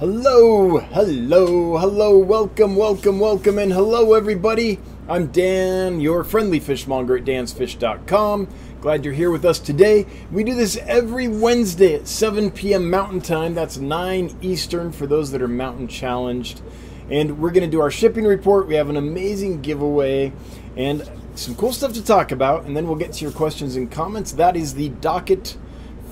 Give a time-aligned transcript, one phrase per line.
[0.00, 4.78] Hello, hello, hello, welcome, welcome, welcome, and hello, everybody.
[5.06, 8.48] I'm Dan, your friendly fishmonger at dansfish.com.
[8.80, 10.06] Glad you're here with us today.
[10.32, 12.88] We do this every Wednesday at 7 p.m.
[12.88, 13.54] Mountain Time.
[13.54, 16.62] That's 9 Eastern for those that are mountain challenged.
[17.10, 18.68] And we're going to do our shipping report.
[18.68, 20.32] We have an amazing giveaway
[20.78, 22.64] and some cool stuff to talk about.
[22.64, 24.32] And then we'll get to your questions and comments.
[24.32, 25.58] That is the docket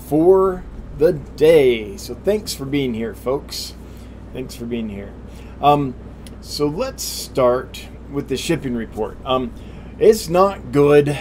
[0.08, 0.62] for
[0.98, 1.96] the day.
[1.96, 3.72] So thanks for being here, folks.
[4.38, 5.12] Thanks for being here.
[5.60, 5.96] Um,
[6.40, 9.18] so let's start with the shipping report.
[9.24, 9.52] Um,
[9.98, 11.18] it's not good.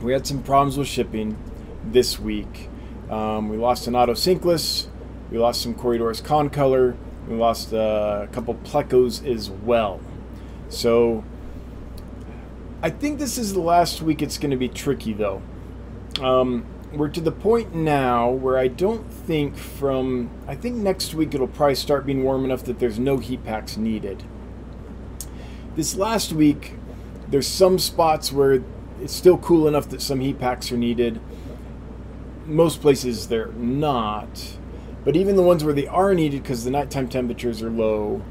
[0.00, 1.38] We had some problems with shipping
[1.84, 2.68] this week.
[3.08, 4.88] Um, we lost an Otocinclus.
[5.30, 6.96] We lost some Corydoras Concolor.
[7.28, 10.00] We lost uh, a couple plecos as well.
[10.70, 11.22] So
[12.82, 15.40] I think this is the last week it's going to be tricky, though.
[16.20, 21.34] Um, we're to the point now where I don't think from I think next week
[21.34, 24.22] it'll probably start being warm enough that there's no heat packs needed.
[25.74, 26.74] This last week
[27.28, 28.62] there's some spots where
[29.00, 31.20] it's still cool enough that some heat packs are needed.
[32.44, 34.58] Most places they're not.
[35.04, 38.22] But even the ones where they are needed because the nighttime temperatures are low,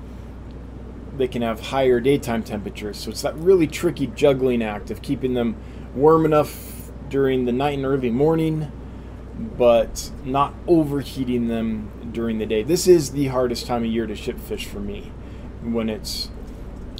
[1.18, 2.98] they can have higher daytime temperatures.
[2.98, 5.58] So it's that really tricky juggling act of keeping them
[5.94, 6.71] warm enough
[7.12, 8.72] during the night and early morning,
[9.38, 12.64] but not overheating them during the day.
[12.64, 15.12] This is the hardest time of year to ship fish for me
[15.62, 16.30] when it's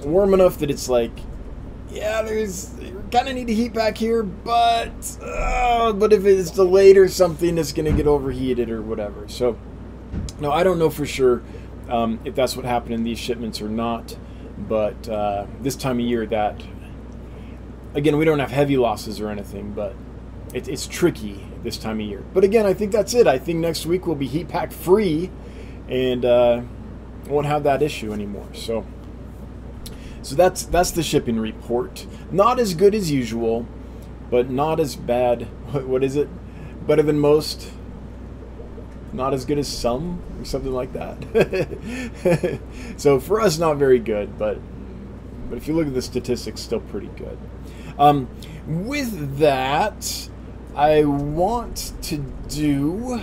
[0.04, 1.12] warm enough that it's like,
[1.90, 2.76] yeah, there's
[3.12, 7.58] kind of need a heat back here, but uh, but if it's delayed or something,
[7.58, 9.28] it's to get overheated or whatever.
[9.28, 9.58] So,
[10.40, 11.42] no, I don't know for sure
[11.90, 14.18] um, if that's what happened in these shipments or not,
[14.58, 16.62] but uh, this time of year that
[17.94, 19.96] again, we don't have heavy losses or anything, but
[20.54, 22.24] it, it's tricky this time of year.
[22.34, 23.28] But again, I think that's it.
[23.28, 25.30] I think next week we'll be heat pack free,
[25.88, 26.62] and uh,
[27.28, 28.48] won't have that issue anymore.
[28.54, 28.86] So,
[30.22, 32.06] so that's that's the shipping report.
[32.32, 33.68] Not as good as usual,
[34.30, 35.48] but not as bad.
[35.72, 36.28] What, what is it?
[36.86, 37.72] Better than most.
[39.14, 42.60] Not as good as some, or something like that.
[42.98, 44.60] so for us, not very good, but
[45.50, 47.38] but if you look at the statistics, still pretty good.
[47.98, 48.30] Um,
[48.68, 50.30] with that,
[50.76, 53.22] I want to do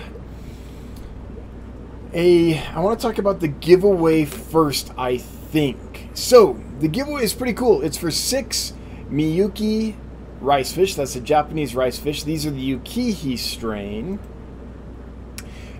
[2.12, 2.58] a.
[2.58, 6.08] I want to talk about the giveaway first, I think.
[6.14, 7.82] So, the giveaway is pretty cool.
[7.82, 8.72] It's for six
[9.10, 9.94] Miyuki
[10.40, 10.94] rice fish.
[10.94, 12.22] That's a Japanese rice fish.
[12.22, 14.18] These are the Yokihi strain.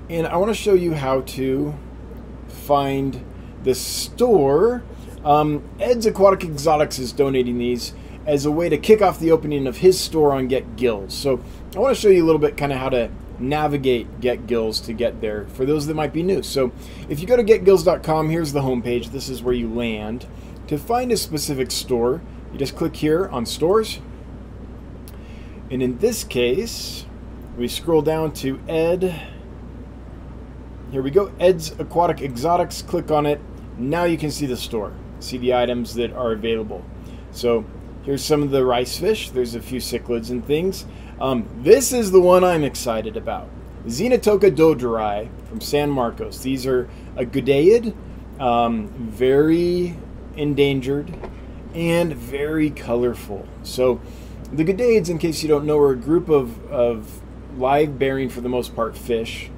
[0.09, 1.75] And I want to show you how to
[2.49, 3.25] find
[3.63, 4.83] the store.
[5.25, 7.93] Um, Ed's Aquatic Exotics is donating these
[8.29, 11.15] as a way to kick off the opening of his store on Get Gills.
[11.15, 11.43] So
[11.75, 14.81] I want to show you a little bit kind of how to navigate Get Gills
[14.83, 16.43] to get there for those that might be new.
[16.43, 16.71] So
[17.09, 19.13] if you go to getgills.com, here's the homepage.
[19.13, 20.27] This is where you land.
[20.67, 22.21] To find a specific store,
[22.53, 23.99] you just click here on stores.
[25.71, 27.07] And in this case,
[27.57, 29.27] we scroll down to Ed.
[30.93, 32.83] Here we go, Ed's Aquatic Exotics.
[32.83, 33.41] Click on it.
[33.79, 36.85] Now you can see the store, see the items that are available.
[37.31, 37.65] So
[38.05, 39.31] Here's some of the rice fish.
[39.31, 40.87] There's a few cichlids and things.
[41.21, 43.49] Um, this is the one I'm excited about.
[43.87, 46.41] Xenotoca doederi from San Marcos.
[46.41, 47.95] These are a Goodeid,
[48.41, 49.97] um, very
[50.37, 51.13] endangered,
[51.75, 53.47] and very colorful.
[53.63, 54.01] So
[54.53, 57.21] the Goodeids, in case you don't know, are a group of, of
[57.59, 59.51] live bearing, for the most part, fish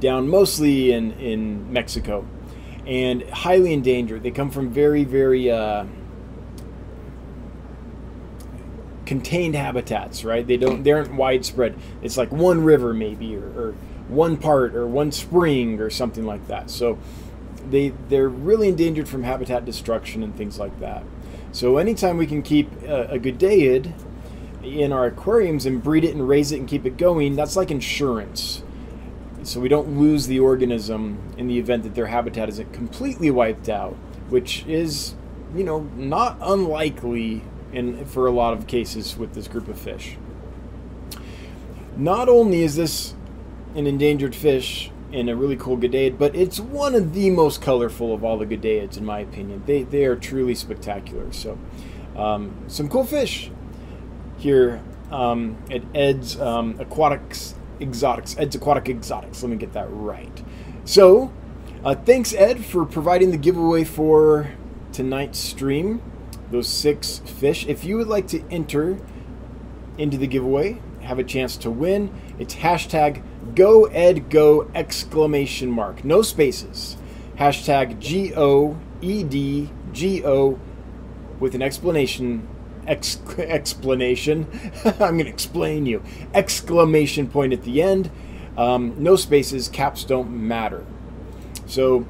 [0.00, 2.26] down mostly in, in Mexico
[2.86, 4.22] and highly endangered.
[4.22, 5.50] They come from very, very...
[5.50, 5.84] Uh,
[9.06, 10.46] contained habitats, right?
[10.46, 11.76] They don't they aren't widespread.
[12.02, 13.74] It's like one river maybe or, or
[14.08, 16.70] one part or one spring or something like that.
[16.70, 16.98] So
[17.70, 21.02] they they're really endangered from habitat destruction and things like that.
[21.52, 23.92] So anytime we can keep a, a Goodeid
[24.62, 27.70] in our aquariums and breed it and raise it and keep it going, that's like
[27.70, 28.62] insurance.
[29.42, 33.68] So we don't lose the organism in the event that their habitat isn't completely wiped
[33.68, 33.92] out,
[34.30, 35.14] which is,
[35.54, 37.42] you know, not unlikely
[37.74, 40.16] in for a lot of cases with this group of fish.
[41.96, 43.14] Not only is this
[43.74, 48.12] an endangered fish and a really cool Goodeid, but it's one of the most colorful
[48.12, 49.62] of all the Goodeids, in my opinion.
[49.66, 51.32] They, they are truly spectacular.
[51.32, 51.58] So,
[52.16, 53.50] um, some cool fish
[54.38, 58.36] here um, at Ed's um, Aquatics Exotics.
[58.38, 59.42] Ed's Aquatic Exotics.
[59.42, 60.42] Let me get that right.
[60.84, 61.32] So,
[61.84, 64.50] uh, thanks, Ed, for providing the giveaway for
[64.92, 66.02] tonight's stream
[66.54, 67.66] those six fish.
[67.66, 68.98] If you would like to enter
[69.98, 73.22] into the giveaway, have a chance to win, it's hashtag
[73.54, 76.04] Go Ed Go exclamation mark.
[76.04, 76.96] No spaces.
[77.38, 80.58] Hashtag G O E D G O
[81.40, 82.48] with an explanation
[82.86, 84.46] ex- explanation.
[84.84, 86.02] I'm going to explain you.
[86.32, 88.10] Exclamation point at the end.
[88.56, 89.68] Um, no spaces.
[89.68, 90.86] Caps don't matter.
[91.66, 92.06] So,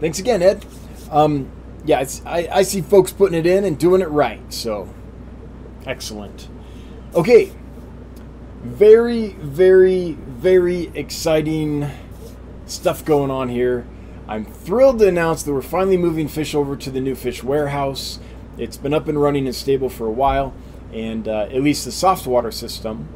[0.00, 0.66] thanks again, Ed.
[1.10, 1.50] Um,
[1.84, 4.52] yeah, I, I see folks putting it in and doing it right.
[4.52, 4.88] So,
[5.86, 6.48] excellent.
[7.14, 7.52] Okay.
[8.62, 11.90] Very, very, very exciting
[12.66, 13.86] stuff going on here.
[14.28, 18.20] I'm thrilled to announce that we're finally moving fish over to the new fish warehouse.
[18.56, 20.54] It's been up and running and stable for a while,
[20.92, 23.08] and uh, at least the soft water system.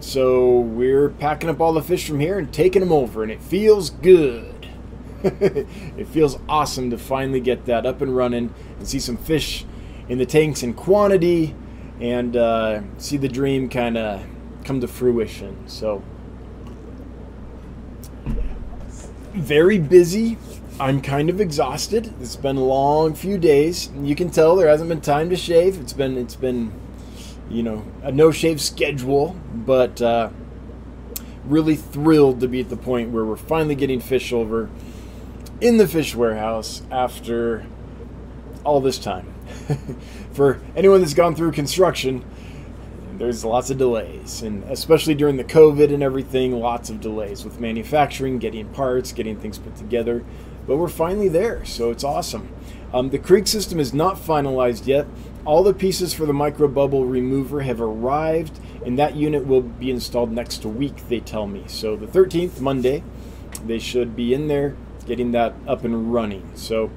[0.00, 3.42] So we're packing up all the fish from here and taking them over, and it
[3.42, 4.53] feels good.
[5.96, 9.64] it feels awesome to finally get that up and running and see some fish
[10.08, 11.54] in the tanks in quantity
[12.00, 14.22] and uh, see the dream kind of
[14.64, 15.66] come to fruition.
[15.66, 16.02] So
[19.32, 20.36] very busy.
[20.78, 22.12] I'm kind of exhausted.
[22.20, 23.90] It's been a long few days.
[24.00, 25.80] You can tell there hasn't been time to shave.
[25.80, 26.72] It's been it's been
[27.48, 30.30] you know a no shave schedule, but uh,
[31.44, 34.68] really thrilled to be at the point where we're finally getting fish over
[35.64, 37.64] in the fish warehouse after
[38.64, 39.32] all this time.
[40.34, 42.22] For anyone that's gone through construction,
[43.16, 47.60] there's lots of delays, and especially during the COVID and everything, lots of delays with
[47.60, 50.22] manufacturing, getting parts, getting things put together.
[50.66, 52.50] But we're finally there, so it's awesome.
[52.92, 55.06] Um, the creek system is not finalized yet.
[55.46, 59.90] All the pieces for the micro bubble remover have arrived, and that unit will be
[59.90, 61.64] installed next week, they tell me.
[61.68, 63.02] So the 13th, Monday,
[63.66, 64.76] they should be in there
[65.06, 66.50] getting that up and running.
[66.54, 66.90] So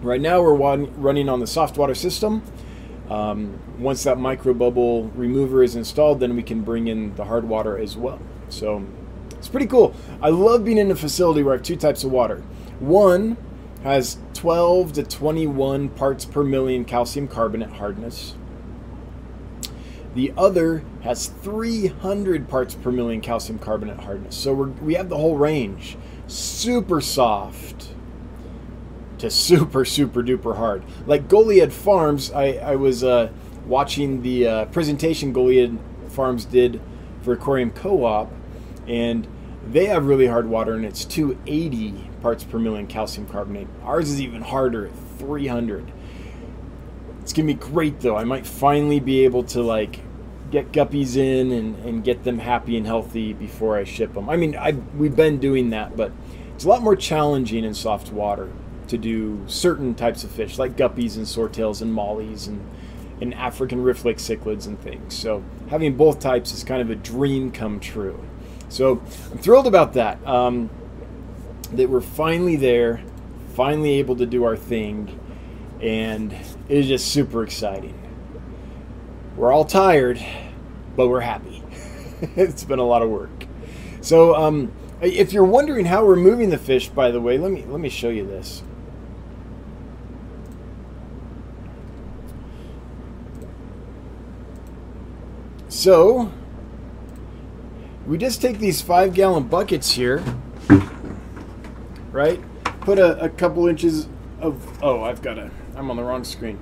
[0.00, 2.42] right now we're running on the soft water system.
[3.08, 7.48] Um, once that micro bubble remover is installed, then we can bring in the hard
[7.48, 8.20] water as well.
[8.48, 8.84] So
[9.30, 9.94] it's pretty cool.
[10.20, 12.42] I love being in a facility where I have two types of water.
[12.80, 13.36] One
[13.82, 18.34] has 12 to 21 parts per million calcium carbonate hardness.
[20.14, 24.36] The other has 300 parts per million calcium carbonate hardness.
[24.36, 25.96] So we have the whole range.
[26.28, 27.88] Super soft
[29.18, 30.84] to super, super duper hard.
[31.06, 33.30] Like Goliad Farms, I, I was uh,
[33.66, 35.78] watching the uh, presentation Goliad
[36.10, 36.80] Farms did
[37.22, 38.30] for Aquarium Co op,
[38.86, 39.26] and
[39.66, 43.66] they have really hard water, and it's 280 parts per million calcium carbonate.
[43.82, 45.92] Ours is even harder at 300.
[47.22, 48.16] It's gonna be great though.
[48.16, 50.00] I might finally be able to like
[50.50, 54.28] get guppies in and, and get them happy and healthy before I ship them.
[54.28, 56.12] I mean, I we've been doing that, but
[56.54, 58.50] it's a lot more challenging in soft water
[58.88, 62.66] to do certain types of fish, like guppies and swordtails and mollies and,
[63.20, 65.14] and African rift lake cichlids and things.
[65.14, 68.24] So having both types is kind of a dream come true.
[68.70, 70.26] So I'm thrilled about that.
[70.26, 70.70] Um,
[71.72, 73.02] that we're finally there,
[73.54, 75.20] finally able to do our thing,
[75.82, 78.07] and it is just super exciting.
[79.38, 80.20] We're all tired,
[80.96, 81.62] but we're happy.
[82.34, 83.46] it's been a lot of work.
[84.00, 87.64] So, um, if you're wondering how we're moving the fish, by the way, let me
[87.68, 88.64] let me show you this.
[95.68, 96.32] So,
[98.08, 100.20] we just take these five gallon buckets here,
[102.10, 102.40] right?
[102.80, 104.08] Put a, a couple inches
[104.40, 106.58] of, oh, I've got a, I'm on the wrong screen.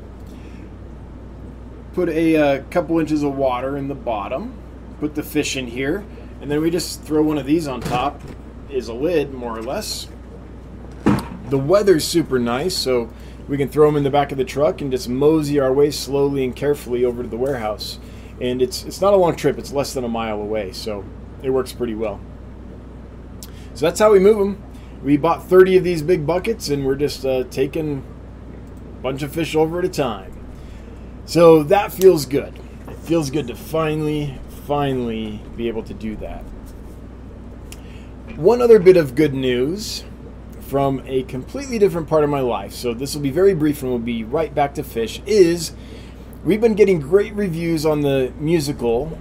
[1.97, 4.55] Put a, uh, couple inches of water in the bottom,
[5.00, 6.05] put the fish in here,
[6.41, 8.21] and then we just throw one of these on top,
[8.71, 10.07] is a lid, more or less.
[11.49, 13.11] The weather's super nice, so
[13.49, 15.91] we can throw them in the back of the truck and just mosey our way
[15.91, 17.99] slowly and carefully over to the warehouse
[18.41, 19.59] and it's it's not a long trip.
[19.59, 21.05] It's less than a mile away, so
[21.43, 22.21] it works pretty well.
[23.75, 24.62] So that's how we move them.
[25.03, 28.05] We bought 30 of these big buckets, and we're just uh, taking
[28.99, 30.33] a bunch of fish over at a time.
[31.26, 32.59] So that feels good.
[32.88, 36.42] It feels good to finally, finally be able to do that.
[38.37, 40.04] One other bit of good news
[40.61, 43.90] from a completely different part of my life, so this will be very brief and
[43.90, 45.73] we'll be right back to fish, is
[46.47, 49.18] We've been getting great reviews on the musical.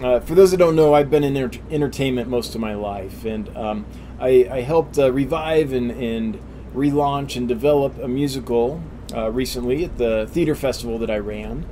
[0.00, 3.24] Uh, for those that don't know, I've been in enter- entertainment most of my life,
[3.24, 3.84] and um,
[4.20, 6.38] I, I, helped uh, revive and, and,
[6.72, 8.80] relaunch and develop a musical
[9.14, 11.66] uh, recently at the theater festival that I ran.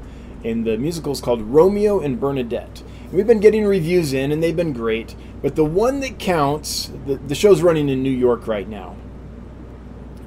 [0.44, 2.82] And the musical is called Romeo and Bernadette.
[3.04, 5.14] And we've been getting reviews in, and they've been great.
[5.42, 8.96] But the one that counts, the, the show's running in New York right now.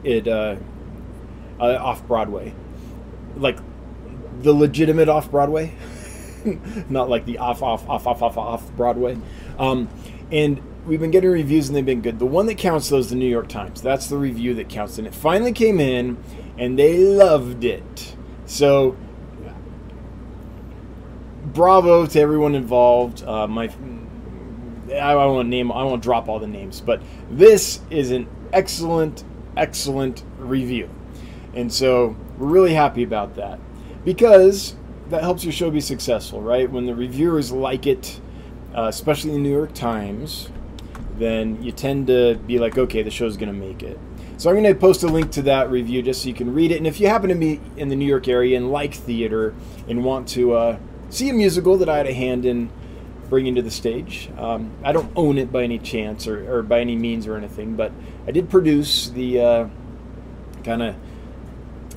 [0.04, 0.58] It uh,
[1.60, 2.54] uh, off Broadway,
[3.38, 3.58] like
[4.42, 5.74] the legitimate off Broadway,
[6.90, 9.18] not like the off off off off off off Broadway.
[9.58, 9.90] Um,
[10.32, 12.20] and we've been getting reviews and they've been good.
[12.20, 13.82] The one that counts though is the New York Times.
[13.82, 16.18] That's the review that counts, and it finally came in,
[16.58, 18.16] and they loved it.
[18.46, 18.96] So
[21.46, 23.24] bravo to everyone involved.
[23.24, 23.74] Uh, my
[24.94, 29.24] I won't name I won't drop all the names, but this is an excellent,
[29.58, 30.90] excellent review.
[31.56, 33.60] And so we're really happy about that.
[34.04, 34.76] Because
[35.10, 36.70] that helps your show be successful, right?
[36.70, 38.20] When the reviewers like it,
[38.76, 40.50] uh, especially the New York Times,
[41.18, 44.00] then you tend to be like, okay, the show's going to make it.
[44.44, 46.74] So I'm going to post a link to that review just so you can read
[46.74, 46.76] it.
[46.76, 49.56] And if you happen to be in the New York area and like theater
[49.88, 52.70] and want to uh, see a musical that I had a hand in
[53.30, 56.82] bringing to the stage, um, I don't own it by any chance or, or, by
[56.82, 57.94] any means or anything, but
[58.28, 59.68] I did produce the uh,
[60.66, 60.98] kind of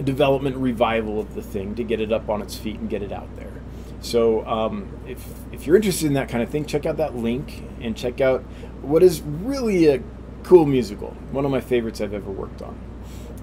[0.04, 3.10] development revival of the thing to get it up on its feet and get it
[3.10, 3.54] out there.
[4.02, 7.64] So um, if if you're interested in that kind of thing, check out that link
[7.80, 8.42] and check out
[8.82, 10.00] what is really a
[10.46, 11.08] cool musical.
[11.32, 12.78] One of my favorites I've ever worked on.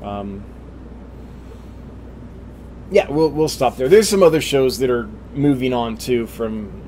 [0.02, 0.44] Um,
[2.92, 3.88] yeah, we'll we'll stop there.
[3.88, 6.82] There's some other shows that are moving on too from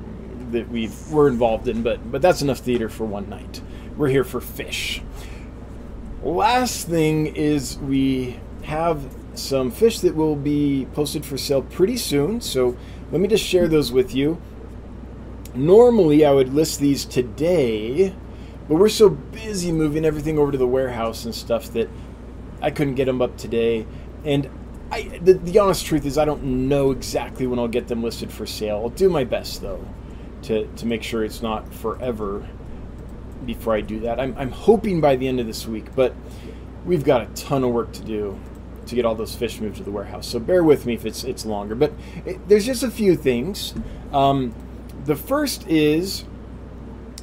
[0.52, 3.60] that we were involved in, but but that's enough theater for one night.
[3.96, 5.02] We're here for fish.
[6.22, 12.40] Last thing is we have some fish that will be posted for sale pretty soon.
[12.40, 12.76] So
[13.12, 14.40] let me just share those with you.
[15.54, 18.14] Normally, I would list these today,
[18.68, 21.88] but we're so busy moving everything over to the warehouse and stuff that
[22.60, 23.86] I couldn't get them up today.
[24.24, 24.48] And
[24.90, 28.32] I, the, the honest truth is, I don't know exactly when I'll get them listed
[28.32, 28.76] for sale.
[28.76, 29.84] I'll do my best though
[30.42, 32.46] to, to make sure it's not forever
[33.44, 34.18] before I do that.
[34.18, 36.14] I'm, I'm hoping by the end of this week, but
[36.84, 38.38] we've got a ton of work to do
[38.86, 40.26] to get all those fish moved to the warehouse.
[40.26, 41.74] So bear with me if it's it's longer.
[41.74, 41.92] But
[42.24, 43.74] it, there's just a few things.
[44.12, 44.54] Um,
[45.04, 46.24] the first is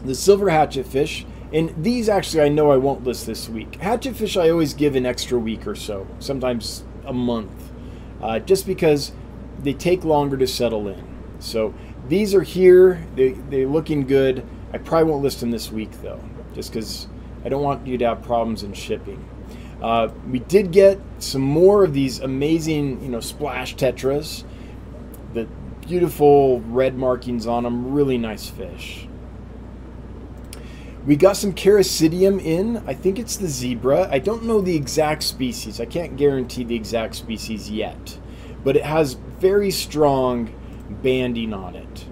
[0.03, 1.25] the silver hatchet fish.
[1.53, 3.75] And these actually I know I won't list this week.
[3.75, 7.72] Hatchet fish I always give an extra week or so, sometimes a month,
[8.22, 9.12] uh, just because
[9.60, 11.03] they take longer to settle in.
[11.39, 11.74] So
[12.07, 13.05] these are here.
[13.15, 14.43] They, they're looking good.
[14.74, 16.24] I probably won't list them this week though,
[16.55, 17.07] just because
[17.45, 19.24] I don't want you to have problems in shipping.
[19.81, 24.43] Uh, we did get some more of these amazing, you know, splash tetras.
[25.33, 25.48] The
[25.81, 29.07] beautiful red markings on them, really nice fish.
[31.05, 32.77] We got some Characidium in.
[32.88, 34.07] I think it's the zebra.
[34.10, 35.81] I don't know the exact species.
[35.81, 38.17] I can't guarantee the exact species yet.
[38.63, 40.53] But it has very strong
[41.01, 42.05] banding on it.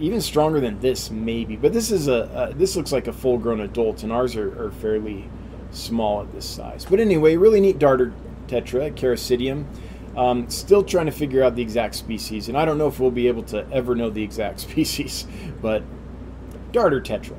[0.00, 1.56] Even stronger than this, maybe.
[1.56, 4.70] But this is a, a this looks like a full-grown adult, and ours are, are
[4.70, 5.28] fairly
[5.70, 6.86] small at this size.
[6.86, 8.14] But anyway, really neat darter
[8.46, 9.66] tetra, Characidium.
[10.16, 13.10] Um, still trying to figure out the exact species, and I don't know if we'll
[13.10, 15.26] be able to ever know the exact species,
[15.60, 15.82] but
[16.72, 17.36] darter tetra.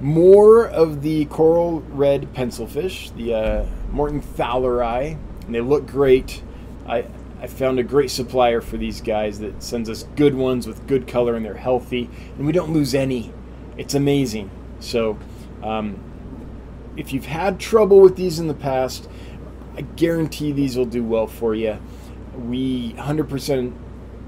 [0.00, 6.42] More of the coral red pencilfish, the uh, mortenthaleri, and they look great.
[6.86, 7.06] I,
[7.40, 11.06] I found a great supplier for these guys that sends us good ones with good
[11.06, 13.32] color and they're healthy, and we don't lose any.
[13.76, 14.50] It's amazing.
[14.80, 15.18] So,
[15.62, 16.02] um,
[16.96, 19.08] if you've had trouble with these in the past,
[19.76, 21.78] I guarantee these will do well for you.
[22.34, 23.74] We 100%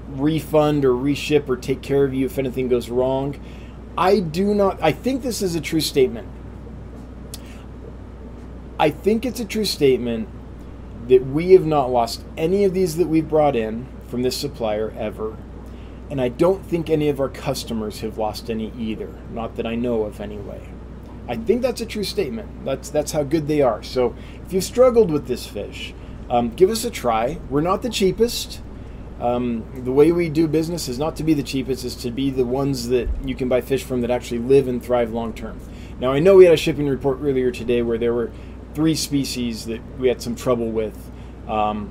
[0.09, 3.39] refund or reship or take care of you if anything goes wrong.
[3.99, 6.29] I do not, I think this is a true statement.
[8.79, 10.29] I think it's a true statement
[11.09, 14.93] that we have not lost any of these that we've brought in from this supplier
[14.97, 15.35] ever.
[16.09, 19.13] And I don't think any of our customers have lost any either.
[19.33, 20.69] Not that I know of, anyway.
[21.27, 22.63] I think that's a true statement.
[22.63, 23.83] That's that's how good they are.
[23.83, 24.15] So
[24.45, 25.93] if you've struggled with this fish,
[26.29, 27.37] um, give us a try.
[27.49, 28.61] We're not the cheapest.
[29.19, 32.29] Um, the way we do business is not to be the cheapest; is to be
[32.29, 35.59] the ones that you can buy fish from that actually live and thrive long term.
[35.99, 38.31] Now I know we had a shipping report earlier today where there were
[38.73, 41.11] three species that we had some trouble with,
[41.47, 41.89] um,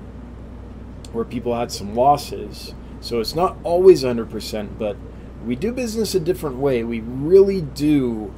[1.12, 2.74] where people had some losses.
[3.00, 4.96] So it's not always 100%, but
[5.44, 6.82] we do business a different way.
[6.82, 8.32] We really do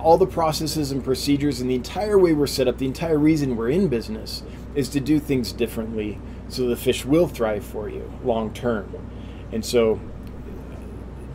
[0.00, 3.56] all the processes and procedures and the entire way we're set up, the entire reason
[3.56, 4.42] we're in business
[4.74, 6.18] is to do things differently
[6.52, 8.94] so the fish will thrive for you long term.
[9.52, 10.00] And so,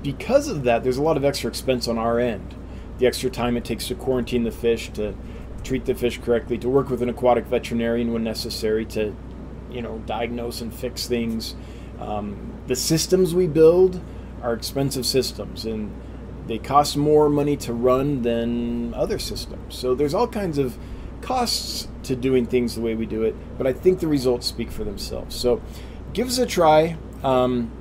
[0.03, 2.55] because of that, there's a lot of extra expense on our end.
[2.98, 5.15] The extra time it takes to quarantine the fish, to
[5.63, 9.15] treat the fish correctly, to work with an aquatic veterinarian when necessary, to
[9.72, 11.55] you know diagnose and fix things.
[12.00, 14.01] Um, the systems we build
[14.41, 15.91] are expensive systems, and
[16.48, 19.75] they cost more money to run than other systems.
[19.75, 20.77] So there's all kinds of
[21.22, 24.71] costs to doing things the way we do it, but I think the results speak
[24.71, 25.35] for themselves.
[25.35, 25.62] So
[26.13, 26.97] give us a try.
[27.24, 27.71] Um,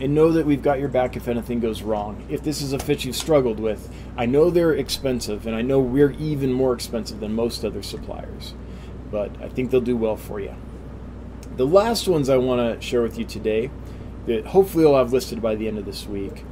[0.00, 2.24] and know that we've got your back if anything goes wrong.
[2.28, 5.80] If this is a fish you've struggled with, I know they're expensive, and I know
[5.80, 8.54] we're even more expensive than most other suppliers,
[9.10, 10.54] but I think they'll do well for you.
[11.56, 13.70] The last ones I want to share with you today,
[14.26, 16.44] that hopefully I'll have listed by the end of this week,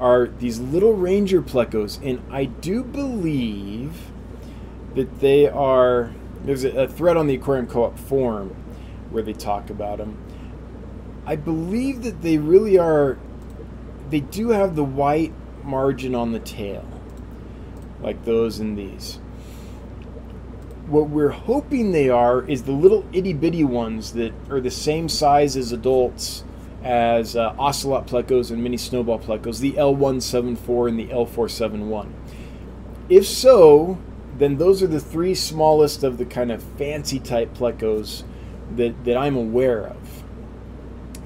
[0.00, 4.10] are these little ranger plecos, and I do believe
[4.94, 6.12] that they are.
[6.44, 8.50] There's a, thread on the Aquarium Co-op forum
[9.10, 10.18] where they talk about them.
[11.26, 13.18] I believe that they really are.
[14.10, 15.32] They do have the white
[15.64, 16.86] margin on the tail,
[18.02, 19.20] like those in these.
[20.86, 25.08] What we're hoping they are is the little itty bitty ones that are the same
[25.08, 26.44] size as adults
[26.82, 32.12] as uh, ocelot plecos and mini snowball plecos, the L174 and the L471.
[33.08, 33.98] If so,
[34.38, 38.24] then those are the three smallest of the kind of fancy type plecos
[38.76, 40.24] that, that I'm aware of.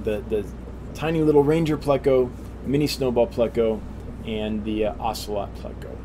[0.04, 0.46] The, the
[0.94, 2.30] tiny little ranger pleco,
[2.66, 3.80] mini snowball pleco,
[4.26, 5.96] and the uh, ocelot pleco.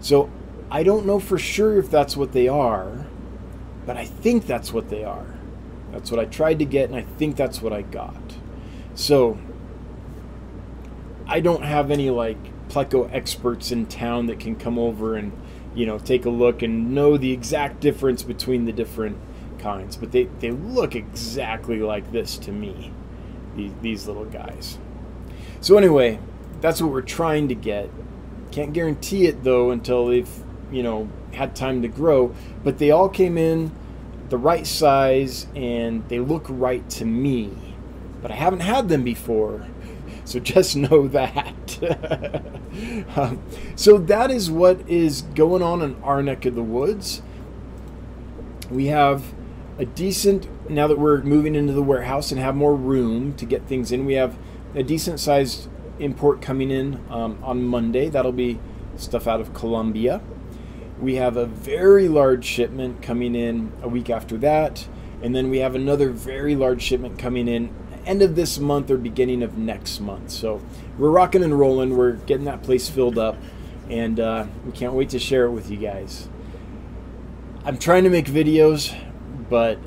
[0.00, 0.30] So
[0.70, 3.06] I don't know for sure if that's what they are,
[3.84, 5.34] but I think that's what they are.
[5.92, 8.14] That's what I tried to get, and I think that's what I got.
[8.94, 9.38] So
[11.26, 15.32] I don't have any like pleco experts in town that can come over and
[15.74, 19.18] you know take a look and know the exact difference between the different
[19.58, 22.92] kinds, but they they look exactly like this to me.
[23.56, 24.78] These these little guys.
[25.60, 26.18] So anyway,
[26.60, 27.90] that's what we're trying to get.
[28.50, 30.30] Can't guarantee it though until they've
[30.70, 32.34] you know had time to grow,
[32.64, 33.72] but they all came in
[34.28, 37.70] the right size and they look right to me
[38.22, 39.66] but I haven't had them before.
[40.26, 41.78] So just know that.
[43.16, 43.42] um,
[43.76, 47.22] so that is what is going on in our neck of the woods.
[48.70, 49.34] We have
[49.78, 53.66] a decent, now that we're moving into the warehouse and have more room to get
[53.66, 54.38] things in, we have
[54.74, 55.68] a decent sized
[55.98, 58.08] import coming in um, on Monday.
[58.08, 58.60] That'll be
[58.96, 60.20] stuff out of Colombia.
[61.00, 64.86] We have a very large shipment coming in a week after that.
[65.22, 67.74] And then we have another very large shipment coming in
[68.06, 70.30] end of this month or beginning of next month.
[70.30, 70.62] So
[70.98, 71.96] we're rocking and rolling.
[71.96, 73.36] We're getting that place filled up,
[73.88, 76.28] and uh, we can't wait to share it with you guys.
[77.64, 78.96] I'm trying to make videos,
[79.48, 79.78] but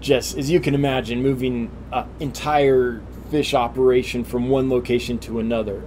[0.00, 5.84] just as you can imagine, moving an entire fish operation from one location to another.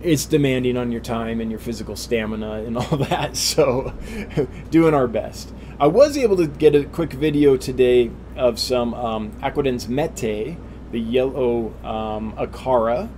[0.00, 3.92] It's demanding on your time and your physical stamina and all that, so
[4.70, 5.52] doing our best.
[5.80, 10.56] I was able to get a quick video today of some um, Aequidens metae,
[10.90, 13.08] the yellow um, Acara,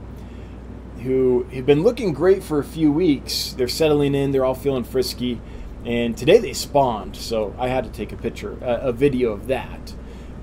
[1.02, 3.52] who have been looking great for a few weeks.
[3.52, 5.40] They're settling in, they're all feeling frisky,
[5.84, 9.46] and today they spawned, so I had to take a picture, a, a video of
[9.46, 9.94] that.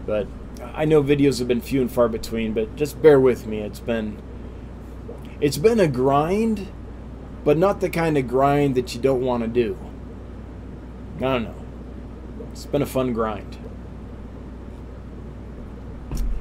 [0.06, 0.28] But
[0.74, 3.60] I know videos have been few and far between, but just bear with me.
[3.60, 4.22] It's been
[5.40, 6.68] it's been a grind,
[7.44, 9.78] but not the kind of grind that you don't want to do.
[11.18, 11.56] I don't know.
[12.52, 13.57] It's been a fun grind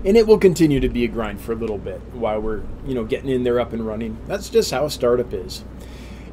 [0.07, 2.95] and it will continue to be a grind for a little bit while we're you
[2.95, 4.17] know getting in there up and running.
[4.27, 5.65] That's just how a startup is.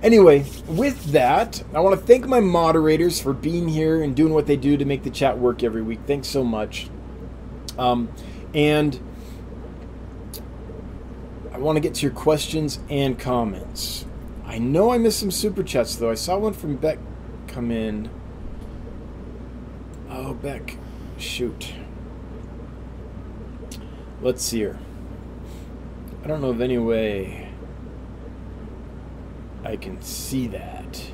[0.04, 4.48] Anyway with that i want to thank my moderators for being here and doing what
[4.48, 6.00] they do to make the chat work every week.
[6.06, 6.88] Thanks so much.
[7.78, 8.10] Um,
[8.54, 9.00] and
[11.52, 14.06] i want to get to your questions and comments.
[14.46, 16.12] I know i missed some super chats though.
[16.12, 17.00] I saw one from beck
[17.48, 18.10] come in.
[20.10, 20.78] Oh beck
[21.18, 21.74] shoot
[24.24, 24.80] Let's see here.
[26.24, 27.50] I don't know of any way
[29.66, 31.12] I can see that.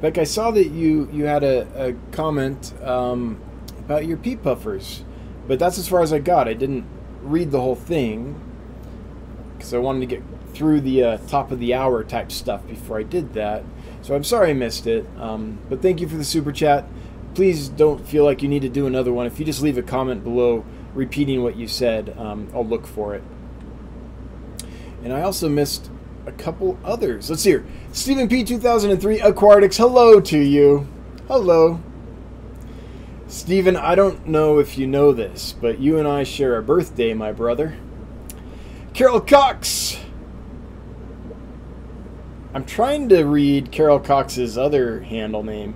[0.00, 3.40] Beck, I saw that you you had a, a comment um,
[3.80, 5.02] about your peat puffers,
[5.48, 6.46] but that's as far as I got.
[6.46, 6.86] I didn't
[7.22, 8.40] read the whole thing
[9.58, 13.00] because I wanted to get through the uh, top of the hour type stuff before
[13.00, 13.64] I did that.
[14.02, 15.04] So I'm sorry I missed it.
[15.18, 16.86] Um, but thank you for the super chat
[17.34, 19.26] please don't feel like you need to do another one.
[19.26, 23.14] If you just leave a comment below repeating what you said, um, I'll look for
[23.14, 23.22] it.
[25.02, 25.90] And I also missed
[26.26, 27.28] a couple others.
[27.28, 27.66] Let's see here.
[27.92, 28.44] Stephen P.
[28.44, 30.86] 2003 Aquatics, hello to you.
[31.28, 31.80] Hello.
[33.26, 37.14] Stephen, I don't know if you know this, but you and I share a birthday,
[37.14, 37.76] my brother.
[38.92, 39.98] Carol Cox.
[42.54, 45.74] I'm trying to read Carol Cox's other handle name.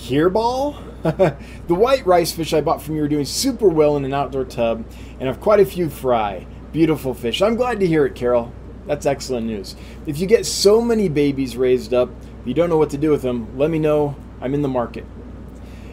[0.00, 0.82] Keerball?
[1.66, 4.44] the white rice fish I bought from you are doing super well in an outdoor
[4.44, 4.84] tub
[5.18, 6.46] and I have quite a few fry.
[6.72, 7.42] Beautiful fish.
[7.42, 8.52] I'm glad to hear it, Carol.
[8.86, 9.76] That's excellent news.
[10.06, 12.10] If you get so many babies raised up,
[12.44, 14.16] you don't know what to do with them, let me know.
[14.40, 15.04] I'm in the market.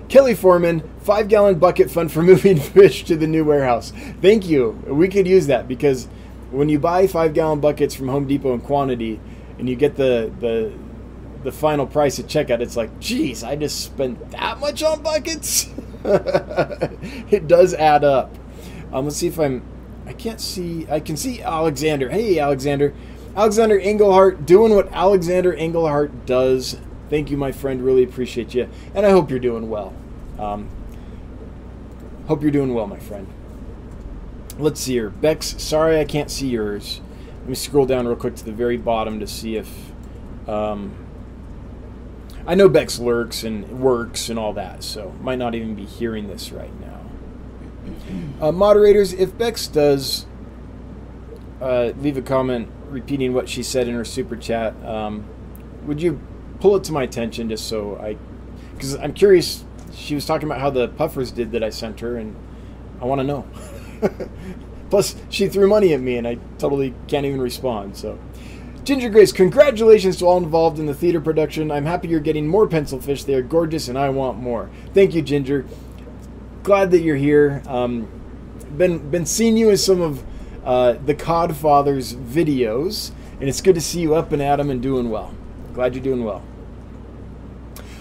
[0.08, 3.92] Kelly Foreman, five gallon bucket fund for moving fish to the new warehouse.
[4.22, 4.70] Thank you.
[4.88, 6.08] We could use that because
[6.50, 9.20] when you buy five gallon buckets from Home Depot in quantity
[9.60, 10.72] and you get the, the,
[11.48, 15.70] the final price at checkout, it's like, geez, I just spent that much on buckets?
[16.04, 18.36] it does add up.
[18.92, 19.64] Um, let's see if I'm.
[20.06, 20.86] I can't see.
[20.90, 22.10] I can see Alexander.
[22.10, 22.94] Hey, Alexander.
[23.34, 26.78] Alexander Engelhart doing what Alexander Engelhart does.
[27.10, 27.82] Thank you, my friend.
[27.82, 28.68] Really appreciate you.
[28.94, 29.94] And I hope you're doing well.
[30.38, 30.68] Um,
[32.28, 33.26] hope you're doing well, my friend.
[34.60, 35.12] Let's see here.
[35.12, 37.00] Bex, sorry I can't see yours.
[37.40, 39.70] Let me scroll down real quick to the very bottom to see if.
[40.46, 41.07] Um,
[42.48, 46.28] I know Bex lurks and works and all that, so might not even be hearing
[46.28, 47.02] this right now.
[48.40, 50.28] Uh, moderators, if Bex does
[51.60, 55.26] uh, leave a comment repeating what she said in her super chat, um,
[55.86, 56.22] would you
[56.60, 58.18] pull it to my attention just so I.
[58.74, 62.16] Because I'm curious, she was talking about how the puffers did that I sent her,
[62.18, 62.36] and
[63.02, 63.46] I want to know.
[64.90, 68.20] Plus, she threw money at me, and I totally can't even respond, so.
[68.88, 71.72] Ginger Grace, congratulations to all involved in the theater production.
[71.72, 73.26] I'm happy you're getting more pencil fish.
[73.26, 74.70] They are gorgeous, and I want more.
[74.94, 75.66] Thank you, Ginger.
[76.64, 77.62] Glad that you're here.
[77.68, 78.08] Um,
[78.78, 80.24] been been seeing you in some of
[80.64, 84.82] uh, the Codfather's videos, and it's good to see you up and at them and
[84.82, 85.34] doing well.
[85.74, 86.42] Glad you're doing well.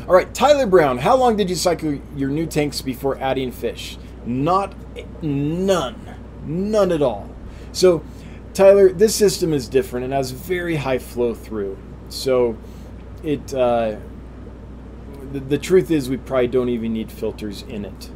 [0.07, 3.99] All right, Tyler Brown, how long did you cycle your new tanks before adding fish?
[4.25, 4.72] Not
[5.20, 7.29] none, none at all.
[7.72, 8.05] So
[8.57, 11.77] Tyler, this system is different and has very high flow through.
[12.09, 12.57] So
[13.23, 13.97] it uh,
[15.31, 18.11] the, the, truth is we probably don't even need filters in it.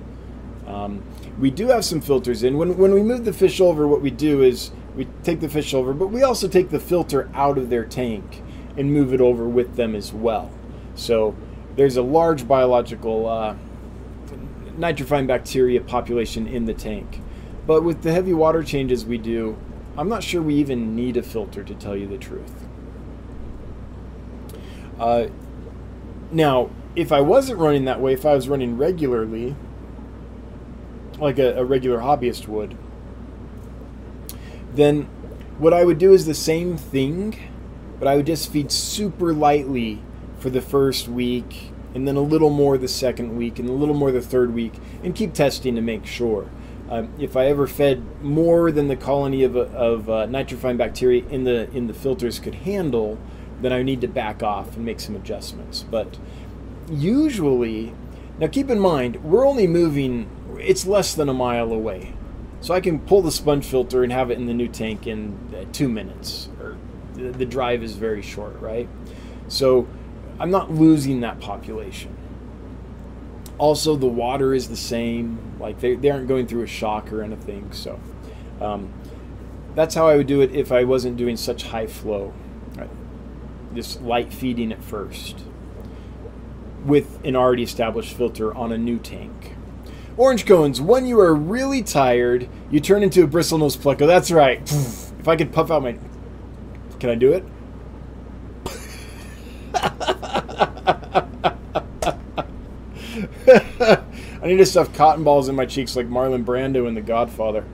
[0.66, 1.02] Um,
[1.38, 2.56] we do have some filters in.
[2.56, 5.74] When, when we move the fish over, what we do is we take the fish
[5.74, 8.42] over, but we also take the filter out of their tank
[8.78, 10.50] and move it over with them as well.
[10.94, 11.36] So
[11.76, 13.56] there's a large biological uh,
[14.78, 17.20] nitrifying bacteria population in the tank.
[17.66, 19.58] But with the heavy water changes we do,
[19.96, 22.66] I'm not sure we even need a filter to tell you the truth.
[24.98, 25.26] Uh,
[26.30, 29.56] now, if I wasn't running that way, if I was running regularly,
[31.18, 32.76] like a, a regular hobbyist would,
[34.74, 35.02] then
[35.58, 37.38] what I would do is the same thing,
[37.98, 40.02] but I would just feed super lightly
[40.38, 43.94] for the first week, and then a little more the second week, and a little
[43.94, 46.48] more the third week, and keep testing to make sure.
[46.90, 51.44] Um, if I ever fed more than the colony of, of uh, nitrifying bacteria in
[51.44, 53.16] the in the filters could handle,
[53.60, 55.84] then I need to back off and make some adjustments.
[55.88, 56.18] But
[56.90, 57.94] usually,
[58.40, 62.14] now keep in mind we're only moving; it's less than a mile away,
[62.60, 65.38] so I can pull the sponge filter and have it in the new tank in
[65.54, 66.48] uh, two minutes.
[66.60, 66.76] Or
[67.14, 68.88] the drive is very short, right?
[69.46, 69.86] So
[70.40, 72.16] I'm not losing that population.
[73.60, 75.38] Also, the water is the same.
[75.60, 77.70] Like they, they aren't going through a shock or anything.
[77.72, 78.00] So
[78.60, 78.90] um,
[79.74, 82.32] that's how I would do it if I wasn't doing such high flow.
[82.74, 82.90] Right?
[84.00, 85.44] Light feeding at first
[86.84, 89.54] with an already established filter on a new tank.
[90.16, 90.80] Orange cones.
[90.80, 94.06] When you are really tired, you turn into a bristlenose pleco.
[94.06, 94.60] That's right.
[94.62, 95.98] If I could puff out my,
[96.98, 97.44] can I do it?
[104.42, 107.64] I need to stuff cotton balls in my cheeks like Marlon Brando in The Godfather.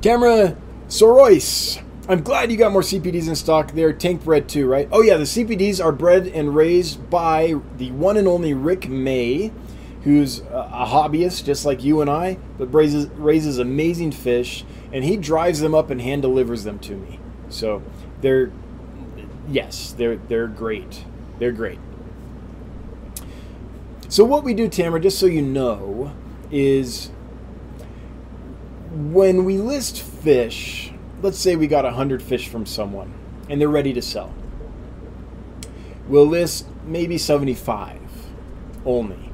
[0.00, 0.56] Tamara
[0.88, 1.82] Sorois.
[2.08, 3.72] I'm glad you got more CPDs in stock.
[3.72, 4.88] They're tank bred too, right?
[4.92, 9.50] Oh yeah, the CPDs are bred and raised by the one and only Rick May,
[10.02, 15.16] who's a hobbyist just like you and I, but raises raises amazing fish, and he
[15.16, 17.18] drives them up and hand delivers them to me.
[17.48, 17.82] So
[18.20, 18.52] they're
[19.48, 21.04] yes, they're they're great.
[21.38, 21.78] They're great.
[24.14, 26.12] So what we do, Tamara, just so you know,
[26.52, 27.10] is
[28.92, 33.12] when we list fish, let's say we got 100 fish from someone
[33.50, 34.32] and they're ready to sell.
[36.06, 37.98] We'll list maybe 75
[38.86, 39.32] only.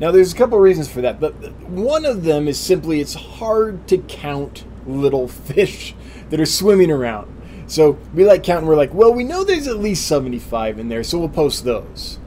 [0.00, 1.34] Now, there's a couple of reasons for that, but
[1.68, 5.94] one of them is simply it's hard to count little fish
[6.30, 7.28] that are swimming around.
[7.66, 11.04] So we like counting, we're like, well, we know there's at least 75 in there,
[11.04, 12.18] so we'll post those.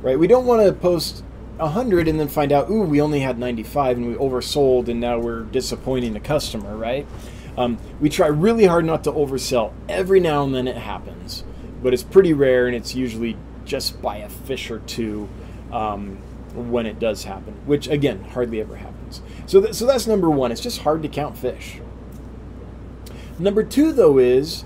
[0.00, 0.18] Right?
[0.18, 1.24] We don't want to post
[1.58, 5.18] 100 and then find out, ooh, we only had 95 and we oversold and now
[5.18, 7.06] we're disappointing the customer, right?
[7.56, 9.72] Um, we try really hard not to oversell.
[9.88, 11.44] Every now and then it happens,
[11.82, 15.28] but it's pretty rare and it's usually just by a fish or two
[15.72, 16.16] um,
[16.54, 19.22] when it does happen, which again, hardly ever happens.
[19.46, 20.52] So, th- so that's number one.
[20.52, 21.80] It's just hard to count fish.
[23.38, 24.64] Number two, though, is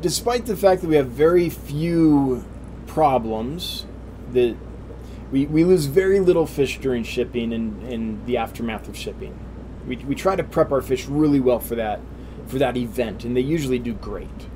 [0.00, 2.44] despite the fact that we have very few
[2.86, 3.86] problems
[4.32, 4.56] that
[5.30, 9.38] we, we lose very little fish during shipping and, and the aftermath of shipping.
[9.86, 12.00] We, we try to prep our fish really well for that
[12.46, 14.46] for that event, and they usually do great.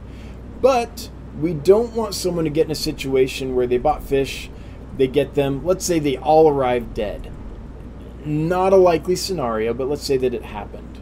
[0.60, 4.50] But we don't want someone to get in a situation where they bought fish,
[4.96, 7.32] they get them, let's say they all arrive dead.
[8.24, 11.00] Not a likely scenario, but let's say that it happened.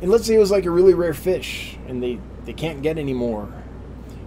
[0.00, 2.98] And let's say it was like a really rare fish and they, they can't get
[2.98, 3.52] any more.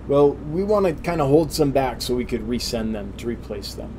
[0.07, 3.27] Well, we want to kind of hold some back so we could resend them to
[3.27, 3.93] replace them.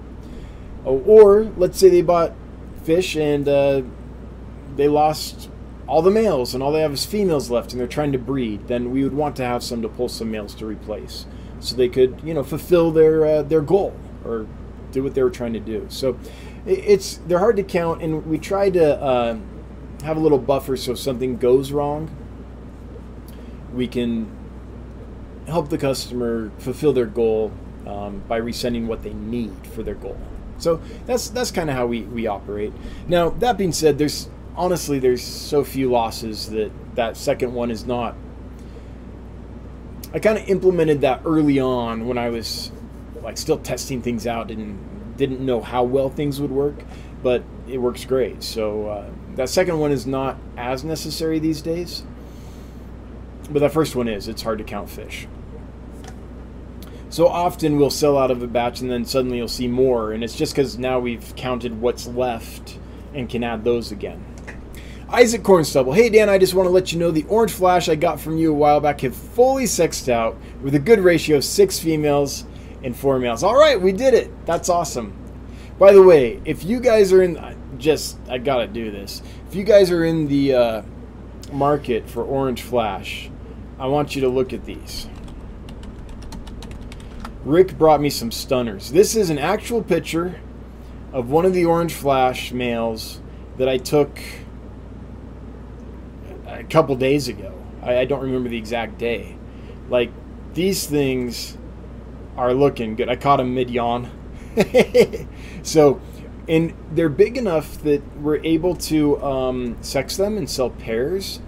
[0.84, 2.32] Oh, or let's say they bought
[2.84, 3.82] fish and uh,
[4.76, 5.50] they lost
[5.86, 8.68] all the males and all they have is females left and they're trying to breed,
[8.68, 11.26] then we would want to have some to pull some males to replace,
[11.58, 14.46] so they could you know fulfill their uh, their goal or
[14.92, 15.86] do what they were trying to do.
[15.88, 16.18] So
[16.66, 19.38] it's they're hard to count, and we try to uh,
[20.04, 22.10] have a little buffer so if something goes wrong,
[23.74, 24.30] we can
[25.46, 27.52] help the customer fulfill their goal
[27.86, 30.18] um, by resending what they need for their goal.
[30.60, 32.72] So that's that's kind of how we, we operate.
[33.08, 37.86] Now that being said, there's honestly there's so few losses that that second one is
[37.86, 38.14] not.
[40.12, 42.72] I kind of implemented that early on when I was
[43.22, 46.82] like still testing things out and didn't know how well things would work,
[47.22, 48.42] but it works great.
[48.42, 52.02] So uh, that second one is not as necessary these days,
[53.50, 54.28] but that first one is.
[54.28, 55.28] It's hard to count fish.
[57.10, 60.22] So often we'll sell out of a batch and then suddenly you'll see more, and
[60.22, 62.78] it's just because now we've counted what's left
[63.12, 64.24] and can add those again.
[65.08, 67.96] Isaac Cornstubble, hey Dan, I just want to let you know the orange flash I
[67.96, 71.44] got from you a while back have fully sexed out with a good ratio of
[71.44, 72.44] six females
[72.84, 73.42] and four males.
[73.42, 74.30] All right, we did it.
[74.46, 75.12] That's awesome.
[75.80, 79.20] By the way, if you guys are in, just I gotta do this.
[79.48, 80.82] If you guys are in the uh,
[81.50, 83.28] market for orange flash,
[83.80, 85.08] I want you to look at these.
[87.44, 88.92] Rick brought me some stunners.
[88.92, 90.40] This is an actual picture
[91.12, 93.20] of one of the orange flash males
[93.56, 94.20] that I took
[96.46, 97.54] a couple days ago.
[97.82, 99.36] I, I don't remember the exact day.
[99.88, 100.12] Like
[100.52, 101.56] these things
[102.36, 103.08] are looking good.
[103.08, 104.10] I caught them mid yawn.
[105.62, 106.00] so,
[106.46, 111.40] and they're big enough that we're able to um, sex them and sell pairs.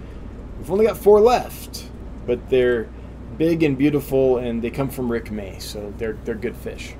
[0.57, 1.89] We've only got four left,
[2.25, 2.89] but they're
[3.37, 6.95] big and beautiful, and they come from Rick May, so they're they're good fish.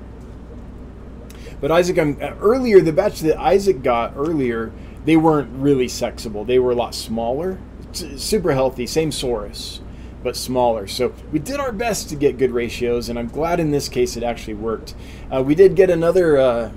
[1.60, 4.72] But Isaac, I'm, uh, earlier the batch that Isaac got earlier,
[5.04, 6.46] they weren't really sexable.
[6.46, 7.58] They were a lot smaller,
[7.92, 9.80] super healthy, same Saurus,
[10.22, 10.86] but smaller.
[10.86, 14.16] So we did our best to get good ratios, and I'm glad in this case
[14.16, 14.94] it actually worked.
[15.32, 16.72] Uh, we did get another uh,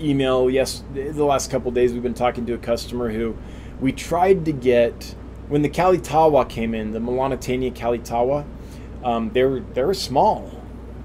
[0.00, 0.48] email.
[0.48, 3.36] Yes, the last couple days we've been talking to a customer who
[3.80, 5.14] we tried to get
[5.48, 8.44] when the Kalitawa came in, the Melanotaenia Kalitawa.
[9.06, 10.50] Um, they were they were small.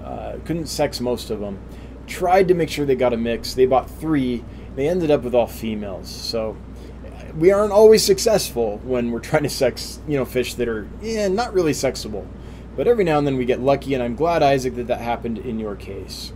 [0.02, 1.60] Uh, couldn't sex most of them.
[2.08, 3.54] Tried to make sure they got a mix.
[3.54, 4.44] They bought three.
[4.74, 6.10] They ended up with all females.
[6.10, 6.56] So
[7.38, 11.28] we aren't always successful when we're trying to sex, you know, fish that are yeah,
[11.28, 12.26] not really sexable.
[12.76, 15.38] But every now and then we get lucky, and I'm glad, Isaac, that that happened
[15.38, 16.32] in your case.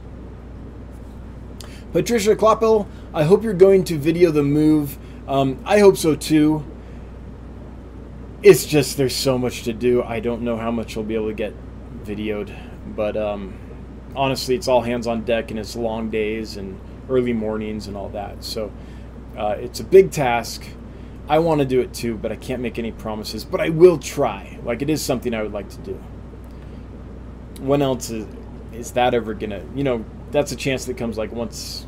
[1.92, 4.98] Patricia Kloppel, I hope you're going to video the move.
[5.26, 6.64] Um, I hope so too.
[8.46, 10.04] It's just there's so much to do.
[10.04, 11.52] I don't know how much we'll be able to get
[12.04, 12.56] videoed,
[12.94, 13.58] but um,
[14.14, 18.08] honestly, it's all hands on deck, and it's long days and early mornings and all
[18.10, 18.44] that.
[18.44, 18.70] So
[19.36, 20.64] uh, it's a big task.
[21.28, 23.44] I want to do it too, but I can't make any promises.
[23.44, 24.60] But I will try.
[24.62, 25.94] Like it is something I would like to do.
[27.58, 28.28] When else is,
[28.72, 29.64] is that ever gonna?
[29.74, 31.84] You know, that's a chance that comes like once,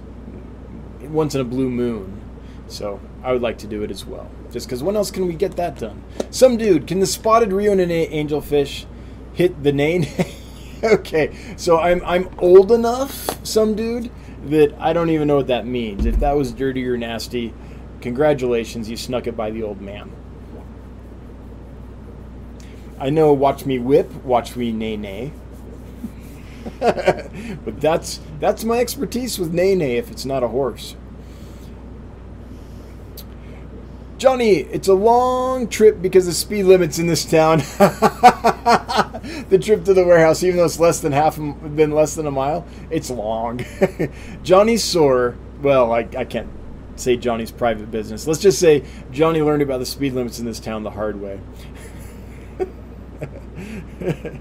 [1.03, 2.21] once in a blue moon.
[2.67, 4.31] So I would like to do it as well.
[4.51, 6.03] Just because when else can we get that done?
[6.31, 8.87] Some dude, can the spotted Rio Nanay angelfish
[9.33, 10.07] hit the name?
[10.85, 14.11] okay, so I'm I'm old enough, some dude,
[14.47, 16.07] that I don't even know what that means.
[16.07, 17.53] If that was dirty or nasty,
[18.01, 20.13] Congratulations, you snuck it by the old man.
[23.01, 25.33] I know watch me whip, watch me nay nay.
[26.81, 30.95] but that's that's my expertise with nay nay if it's not a horse.
[34.19, 37.59] Johnny, it's a long trip because the speed limit's in this town.
[39.49, 42.31] the trip to the warehouse, even though it's less than half than less than a
[42.33, 43.65] mile, it's long.
[44.43, 45.37] Johnny's sore.
[45.63, 46.49] Well, I, I can't
[46.97, 48.27] say Johnny's private business.
[48.27, 51.39] Let's just say Johnny learned about the speed limits in this town the hard way.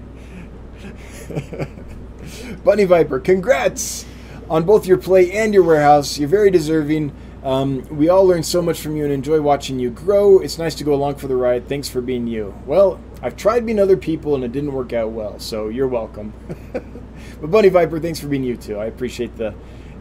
[2.64, 4.04] Bunny Viper, congrats
[4.50, 6.18] on both your play and your warehouse.
[6.18, 7.12] You're very deserving.
[7.42, 10.40] Um, we all learn so much from you and enjoy watching you grow.
[10.40, 11.68] It's nice to go along for the ride.
[11.68, 12.54] Thanks for being you.
[12.66, 16.32] Well, I've tried being other people and it didn't work out well, so you're welcome.
[16.72, 18.78] but Bunny Viper, thanks for being you too.
[18.78, 19.54] I appreciate the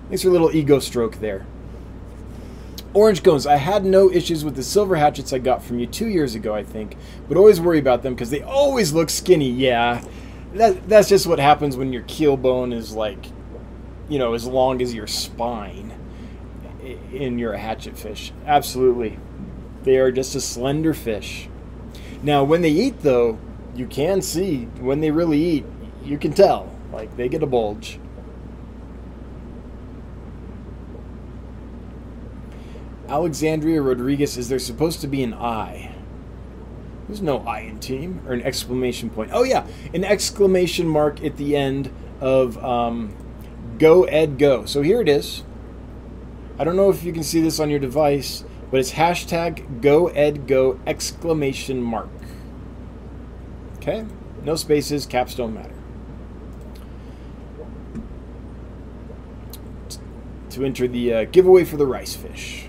[0.08, 1.46] thanks for a little ego stroke there.
[2.94, 6.08] Orange Cones, I had no issues with the silver hatchets I got from you two
[6.08, 6.96] years ago, I think,
[7.28, 9.52] but always worry about them because they always look skinny.
[9.52, 10.04] Yeah,
[10.54, 13.28] that, that's just what happens when your keel bone is like,
[14.10, 15.94] you know, as long as your spine
[17.18, 18.32] in your hatchet fish.
[18.46, 19.20] Absolutely.
[19.84, 21.50] They are just a slender fish.
[22.22, 23.40] Now, when they eat, though,
[23.76, 25.66] you can see when they really eat,
[26.04, 26.72] you can tell.
[26.92, 28.00] Like, they get a bulge.
[33.08, 35.96] Alexandria Rodriguez, is there supposed to be an I?
[37.08, 39.32] There's no I in team or an exclamation point.
[39.34, 43.16] Oh yeah, an exclamation mark at the end of um,
[43.80, 44.66] Go Ed Go.
[44.66, 45.44] So here it is.
[46.60, 50.08] I don't know if you can see this on your device, but it's hashtag Go
[50.08, 52.10] Ed Go exclamation mark.
[53.78, 54.06] Okay,
[54.44, 55.74] no spaces, caps don't matter.
[60.50, 62.68] To enter the uh, giveaway for the rice fish.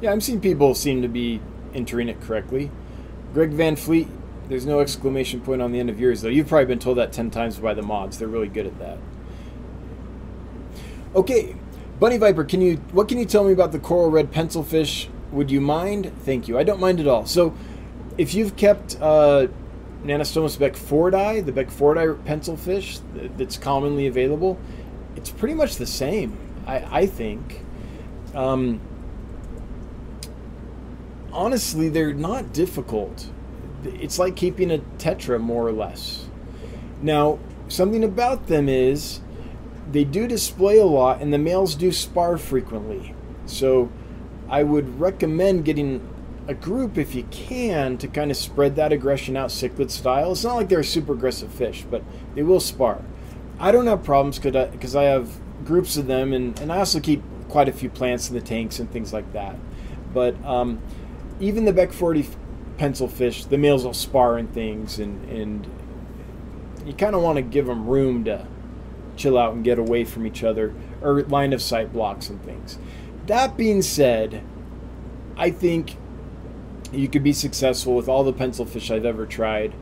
[0.00, 1.40] Yeah, I'm seeing people seem to be
[1.74, 2.70] entering it correctly.
[3.34, 4.08] Greg Van Fleet,
[4.48, 6.28] there's no exclamation point on the end of yours, though.
[6.28, 8.18] You've probably been told that 10 times by the mods.
[8.18, 8.98] They're really good at that.
[11.14, 11.56] Okay,
[11.98, 15.08] Bunny Viper, can you what can you tell me about the coral red pencil fish?
[15.32, 16.12] Would you mind?
[16.24, 16.58] Thank you.
[16.58, 17.24] I don't mind at all.
[17.26, 17.54] So,
[18.18, 19.48] if you've kept uh,
[20.04, 23.00] Nannostomus beckfordi, the beckfordi pencil fish
[23.36, 24.58] that's commonly available,
[25.16, 27.64] it's pretty much the same, I, I think.
[28.34, 28.80] Um,
[31.32, 33.30] honestly, they're not difficult.
[33.84, 36.26] It's like keeping a tetra, more or less.
[37.02, 39.20] Now, something about them is
[39.90, 43.14] they do display a lot, and the males do spar frequently.
[43.46, 43.90] So,
[44.48, 46.00] I would recommend getting
[46.48, 50.32] a group if you can to kind of spread that aggression out cichlid style.
[50.32, 52.02] It's not like they're a super aggressive fish, but
[52.34, 53.02] they will spar.
[53.58, 55.30] I don't have problems because I, I have
[55.64, 58.78] groups of them, and, and I also keep quite a few plants in the tanks
[58.78, 59.56] and things like that.
[60.12, 60.80] But um,
[61.40, 62.26] even the beckfordi
[62.78, 65.66] pencil fish, the males will spar and things, and and
[66.86, 68.46] you kind of want to give them room to
[69.16, 72.78] chill out and get away from each other, or line of sight blocks and things.
[73.26, 74.42] That being said,
[75.36, 75.96] I think
[76.92, 79.74] you could be successful with all the pencil fish I've ever tried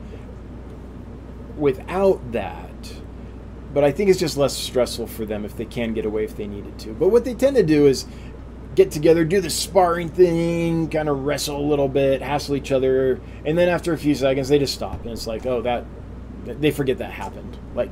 [1.57, 2.71] without that.
[3.73, 6.37] But I think it's just less stressful for them if they can get away if
[6.37, 6.93] they needed to.
[6.93, 8.05] But what they tend to do is
[8.75, 13.21] get together, do the sparring thing, kind of wrestle a little bit, hassle each other,
[13.45, 15.85] and then after a few seconds they just stop, and it's like, oh, that
[16.45, 17.57] they forget that happened.
[17.73, 17.91] Like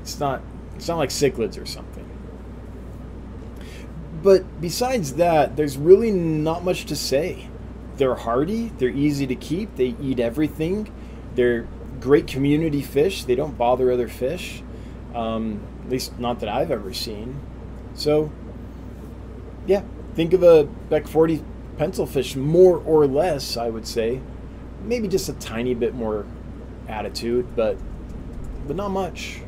[0.00, 0.42] it's not
[0.76, 2.06] it's not like cichlids or something.
[4.22, 7.48] But besides that, there's really not much to say.
[7.96, 10.90] They're hardy, they're easy to keep, they eat everything.
[11.34, 11.66] They're
[12.00, 13.24] great community fish.
[13.24, 14.62] They don't bother other fish.
[15.14, 17.40] Um, at least not that I've ever seen.
[17.94, 18.30] So,
[19.66, 19.82] yeah,
[20.20, 21.42] think of a beckfordi
[21.78, 24.20] pencil fish more or less, I would say.
[24.84, 26.26] Maybe just a tiny bit more
[26.88, 27.78] attitude, but
[28.66, 29.40] but not much.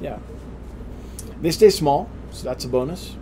[0.00, 0.20] Yeah.
[1.40, 3.16] They stay small, so that's a bonus.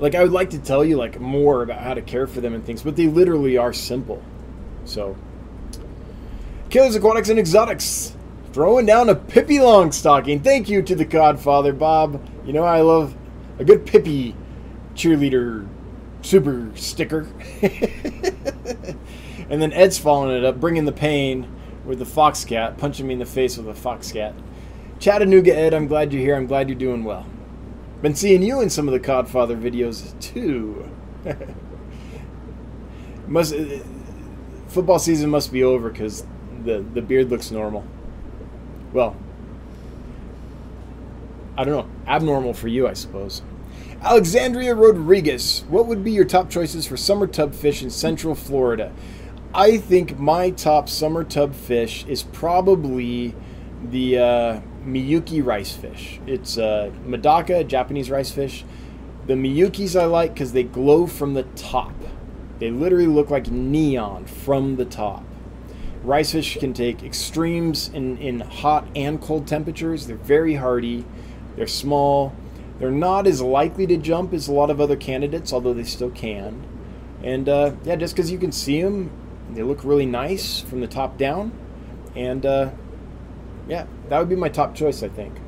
[0.00, 2.52] Like I would like to tell you like more about how to care for them
[2.52, 4.20] and things, but they literally are simple.
[4.84, 5.16] So
[6.70, 8.16] Killers Aquatics and Exotics
[8.52, 10.42] throwing down a Pippi Longstocking.
[10.42, 12.20] Thank you to the Godfather Bob.
[12.44, 13.14] You know I love
[13.60, 14.34] a good Pippi
[14.98, 15.66] cheerleader
[16.22, 17.28] super sticker.
[17.62, 21.48] and then Ed's following it up, bringing the pain
[21.84, 24.34] with the fox cat, punching me in the face with a fox cat.
[24.98, 26.34] Chattanooga Ed, I'm glad you're here.
[26.34, 27.26] I'm glad you're doing well.
[28.02, 30.90] Been seeing you in some of the Codfather videos too.
[33.26, 33.78] must uh,
[34.68, 36.24] football season must be over because
[36.64, 37.84] the the beard looks normal.
[38.92, 39.16] Well,
[41.56, 43.42] I don't know, abnormal for you, I suppose.
[44.00, 48.92] Alexandria Rodriguez, what would be your top choices for summer tub fish in Central Florida?
[49.52, 53.34] I think my top summer tub fish is probably
[53.82, 56.20] the uh, Miyuki rice fish.
[56.28, 58.64] It's uh, Medaka, Japanese rice fish.
[59.26, 61.92] The Miyukis I like because they glow from the top.
[62.60, 65.24] They literally look like neon from the top.
[66.04, 70.06] Rice fish can take extremes in, in hot and cold temperatures.
[70.06, 71.04] They're very hardy.
[71.56, 72.32] They're small.
[72.78, 76.10] They're not as likely to jump as a lot of other candidates, although they still
[76.10, 76.64] can.
[77.22, 79.10] And uh, yeah, just because you can see them,
[79.52, 81.52] they look really nice from the top down.
[82.14, 82.70] And uh,
[83.66, 85.40] yeah, that would be my top choice, I think.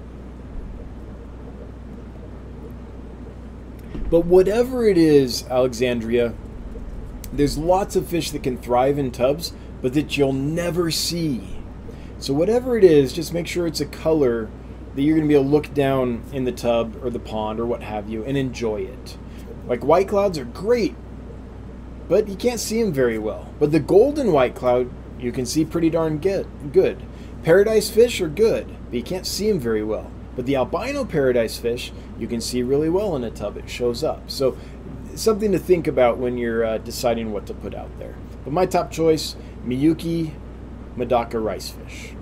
[4.11, 6.35] But whatever it is, Alexandria,
[7.33, 11.59] there's lots of fish that can thrive in tubs, but that you'll never see.
[12.19, 14.51] So whatever it is, just make sure it's a color
[14.95, 17.61] that you're going to be able to look down in the tub or the pond
[17.61, 19.17] or what have you and enjoy it.
[19.67, 20.97] Like white clouds are great,
[22.09, 23.53] but you can't see them very well.
[23.59, 26.47] But the golden white cloud you can see pretty darn good.
[26.73, 27.03] Good.
[27.43, 30.11] Paradise fish are good, but you can't see them very well.
[30.35, 33.57] But the albino paradise fish you can see really well in a tub.
[33.57, 34.31] It shows up.
[34.31, 34.57] So
[35.15, 38.15] something to think about when you're uh, deciding what to put out there.
[38.45, 39.37] But my top choice,
[39.67, 40.33] Miyuki
[40.97, 42.15] Medaka rice fish.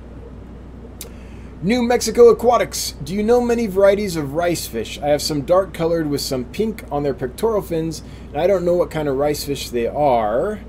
[1.61, 2.93] New Mexico Aquatics.
[3.03, 4.97] Do you know many varieties of rice fish?
[5.01, 8.65] I have some dark colored with some pink on their pectoral fins, and I don't
[8.65, 10.61] know what kind of rice fish they are.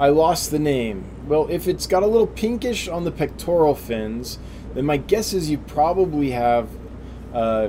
[0.00, 1.04] I lost the name.
[1.26, 4.38] Well, if it's got a little pinkish on the pectoral fins,
[4.72, 6.70] then my guess is you probably have,
[7.34, 7.68] uh,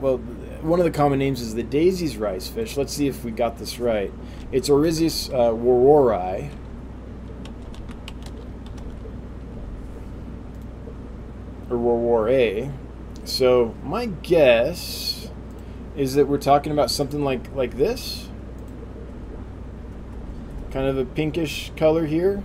[0.00, 0.16] well,
[0.62, 2.78] one of the common names is the Daisy's rice fish.
[2.78, 4.10] Let's see if we got this right.
[4.50, 6.48] It's Oryzias uh.
[11.70, 12.72] Or woworae.
[13.24, 15.30] So my guess
[15.96, 18.28] is that we're talking about something like like this,
[20.70, 22.42] kind of a pinkish color here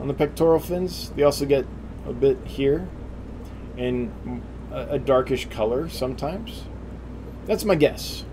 [0.00, 1.10] on the pectoral fins.
[1.10, 1.66] They also get
[2.06, 2.88] a bit here,
[3.76, 4.42] and
[4.72, 6.64] a, a darkish color sometimes.
[7.46, 8.24] That's my guess.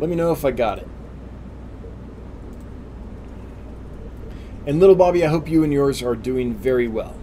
[0.00, 0.88] Let me know if I got it.
[4.66, 7.14] And little Bobby, I hope you and yours are doing very well.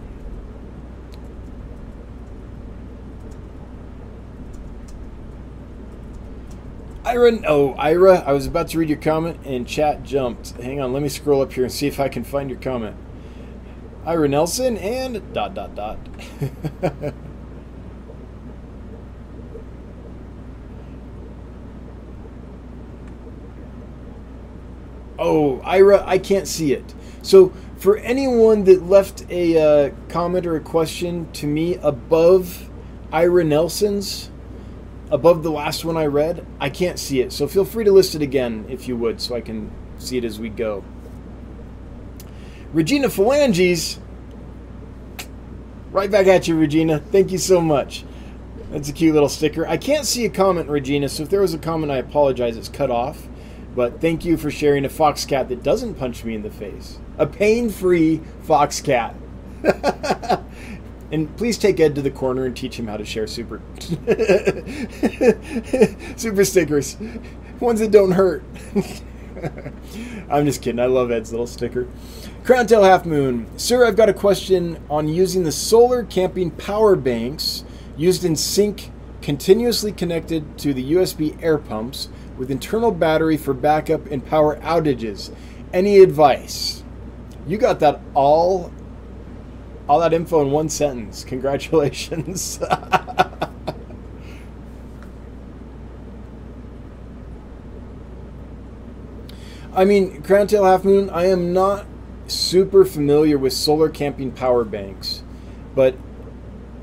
[7.12, 10.52] Ira, oh, Ira, I was about to read your comment and chat jumped.
[10.52, 12.96] Hang on, let me scroll up here and see if I can find your comment.
[14.06, 15.98] Ira Nelson and dot dot dot.
[25.18, 26.94] oh, Ira, I can't see it.
[27.20, 32.70] So, for anyone that left a uh, comment or a question to me above
[33.12, 34.30] Ira Nelson's,
[35.12, 37.32] above the last one I read, I can't see it.
[37.32, 40.24] So feel free to list it again if you would, so I can see it
[40.24, 40.82] as we go.
[42.72, 44.00] Regina Phalanges.
[45.90, 46.98] Right back at you, Regina.
[46.98, 48.04] Thank you so much.
[48.70, 49.68] That's a cute little sticker.
[49.68, 52.56] I can't see a comment, Regina, so if there was a comment, I apologize.
[52.56, 53.28] It's cut off.
[53.76, 56.98] But thank you for sharing a fox cat that doesn't punch me in the face.
[57.18, 59.14] A pain free fox cat.
[61.12, 63.60] And please take Ed to the corner and teach him how to share super
[66.16, 66.96] super stickers,
[67.60, 68.42] ones that don't hurt.
[70.30, 70.80] I'm just kidding.
[70.80, 71.86] I love Ed's little sticker.
[72.44, 76.96] Crown Tail Half Moon, sir, I've got a question on using the solar camping power
[76.96, 77.64] banks
[77.96, 78.90] used in sync,
[79.20, 82.08] continuously connected to the USB air pumps
[82.38, 85.30] with internal battery for backup and power outages.
[85.72, 86.82] Any advice?
[87.46, 88.72] You got that all
[89.88, 91.24] all that info in one sentence.
[91.28, 92.60] Congratulations.
[99.74, 101.86] I mean, Crown Tail Half Moon, I am not
[102.26, 105.22] super familiar with solar camping power banks,
[105.74, 105.96] but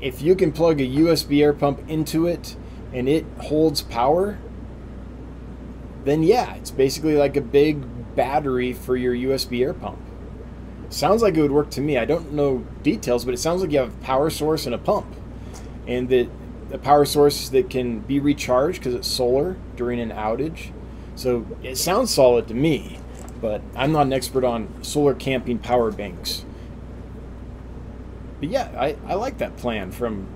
[0.00, 2.56] if you can plug a USB air pump into it
[2.92, 4.38] and it holds power,
[6.04, 10.00] then yeah, it's basically like a big battery for your USB air pump.
[10.90, 11.96] Sounds like it would work to me.
[11.96, 14.78] I don't know details, but it sounds like you have a power source and a
[14.78, 15.06] pump,
[15.86, 16.28] and that
[16.72, 20.72] a power source that can be recharged because it's solar during an outage.
[21.14, 22.98] So it sounds solid to me,
[23.40, 26.44] but I'm not an expert on solar camping power banks.
[28.40, 30.26] But yeah, I, I like that plan from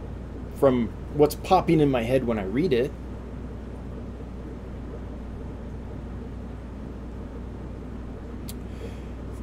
[0.55, 2.93] from what's popping in my head when I read it.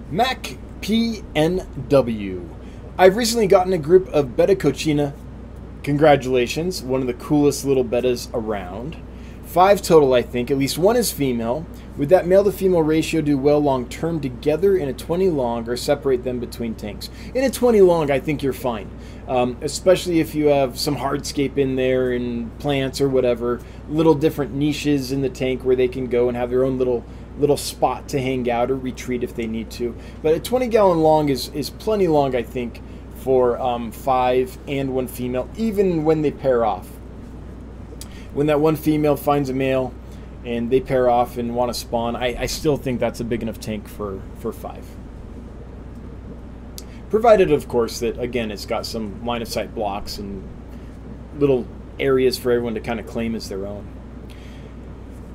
[0.10, 2.50] Mac PNW.
[2.98, 5.14] I've recently gotten a group of Betta cochinae.
[5.84, 8.98] Congratulations, one of the coolest little bettas around.
[9.46, 10.50] Five total, I think.
[10.50, 11.66] At least one is female.
[11.98, 15.68] Would that male to female ratio do well long term together in a 20 long
[15.68, 17.10] or separate them between tanks?
[17.36, 18.90] In a 20 long, I think you're fine.
[19.28, 23.60] Um, especially if you have some hardscape in there and plants or whatever,
[23.90, 27.04] little different niches in the tank where they can go and have their own little
[27.40, 29.96] little spot to hang out or retreat if they need to.
[30.22, 32.82] But a 20 gallon long is, is plenty long, I think,
[33.16, 36.88] for um, five and one female, even when they pair off.
[38.34, 39.94] When that one female finds a male
[40.46, 43.44] and they pair off and want to spawn, I, I still think that's a big
[43.44, 44.86] enough tank for, for five.
[47.10, 50.48] Provided, of course, that again it's got some line of sight blocks and
[51.38, 51.68] little
[52.00, 53.86] areas for everyone to kind of claim as their own.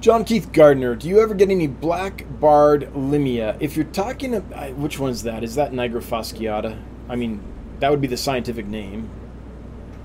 [0.06, 3.56] John Keith Gardner, do you ever get any black barred limia?
[3.58, 5.42] If you're talking, about, which one's that?
[5.42, 6.80] Is that Nigrofasciata?
[7.08, 7.42] I mean,
[7.80, 9.10] that would be the scientific name.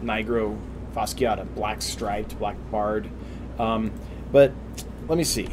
[0.01, 0.59] Nigro
[0.95, 3.11] fasciata, black striped, black barred.
[3.59, 3.91] Um,
[4.31, 4.53] but
[5.07, 5.47] let me see.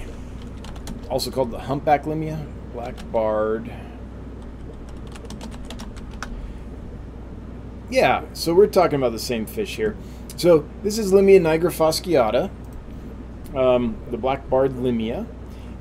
[1.10, 2.42] Also called the humpback limia,
[2.72, 3.70] black barred.
[7.90, 9.94] Yeah, so we're talking about the same fish here.
[10.38, 12.50] So this is Limia nigrofasciata,
[13.54, 15.26] um, the black barred limia.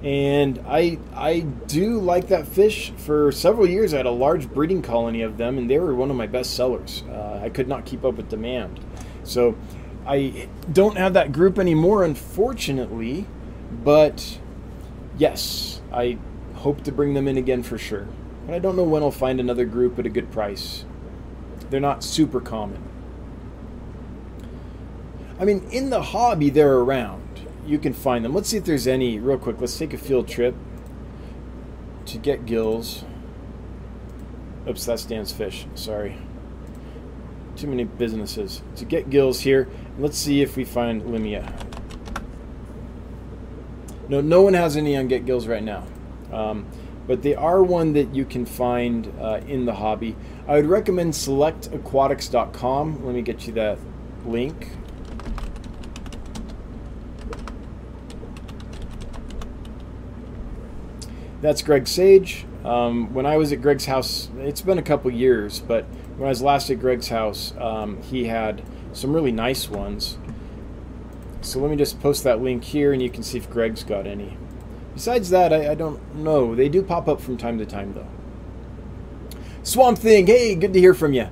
[0.04, 2.92] And I I do like that fish.
[2.98, 6.12] For several years, I had a large breeding colony of them, and they were one
[6.12, 7.04] of my best sellers.
[7.10, 8.80] Uh, I could not keep up with demand.
[9.24, 9.58] So
[10.06, 13.26] I don't have that group anymore, unfortunately.
[13.84, 14.40] But
[15.18, 16.20] yes, I
[16.54, 18.08] hope to bring them in again for sure.
[18.46, 20.86] But I don't know when I'll find another group at a good price.
[21.70, 22.82] They're not super common.
[25.40, 27.27] I mean, in the hobby, they're around.
[27.68, 28.34] You can find them.
[28.34, 29.60] Let's see if there's any, real quick.
[29.60, 30.56] Let's take a field trip
[32.06, 33.04] to get gills.
[34.68, 35.68] Oops, that's Dan's fish.
[35.76, 36.18] Sorry.
[37.56, 38.62] Too many businesses.
[38.78, 39.68] To get gills here,
[40.00, 41.52] let's see if we find Limia.
[44.10, 45.84] No, no one has any on Get Gills right now.
[46.32, 46.66] Um,
[47.08, 50.16] but they are one that you can find uh, in the hobby.
[50.48, 53.06] I would recommend selectaquatics.com.
[53.06, 53.80] Let me get you that
[54.26, 54.70] link.
[61.42, 62.46] That's Greg Sage.
[62.66, 65.86] Um, when I was at Greg's house, it's been a couple years, but
[66.18, 70.18] when I was last at Greg's house, um, he had some really nice ones.
[71.42, 74.08] So let me just post that link here and you can see if Greg's got
[74.08, 74.36] any.
[74.96, 76.56] Besides that, I, I don't know.
[76.56, 78.08] They do pop up from time to time, though.
[79.62, 81.28] Swamp Thing, hey, good to hear from you.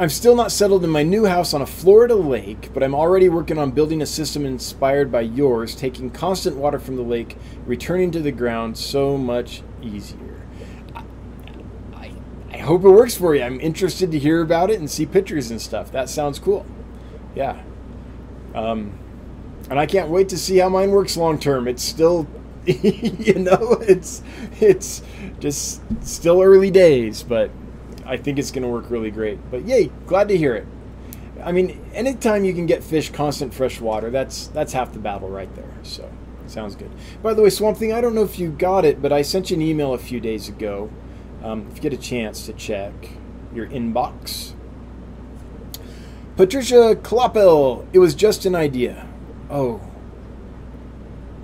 [0.00, 3.28] I'm still not settled in my new house on a Florida lake, but I'm already
[3.28, 7.36] working on building a system inspired by yours, taking constant water from the lake,
[7.66, 10.40] returning to the ground so much easier.
[10.94, 11.04] I,
[11.92, 12.12] I,
[12.50, 13.42] I hope it works for you.
[13.42, 15.92] I'm interested to hear about it and see pictures and stuff.
[15.92, 16.64] That sounds cool.
[17.34, 17.62] Yeah.
[18.54, 18.98] Um,
[19.68, 21.68] and I can't wait to see how mine works long term.
[21.68, 22.26] It's still
[22.64, 24.22] you know, it's
[24.60, 25.02] it's
[25.40, 27.50] just still early days, but
[28.10, 29.38] I think it's going to work really great.
[29.50, 30.66] But yay, glad to hear it.
[31.44, 35.28] I mean, anytime you can get fish constant fresh water, that's that's half the battle
[35.28, 35.72] right there.
[35.82, 36.10] So,
[36.46, 36.90] sounds good.
[37.22, 39.50] By the way, Swamp Thing, I don't know if you got it, but I sent
[39.50, 40.90] you an email a few days ago.
[41.42, 42.92] Um, if you get a chance to check
[43.54, 44.54] your inbox.
[46.36, 49.06] Patricia Kloppel, it was just an idea.
[49.48, 49.76] Oh,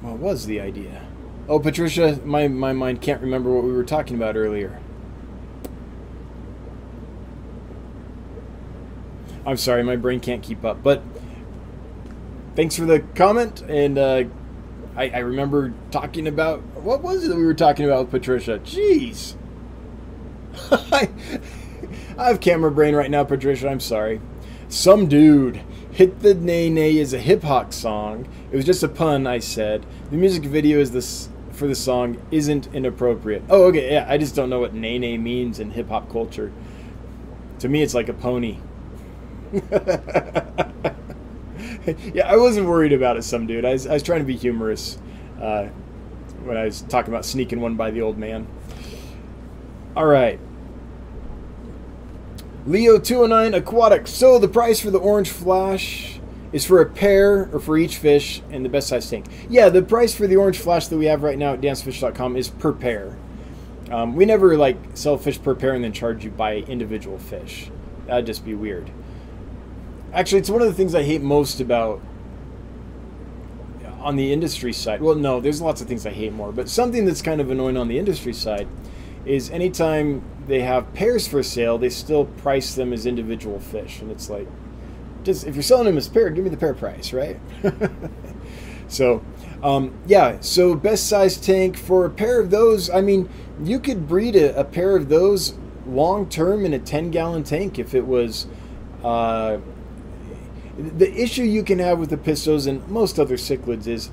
[0.01, 1.07] what was the idea?
[1.49, 4.81] Oh, Patricia, my, my mind can't remember what we were talking about earlier.
[9.47, 10.83] I'm sorry, my brain can't keep up.
[10.83, 11.03] But
[12.57, 13.63] thanks for the comment.
[13.63, 14.25] And uh,
[14.97, 18.59] I, I remember talking about what was it that we were talking about with Patricia?
[18.59, 19.37] Jeez.
[22.19, 23.69] I have camera brain right now, Patricia.
[23.69, 24.21] I'm sorry.
[24.69, 28.29] Some dude hit the Nae Nae is a hip hop song.
[28.51, 29.87] It was just a pun, I said.
[30.11, 33.43] The music video is this for the song isn't inappropriate.
[33.49, 36.53] Oh, okay, yeah, I just don't know what nene means in hip hop culture.
[37.61, 38.59] To me, it's like a pony.
[42.15, 43.65] yeah, I wasn't worried about it, some dude.
[43.65, 44.99] I was, I was trying to be humorous
[45.41, 45.67] uh,
[46.45, 48.47] when I was talking about sneaking one by the old man.
[49.97, 50.39] All right.
[52.67, 54.09] Leo 209 Aquatic.
[54.09, 56.17] So the price for the Orange Flash
[56.53, 59.27] is for a pair or for each fish in the best size tank.
[59.49, 62.49] Yeah, the price for the orange flash that we have right now at dansfish.com is
[62.49, 63.17] per pair.
[63.91, 67.71] Um, we never like sell fish per pair and then charge you by individual fish.
[68.07, 68.91] That'd just be weird.
[70.17, 72.01] Actually, it's one of the things I hate most about
[74.01, 75.03] on the industry side.
[75.03, 77.77] Well, no, there's lots of things I hate more, but something that's kind of annoying
[77.77, 78.67] on the industry side
[79.27, 84.11] is anytime they have pairs for sale, they still price them as individual fish, and
[84.11, 84.49] it's like
[85.23, 87.39] just if you're selling them as pair, give me the pair price, right?
[88.89, 89.23] so,
[89.63, 90.41] um, yeah.
[90.41, 92.89] So best size tank for a pair of those.
[92.89, 93.29] I mean,
[93.63, 97.79] you could breed a, a pair of those long term in a 10 gallon tank
[97.79, 98.47] if it was.
[99.05, 99.59] Uh,
[100.77, 104.11] the issue you can have with the and most other cichlids is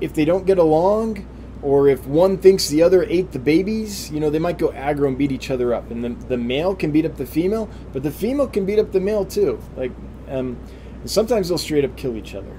[0.00, 1.26] if they don't get along
[1.62, 5.08] or if one thinks the other ate the babies, you know, they might go aggro
[5.08, 5.90] and beat each other up.
[5.90, 8.92] And the, the male can beat up the female, but the female can beat up
[8.92, 9.58] the male too.
[9.74, 9.92] Like
[10.28, 10.58] um,
[11.06, 12.54] sometimes they'll straight up kill each other.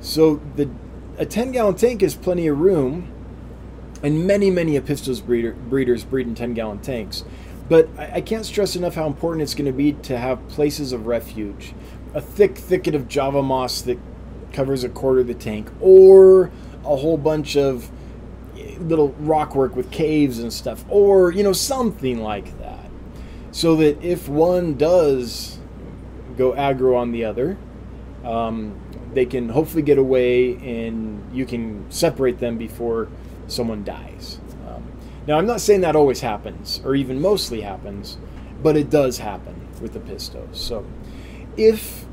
[0.00, 0.70] So the
[1.18, 3.12] a 10 gallon tank is plenty of room,
[4.02, 7.24] and many, many Apistos breeder, breeders breed in 10 gallon tanks.
[7.68, 11.06] But I can't stress enough how important it's going to be to have places of
[11.06, 11.74] refuge.
[12.14, 13.98] A thick thicket of Java moss that
[14.52, 16.50] covers a quarter of the tank, or
[16.84, 17.90] a whole bunch of
[18.80, 22.90] little rock work with caves and stuff, or you know something like that,
[23.52, 25.58] so that if one does
[26.36, 27.56] go aggro on the other,
[28.24, 28.80] um,
[29.12, 33.08] they can hopefully get away and you can separate them before
[33.46, 34.40] someone dies.
[34.68, 34.84] Um,
[35.26, 38.18] now, I'm not saying that always happens or even mostly happens,
[38.62, 40.56] but it does happen with the pistos.
[40.56, 40.86] So,
[41.60, 42.06] if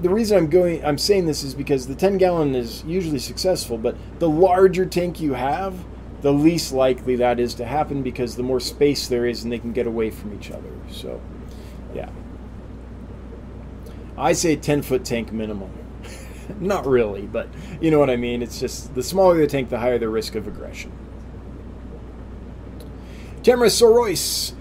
[0.00, 3.78] the reason I'm going, I'm saying this is because the 10 gallon is usually successful,
[3.78, 5.84] but the larger tank you have,
[6.22, 9.60] the least likely that is to happen because the more space there is and they
[9.60, 10.70] can get away from each other.
[10.90, 11.20] So,
[11.94, 12.10] yeah.
[14.18, 15.70] I say 10 foot tank minimum.
[16.60, 17.48] Not really, but
[17.80, 18.42] you know what I mean.
[18.42, 20.90] It's just the smaller the tank, the higher the risk of aggression.
[23.44, 24.52] Tamara Sorois.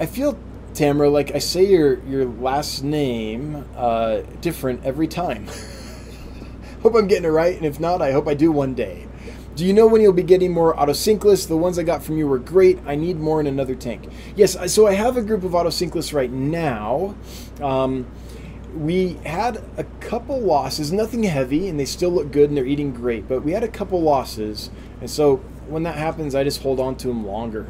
[0.00, 0.38] I feel,
[0.78, 5.48] Tamara, like I say your your last name uh, different every time.
[6.82, 9.08] hope I'm getting it right, and if not, I hope I do one day.
[9.56, 11.48] Do you know when you'll be getting more Otocinclus?
[11.48, 12.78] The ones I got from you were great.
[12.86, 14.08] I need more in another tank.
[14.36, 17.16] Yes, so I have a group of Otocinclus right now.
[17.60, 18.06] Um,
[18.72, 22.92] we had a couple losses, nothing heavy, and they still look good and they're eating
[22.92, 24.70] great, but we had a couple losses.
[25.00, 27.66] And so when that happens, I just hold on to them longer.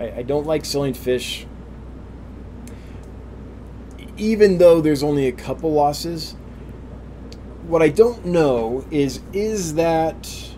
[0.00, 1.46] I, I don't like selling fish,
[4.18, 6.34] even though there's only a couple losses.
[7.66, 10.50] What I don't know is, is that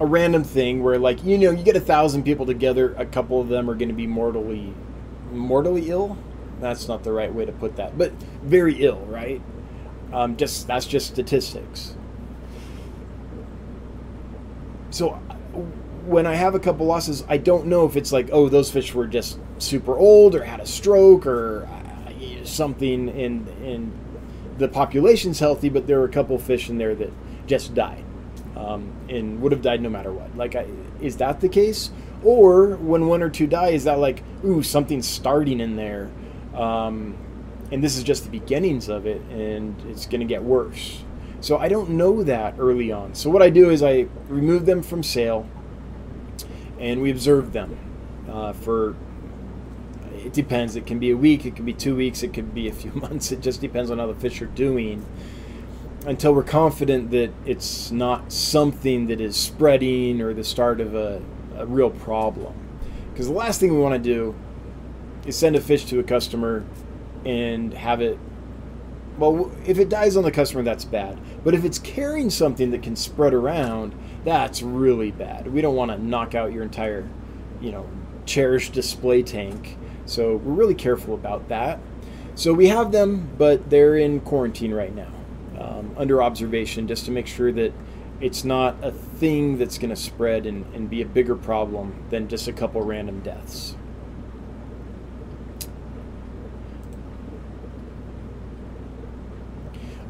[0.00, 3.40] a random thing where, like, you know, you get a thousand people together, a couple
[3.40, 4.72] of them are going to be mortally,
[5.32, 6.16] mortally ill?
[6.60, 8.12] that's not the right way to put that, but
[8.42, 9.40] very ill, right?
[10.12, 11.94] Um, just that's just statistics.
[14.90, 15.10] So
[16.06, 18.94] when I have a couple losses, I don't know if it's like, oh, those fish
[18.94, 21.68] were just super old or had a stroke or
[22.48, 23.92] something in in
[24.58, 27.12] the population's healthy, but there were a couple fish in there that
[27.46, 28.04] just died
[28.56, 30.36] um, and would have died no matter what.
[30.36, 30.66] Like, I,
[31.00, 31.90] is that the case?
[32.24, 36.10] Or when one or two die, is that like, ooh, something's starting in there?
[36.54, 37.16] Um,
[37.70, 41.04] and this is just the beginnings of it, and it's going to get worse.
[41.40, 43.14] So I don't know that early on.
[43.14, 45.46] So what I do is I remove them from sale,
[46.80, 47.78] and we observe them
[48.28, 48.96] uh, for.
[50.24, 50.76] It depends.
[50.76, 51.46] It can be a week.
[51.46, 52.22] It can be two weeks.
[52.22, 53.32] It could be a few months.
[53.32, 55.04] It just depends on how the fish are doing.
[56.06, 61.20] Until we're confident that it's not something that is spreading or the start of a,
[61.56, 62.54] a real problem.
[63.12, 64.34] Because the last thing we want to do
[65.26, 66.64] is send a fish to a customer
[67.24, 68.18] and have it
[69.18, 72.82] well if it dies on the customer that's bad but if it's carrying something that
[72.82, 73.94] can spread around
[74.24, 77.08] that's really bad we don't want to knock out your entire
[77.60, 77.88] you know
[78.24, 79.76] cherished display tank
[80.08, 81.78] so we're really careful about that
[82.34, 85.12] so we have them but they're in quarantine right now
[85.58, 87.72] um, under observation just to make sure that
[88.20, 92.28] it's not a thing that's going to spread and, and be a bigger problem than
[92.28, 93.76] just a couple random deaths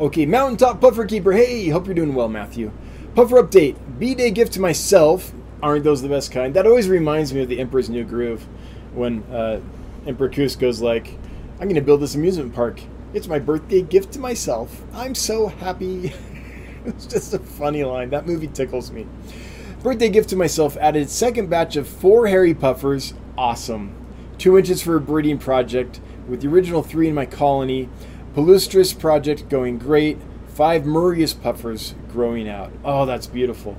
[0.00, 1.32] Okay, Mountaintop Puffer Keeper.
[1.32, 2.70] Hey, hope you're doing well, Matthew.
[3.16, 3.74] Puffer update.
[3.98, 5.32] B-Day gift to myself.
[5.60, 6.54] Aren't those the best kind?
[6.54, 8.46] That always reminds me of the Emperor's New Groove
[8.94, 9.60] when uh,
[10.06, 11.08] Emperor Kuzco's like,
[11.54, 12.80] I'm going to build this amusement park.
[13.14, 14.84] It's my birthday gift to myself.
[14.92, 16.12] I'm so happy.
[16.84, 18.10] it's just a funny line.
[18.10, 19.06] That movie tickles me.
[19.82, 20.76] Birthday gift to myself.
[20.76, 23.14] Added second batch of four hairy puffers.
[23.36, 23.94] Awesome.
[24.36, 27.88] Two inches for a breeding project with the original three in my colony.
[28.34, 30.18] Palustris project going great.
[30.48, 32.72] Five Murrius puffers growing out.
[32.84, 33.76] Oh, that's beautiful.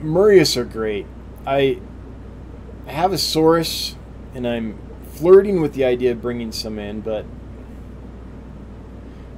[0.00, 1.06] Murrius are great.
[1.46, 1.80] I
[2.92, 3.94] have a Saurus,
[4.34, 4.78] and I'm
[5.12, 7.24] flirting with the idea of bringing some in, but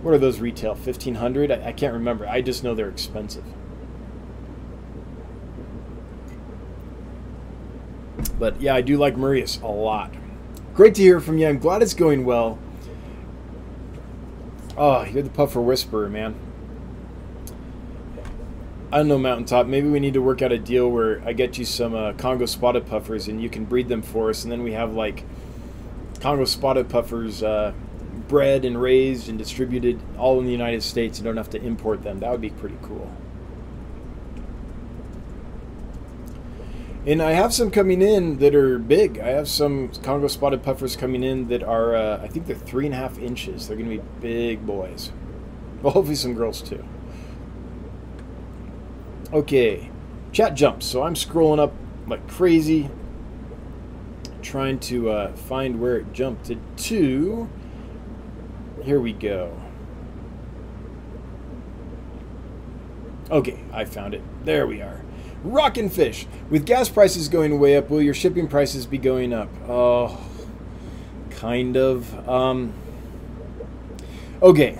[0.02, 0.74] what are those retail?
[0.74, 2.26] 1500 I, I can't remember.
[2.26, 3.44] I just know they're expensive.
[8.38, 10.12] But yeah, I do like Murrius a lot.
[10.74, 11.46] Great to hear from you.
[11.46, 12.58] I'm glad it's going well.
[14.76, 16.34] Oh, you're the puffer whisperer, man.
[18.92, 19.66] I don't know, Mountaintop.
[19.66, 22.46] Maybe we need to work out a deal where I get you some uh, Congo
[22.46, 25.24] spotted puffers and you can breed them for us, and then we have like
[26.20, 27.72] Congo spotted puffers uh,
[28.28, 32.02] bred and raised and distributed all in the United States and don't have to import
[32.04, 32.20] them.
[32.20, 33.10] That would be pretty cool.
[37.04, 39.18] And I have some coming in that are big.
[39.18, 42.86] I have some Congo spotted puffers coming in that are, uh, I think they're three
[42.86, 43.68] and a half inches.
[43.68, 45.12] They're going to be big boys.
[45.82, 46.84] Well, hopefully some girls too.
[49.32, 49.90] Okay,
[50.32, 50.86] chat jumps.
[50.86, 51.72] So I'm scrolling up
[52.06, 52.88] like crazy,
[54.42, 57.48] trying to uh, find where it jumped to.
[58.84, 59.60] Here we go.
[63.30, 64.22] Okay, I found it.
[64.44, 65.02] There we are.
[65.42, 66.26] Rockin' fish.
[66.48, 69.48] With gas prices going way up, will your shipping prices be going up?
[69.68, 70.20] Oh,
[71.30, 72.28] kind of.
[72.28, 72.72] Um,
[74.40, 74.78] okay.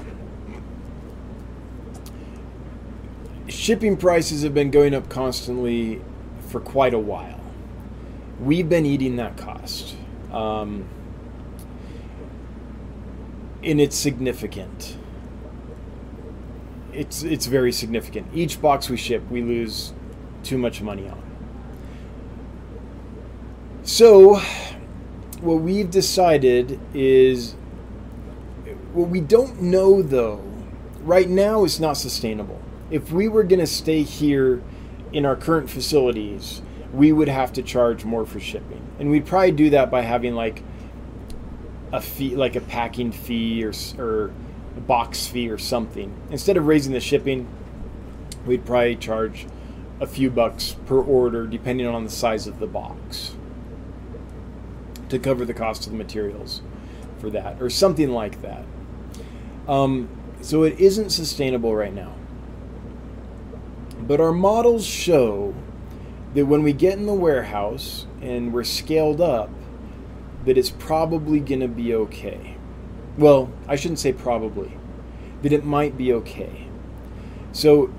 [3.49, 6.01] Shipping prices have been going up constantly
[6.49, 7.41] for quite a while.
[8.41, 9.95] We've been eating that cost.
[10.33, 10.89] Um,
[13.63, 14.97] and it's significant.
[16.93, 18.29] It's it's very significant.
[18.33, 19.93] Each box we ship, we lose
[20.43, 21.23] too much money on.
[23.83, 24.37] So,
[25.41, 27.53] what we've decided is
[28.93, 30.43] what we don't know though.
[31.03, 32.61] Right now, it's not sustainable.
[32.91, 34.63] If we were going to stay here
[35.13, 36.63] in our current facilities,
[36.93, 40.35] we would have to charge more for shipping, and we'd probably do that by having
[40.35, 40.63] like
[41.93, 44.33] a fee, like a packing fee or or
[44.77, 46.15] a box fee or something.
[46.31, 47.49] Instead of raising the shipping,
[48.47, 49.47] we'd probably charge
[50.01, 53.35] a few bucks per order, depending on the size of the box,
[55.09, 56.63] to cover the cost of the materials
[57.19, 58.65] for that, or something like that.
[59.67, 60.09] Um,
[60.41, 62.15] so it isn't sustainable right now.
[64.07, 65.55] But our models show
[66.35, 69.51] that when we get in the warehouse and we're scaled up,
[70.45, 72.57] that it's probably going to be okay.
[73.19, 74.73] Well, I shouldn't say probably,
[75.43, 76.69] that it might be okay.
[77.53, 77.93] So,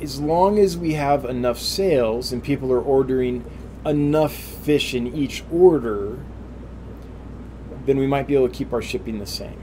[0.00, 3.44] as long as we have enough sales and people are ordering
[3.86, 6.18] enough fish in each order,
[7.86, 9.60] then we might be able to keep our shipping the same.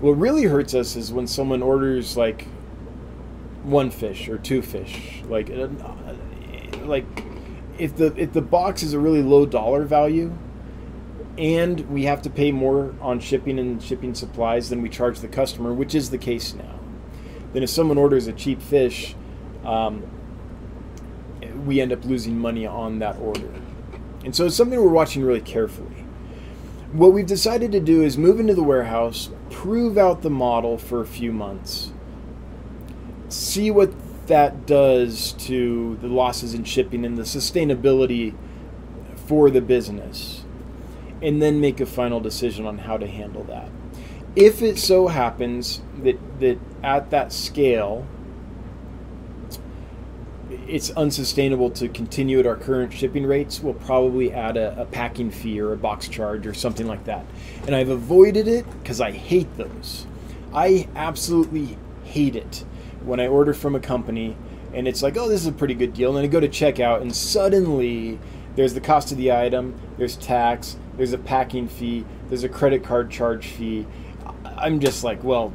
[0.00, 2.46] What really hurts us is when someone orders like
[3.68, 5.68] one fish or two fish, like uh,
[6.84, 7.04] like
[7.78, 10.36] if the if the box is a really low dollar value
[11.38, 15.28] and we have to pay more on shipping and shipping supplies than we charge the
[15.28, 16.80] customer, which is the case now.
[17.52, 19.14] Then if someone orders a cheap fish,
[19.64, 20.02] um,
[21.64, 23.52] we end up losing money on that order.
[24.24, 26.04] And so it's something we're watching really carefully.
[26.92, 31.00] What we've decided to do is move into the warehouse, prove out the model for
[31.00, 31.92] a few months,
[33.28, 33.92] see what
[34.28, 38.34] that does to the losses in shipping and the sustainability
[39.26, 40.44] for the business,
[41.20, 43.68] and then make a final decision on how to handle that.
[44.36, 48.06] If it so happens that, that at that scale,
[50.68, 55.30] it's unsustainable to continue at our current shipping rates, we'll probably add a, a, packing
[55.30, 57.24] fee or a box charge or something like that.
[57.66, 60.06] And I've avoided it because I hate those.
[60.54, 62.64] I absolutely hate it
[63.04, 64.36] when I order from a company
[64.74, 66.10] and it's like, oh, this is a pretty good deal.
[66.10, 68.18] And then I go to checkout and suddenly
[68.54, 72.82] there's the cost of the item, there's tax, there's a packing fee, there's a credit
[72.82, 73.86] card charge fee.
[74.44, 75.52] I'm just like, well,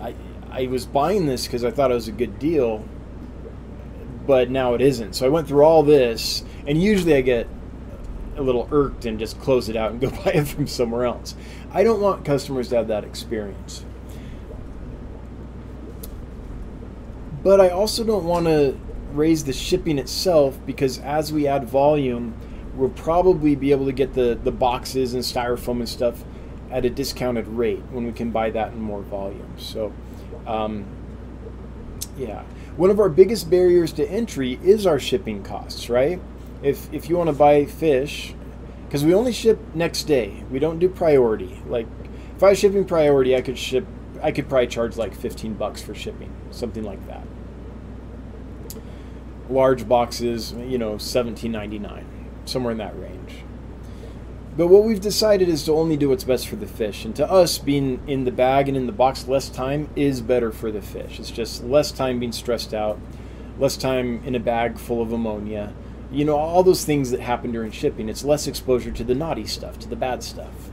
[0.00, 0.14] I,
[0.50, 2.84] I was buying this because I thought it was a good deal,
[4.26, 5.14] but now it isn't.
[5.14, 7.48] So I went through all this, and usually I get
[8.36, 11.34] a little irked and just close it out and go buy it from somewhere else.
[11.72, 13.84] I don't want customers to have that experience.
[17.42, 18.78] But I also don't want to
[19.12, 22.34] raise the shipping itself because as we add volume,
[22.74, 26.24] we'll probably be able to get the, the boxes and styrofoam and stuff
[26.70, 29.54] at a discounted rate when we can buy that in more volume.
[29.58, 29.92] So,
[30.46, 30.86] um,
[32.16, 32.42] yeah.
[32.76, 36.20] One of our biggest barriers to entry is our shipping costs, right?
[36.62, 38.34] If, if you want to buy fish,
[38.86, 41.60] because we only ship next day, we don't do priority.
[41.66, 41.86] Like,
[42.36, 43.86] if I was shipping priority, I could ship,
[44.22, 47.26] I could probably charge like 15 bucks for shipping, something like that
[49.50, 52.04] large boxes, you know, 17.99,
[52.44, 53.44] somewhere in that range.
[54.54, 57.06] But what we've decided is to only do what's best for the fish.
[57.06, 60.52] And to us, being in the bag and in the box less time is better
[60.52, 61.18] for the fish.
[61.18, 62.98] It's just less time being stressed out,
[63.58, 65.72] less time in a bag full of ammonia.
[66.10, 68.10] You know, all those things that happen during shipping.
[68.10, 70.70] It's less exposure to the naughty stuff, to the bad stuff.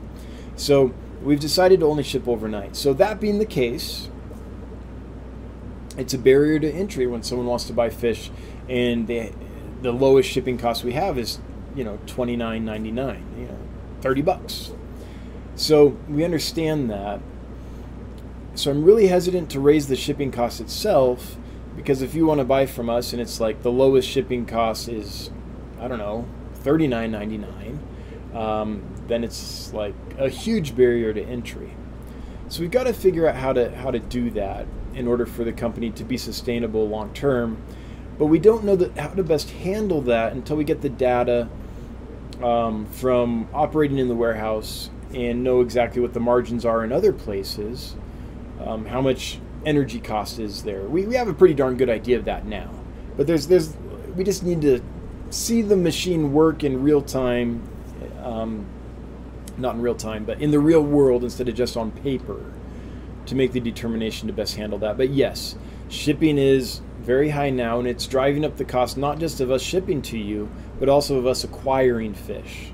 [0.56, 0.92] So
[1.22, 2.76] we've decided to only ship overnight.
[2.76, 4.10] So that being the case,
[5.96, 8.30] it's a barrier to entry when someone wants to buy fish
[8.70, 9.32] and the
[9.82, 11.40] the lowest shipping cost we have is
[11.74, 13.58] you know twenty nine ninety nine, you know,
[14.00, 14.72] thirty bucks.
[15.56, 17.20] So we understand that.
[18.54, 21.36] So I'm really hesitant to raise the shipping cost itself
[21.76, 24.88] because if you want to buy from us and it's like the lowest shipping cost
[24.88, 25.30] is
[25.80, 27.80] I don't know thirty nine ninety nine,
[28.34, 31.74] um, then it's like a huge barrier to entry.
[32.48, 35.44] So we've got to figure out how to how to do that in order for
[35.44, 37.62] the company to be sustainable long term
[38.20, 41.48] but we don't know that how to best handle that until we get the data
[42.42, 47.14] um, from operating in the warehouse and know exactly what the margins are in other
[47.14, 47.96] places,
[48.62, 50.82] um, how much energy cost is there.
[50.82, 52.70] We, we have a pretty darn good idea of that now,
[53.16, 53.74] but there's there's
[54.14, 54.82] we just need to
[55.30, 57.66] see the machine work in real time,
[58.22, 58.66] um,
[59.56, 62.52] not in real time, but in the real world instead of just on paper
[63.24, 64.98] to make the determination to best handle that.
[64.98, 65.56] But yes,
[65.88, 69.60] shipping is very high now, and it's driving up the cost not just of us
[69.60, 70.48] shipping to you,
[70.78, 72.70] but also of us acquiring fish.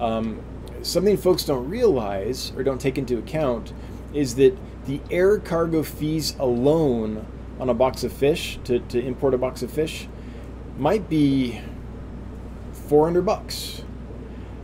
[0.00, 0.40] Um,
[0.80, 3.74] something folks don't realize or don't take into account
[4.14, 4.56] is that
[4.86, 7.26] the air cargo fees alone
[7.60, 10.08] on a box of fish to, to import a box of fish
[10.78, 11.60] might be
[12.88, 13.82] 400 bucks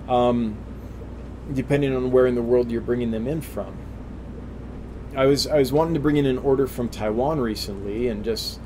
[0.08, 0.56] um,
[1.52, 3.76] depending on where in the world you're bringing them in from
[5.14, 8.60] I was I was wanting to bring in an order from Taiwan recently and just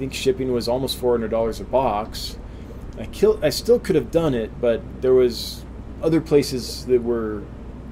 [0.00, 2.36] think shipping was almost $400 a box
[2.98, 5.64] I kill I still could have done it but there was
[6.02, 7.42] other places that were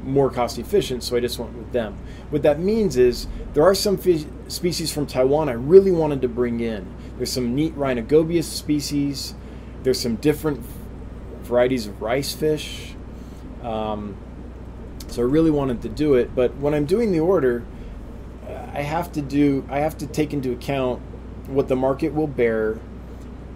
[0.05, 1.99] more cost efficient, so I just went with them.
[2.31, 6.29] What that means is there are some fish, species from Taiwan I really wanted to
[6.29, 6.93] bring in.
[7.17, 9.35] There's some neat Rhinogobius species.
[9.83, 10.65] There's some different
[11.43, 12.95] varieties of rice fish.
[13.63, 14.17] Um,
[15.09, 17.65] so I really wanted to do it, but when I'm doing the order,
[18.47, 21.03] I have to do I have to take into account
[21.49, 22.79] what the market will bear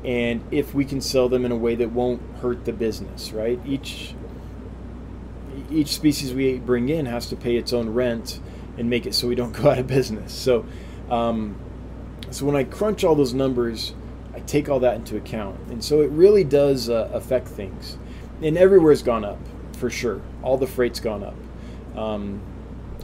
[0.04, 3.60] and if we can sell them in a way that won't hurt the business, right?
[3.64, 4.14] Each
[5.70, 8.40] each species we bring in has to pay its own rent
[8.78, 10.32] and make it so we don't go out of business.
[10.32, 10.66] So,
[11.10, 11.56] um,
[12.30, 13.94] so when I crunch all those numbers,
[14.34, 17.98] I take all that into account, and so it really does uh, affect things.
[18.40, 19.38] And everywhere's gone up
[19.76, 20.20] for sure.
[20.42, 21.36] All the freight's gone up,
[21.96, 22.40] um,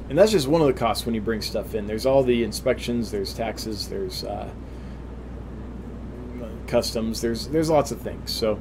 [0.08, 1.86] and that's just one of the costs when you bring stuff in.
[1.86, 4.50] There's all the inspections, there's taxes, there's uh,
[6.68, 8.30] customs, there's there's lots of things.
[8.30, 8.60] So,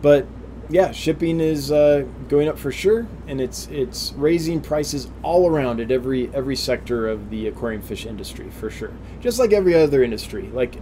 [0.00, 0.26] but
[0.68, 5.80] yeah, shipping is uh, going up for sure, and it's it's raising prices all around
[5.80, 8.92] at every every sector of the aquarium fish industry for sure.
[9.20, 10.48] Just like every other industry.
[10.52, 10.76] Like,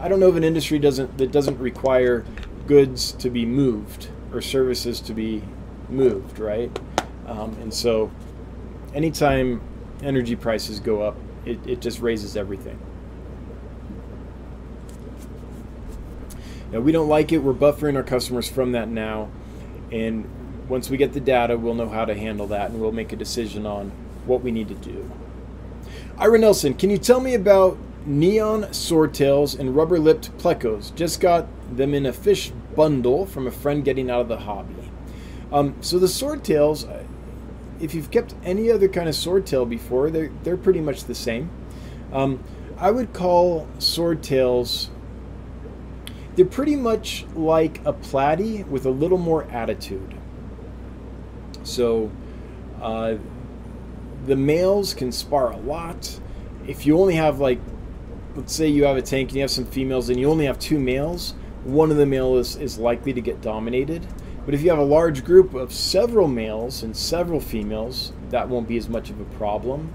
[0.00, 2.24] I don't know of an industry doesn't that doesn't require
[2.66, 5.42] goods to be moved or services to be
[5.88, 6.70] moved, right?
[7.26, 8.10] Um, and so,
[8.94, 9.60] anytime
[10.02, 12.78] energy prices go up, it, it just raises everything.
[16.72, 17.38] Now, we don't like it.
[17.38, 19.28] We're buffering our customers from that now.
[19.90, 20.28] And
[20.68, 23.16] once we get the data, we'll know how to handle that and we'll make a
[23.16, 23.92] decision on
[24.24, 25.10] what we need to do.
[26.18, 30.94] Ira Nelson, can you tell me about neon swordtails and rubber lipped plecos?
[30.94, 31.46] Just got
[31.76, 34.90] them in a fish bundle from a friend getting out of the hobby.
[35.52, 37.02] Um, so the swordtails, uh,
[37.80, 41.50] if you've kept any other kind of swordtail before, they're, they're pretty much the same.
[42.12, 42.42] Um,
[42.78, 44.88] I would call swordtails
[46.36, 50.14] they're pretty much like a platy with a little more attitude.
[51.62, 52.10] So
[52.80, 53.16] uh,
[54.26, 56.18] the males can spar a lot.
[56.66, 57.60] If you only have like,
[58.34, 60.58] let's say you have a tank and you have some females and you only have
[60.58, 64.06] two males, one of the males is, is likely to get dominated.
[64.44, 68.66] But if you have a large group of several males and several females, that won't
[68.66, 69.92] be as much of a problem.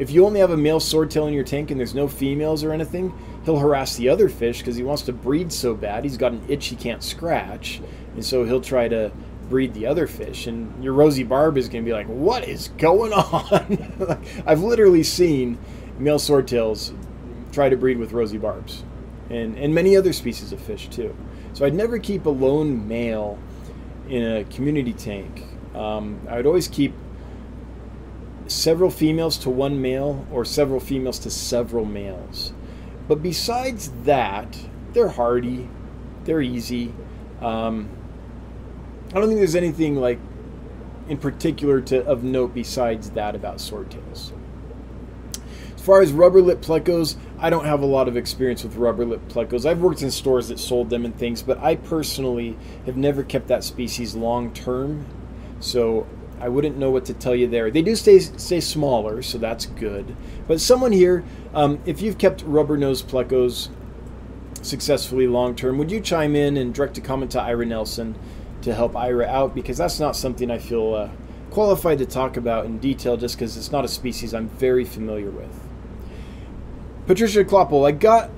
[0.00, 2.72] If you only have a male swordtail in your tank and there's no females or
[2.72, 3.12] anything,
[3.44, 6.04] he'll harass the other fish because he wants to breed so bad.
[6.04, 7.82] He's got an itch he can't scratch,
[8.14, 9.12] and so he'll try to
[9.50, 10.46] breed the other fish.
[10.46, 14.62] And your rosy barb is going to be like, "What is going on?" like, I've
[14.62, 15.58] literally seen
[15.98, 16.96] male swordtails
[17.52, 18.84] try to breed with rosy barbs,
[19.28, 21.14] and and many other species of fish too.
[21.52, 23.38] So I'd never keep a lone male
[24.08, 25.44] in a community tank.
[25.74, 26.94] Um, I would always keep
[28.50, 32.52] several females to one male or several females to several males.
[33.06, 34.58] But besides that,
[34.92, 35.68] they're hardy,
[36.24, 36.92] they're easy.
[37.40, 37.88] Um,
[39.10, 40.18] I don't think there's anything like
[41.08, 44.32] in particular to of note besides that about swordtails.
[45.74, 49.04] As far as rubber lip plecos, I don't have a lot of experience with rubber
[49.04, 49.64] lip plecos.
[49.64, 53.48] I've worked in stores that sold them and things, but I personally have never kept
[53.48, 55.06] that species long term.
[55.58, 56.06] So
[56.40, 57.70] I wouldn't know what to tell you there.
[57.70, 60.16] They do stay stay smaller, so that's good.
[60.48, 61.22] But someone here,
[61.52, 63.68] um, if you've kept rubber nose plecos
[64.62, 68.14] successfully long term, would you chime in and direct a comment to Ira Nelson
[68.62, 69.54] to help Ira out?
[69.54, 71.10] Because that's not something I feel uh,
[71.50, 75.30] qualified to talk about in detail, just because it's not a species I'm very familiar
[75.30, 75.68] with.
[77.06, 78.30] Patricia Kloppel, I got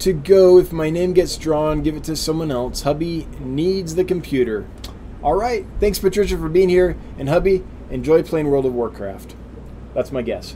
[0.00, 0.58] to go.
[0.58, 2.82] If my name gets drawn, give it to someone else.
[2.82, 4.66] Hubby needs the computer.
[5.24, 5.64] All right.
[5.80, 6.98] Thanks, Patricia, for being here.
[7.18, 9.34] And hubby, enjoy playing World of Warcraft.
[9.94, 10.54] That's my guess.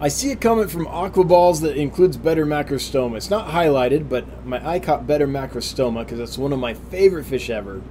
[0.00, 3.16] I see a comment from Aquaballs that includes Betta macrostoma.
[3.16, 7.24] It's not highlighted, but my eye caught Betta macrostoma because that's one of my favorite
[7.24, 7.82] fish ever.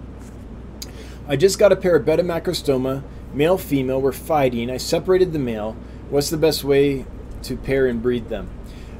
[1.27, 3.01] I just got a pair of betta macrostoma,
[3.33, 4.01] male female.
[4.01, 4.69] We're fighting.
[4.69, 5.75] I separated the male.
[6.09, 7.05] What's the best way
[7.43, 8.49] to pair and breed them?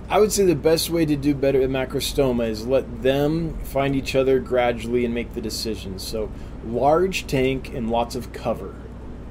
[0.09, 3.95] I would say the best way to do better at macrostoma is let them find
[3.95, 6.05] each other gradually and make the decisions.
[6.05, 6.31] So,
[6.65, 8.75] large tank and lots of cover.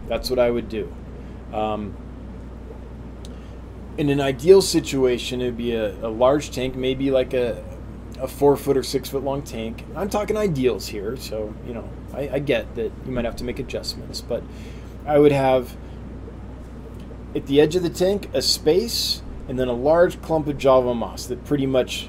[0.08, 0.92] That's what I would do.
[1.52, 1.94] Um,
[3.98, 7.62] in an ideal situation, it would be a, a large tank, maybe like a,
[8.18, 9.84] a four foot or six foot long tank.
[9.94, 13.44] I'm talking ideals here, so you know I, I get that you might have to
[13.44, 14.42] make adjustments, but
[15.06, 15.76] I would have
[17.34, 20.94] at the edge of the tank a space and then a large clump of java
[20.94, 22.08] moss that pretty much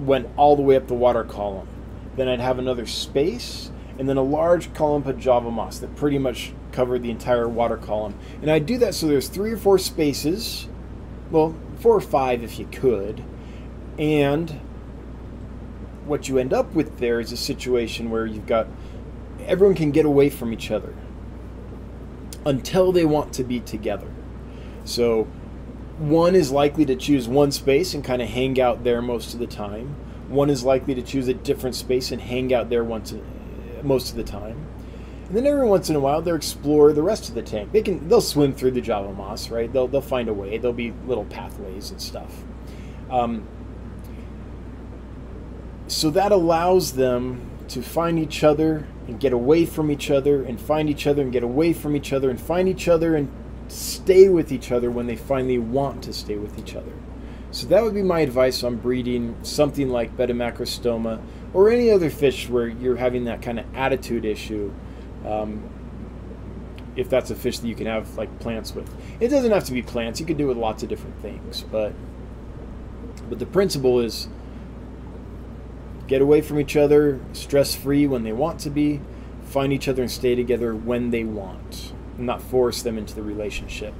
[0.00, 1.68] went all the way up the water column.
[2.16, 6.18] Then I'd have another space and then a large clump of java moss that pretty
[6.18, 8.14] much covered the entire water column.
[8.42, 10.68] And I'd do that so there's three or four spaces,
[11.30, 13.24] well, four or five if you could,
[13.98, 14.50] and
[16.04, 18.66] what you end up with there is a situation where you've got
[19.46, 20.94] everyone can get away from each other
[22.46, 24.08] until they want to be together.
[24.84, 25.24] So
[25.98, 29.40] one is likely to choose one space and kind of hang out there most of
[29.40, 29.96] the time.
[30.28, 33.14] One is likely to choose a different space and hang out there once
[33.82, 34.66] most of the time.
[35.26, 37.72] And then every once in a while they'll explore the rest of the tank.
[37.72, 39.72] They can they'll swim through the Java moss, right?
[39.72, 40.56] They'll they'll find a way.
[40.58, 42.44] There'll be little pathways and stuff.
[43.10, 43.46] Um,
[45.88, 50.60] so that allows them to find each other and get away from each other and
[50.60, 53.30] find each other and get away from each other and find each other and
[53.68, 56.92] stay with each other when they finally want to stay with each other.
[57.50, 61.20] So that would be my advice on breeding something like Betta macrostoma
[61.54, 64.72] or any other fish where you're having that kind of attitude issue.
[65.24, 65.70] Um,
[66.96, 69.72] if that's a fish that you can have like plants with, it doesn't have to
[69.72, 70.18] be plants.
[70.18, 71.92] You can do it with lots of different things, but
[73.28, 74.28] but the principle is
[76.06, 79.00] get away from each other, stress free when they want to be,
[79.44, 83.22] find each other and stay together when they want, and not force them into the
[83.22, 83.94] relationship.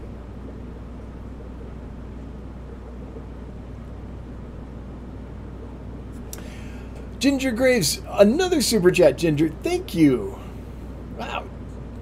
[7.18, 9.48] Ginger Graves, another super chat, Ginger.
[9.62, 10.38] Thank you.
[11.18, 11.44] Wow.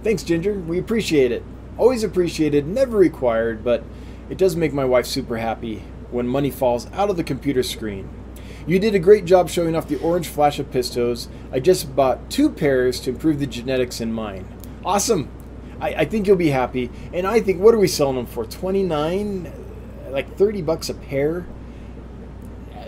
[0.02, 0.54] Thanks, Ginger.
[0.54, 1.42] We appreciate it.
[1.78, 3.84] Always appreciated, never required, but
[4.28, 8.08] it does make my wife super happy when money falls out of the computer screen.
[8.66, 11.28] You did a great job showing off the orange flash of pistos.
[11.52, 14.46] I just bought two pairs to improve the genetics in mine.
[14.84, 15.30] Awesome.
[15.80, 16.90] I, I think you'll be happy.
[17.12, 18.46] And I think, what are we selling them for?
[18.46, 19.52] 29
[20.08, 21.46] Like 30 bucks a pair?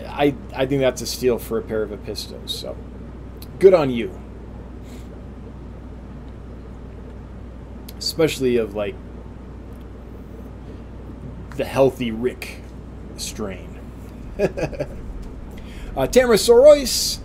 [0.07, 2.49] I, I think that's a steal for a pair of Apistos.
[2.49, 2.75] So
[3.59, 4.19] good on you.
[7.99, 8.95] Especially of like
[11.55, 12.61] the healthy Rick
[13.17, 13.79] strain.
[15.97, 17.17] Uh, Tamara Sorois,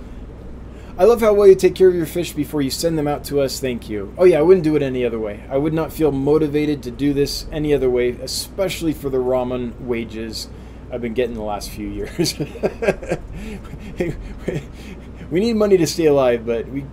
[0.96, 3.22] I love how well you take care of your fish before you send them out
[3.24, 3.60] to us.
[3.60, 4.14] Thank you.
[4.16, 5.44] Oh, yeah, I wouldn't do it any other way.
[5.50, 9.78] I would not feel motivated to do this any other way, especially for the ramen
[9.82, 10.48] wages
[10.90, 12.38] I've been getting the last few years.
[15.30, 16.86] we need money to stay alive, but we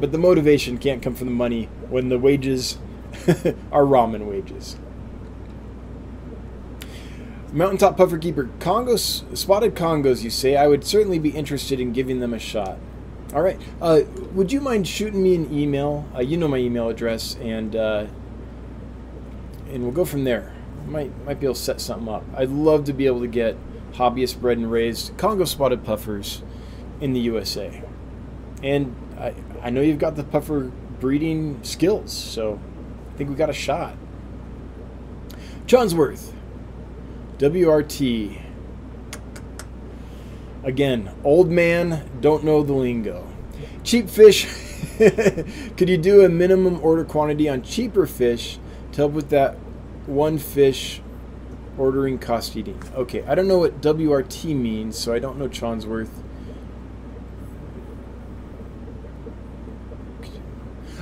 [0.00, 2.76] but the motivation can't come from the money when the wages
[3.72, 4.76] are ramen wages.
[7.56, 10.56] Mountaintop Puffer Keeper, Congos, spotted Congos, you say?
[10.56, 12.76] I would certainly be interested in giving them a shot.
[13.32, 13.58] All right.
[13.80, 14.00] Uh,
[14.34, 16.06] would you mind shooting me an email?
[16.14, 18.08] Uh, you know my email address, and uh,
[19.70, 20.54] and we'll go from there.
[20.86, 22.24] Might might be able to set something up.
[22.36, 23.56] I'd love to be able to get
[23.94, 26.42] hobbyist bred and raised Congo spotted puffers
[27.00, 27.82] in the USA.
[28.62, 32.60] And I I know you've got the puffer breeding skills, so
[33.14, 33.96] I think we got a shot.
[35.66, 36.34] Johnsworth,
[37.38, 38.42] WRT.
[40.64, 43.26] Again, old man, don't know the lingo.
[43.84, 44.46] Cheap fish.
[44.96, 48.58] Could you do a minimum order quantity on cheaper fish
[48.92, 49.54] to help with that
[50.06, 51.02] one fish
[51.76, 52.82] ordering cost eating?
[52.94, 56.08] Okay, I don't know what WRT means, so I don't know Chonsworth.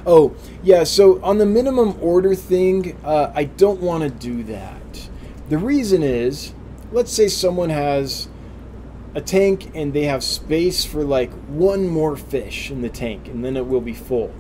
[0.07, 4.84] Oh, yeah, so on the minimum order thing, uh, I don't want to do that.
[5.49, 6.55] The reason is,
[6.91, 8.29] let's say someone has
[9.15, 13.45] a tank and they have space for like one more fish in the tank and
[13.45, 14.33] then it will be full.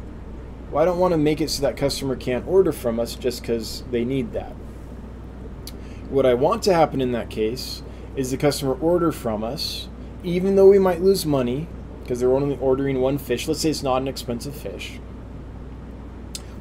[0.70, 3.42] Well, I don't want to make it so that customer can't order from us just
[3.42, 4.52] because they need that.
[6.08, 7.82] What I want to happen in that case
[8.16, 9.88] is the customer order from us,
[10.22, 11.68] even though we might lose money
[12.02, 13.46] because they're only ordering one fish.
[13.46, 15.00] Let's say it's not an expensive fish.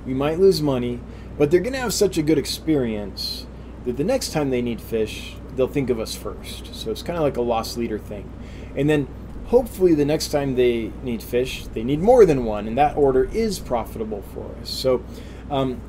[0.05, 0.99] We might lose money,
[1.37, 3.45] but they're going to have such a good experience
[3.85, 6.73] that the next time they need fish, they'll think of us first.
[6.75, 8.31] So it's kind of like a lost leader thing.
[8.75, 9.07] And then
[9.47, 13.25] hopefully the next time they need fish, they need more than one, and that order
[13.25, 14.69] is profitable for us.
[14.69, 15.03] So,
[15.51, 15.81] um,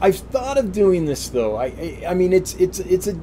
[0.00, 1.56] I've thought of doing this though.
[1.56, 3.18] I, I, I mean, it's it's it's a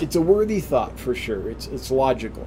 [0.00, 1.48] it's a worthy thought for sure.
[1.50, 2.46] It's it's logical.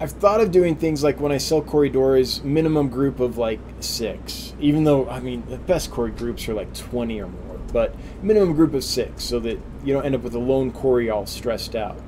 [0.00, 4.54] I've thought of doing things like when I sell Corydoras, minimum group of like six.
[4.60, 8.54] Even though I mean the best Cory groups are like twenty or more, but minimum
[8.54, 11.74] group of six, so that you don't end up with a lone Cory all stressed
[11.74, 12.00] out.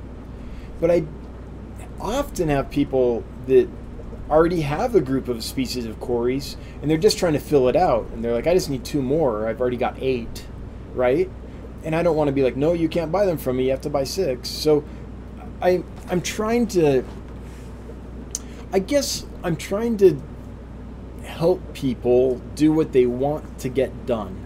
[0.79, 1.03] But I
[1.99, 3.67] often have people that
[4.29, 7.75] already have a group of species of Corys and they're just trying to fill it
[7.75, 8.07] out.
[8.13, 9.47] And they're like, I just need two more.
[9.47, 10.45] I've already got eight,
[10.93, 11.29] right?
[11.83, 13.65] And I don't want to be like, no, you can't buy them from me.
[13.65, 14.49] You have to buy six.
[14.49, 14.83] So
[15.61, 17.03] I, I'm trying to,
[18.71, 20.21] I guess I'm trying to
[21.23, 24.45] help people do what they want to get done.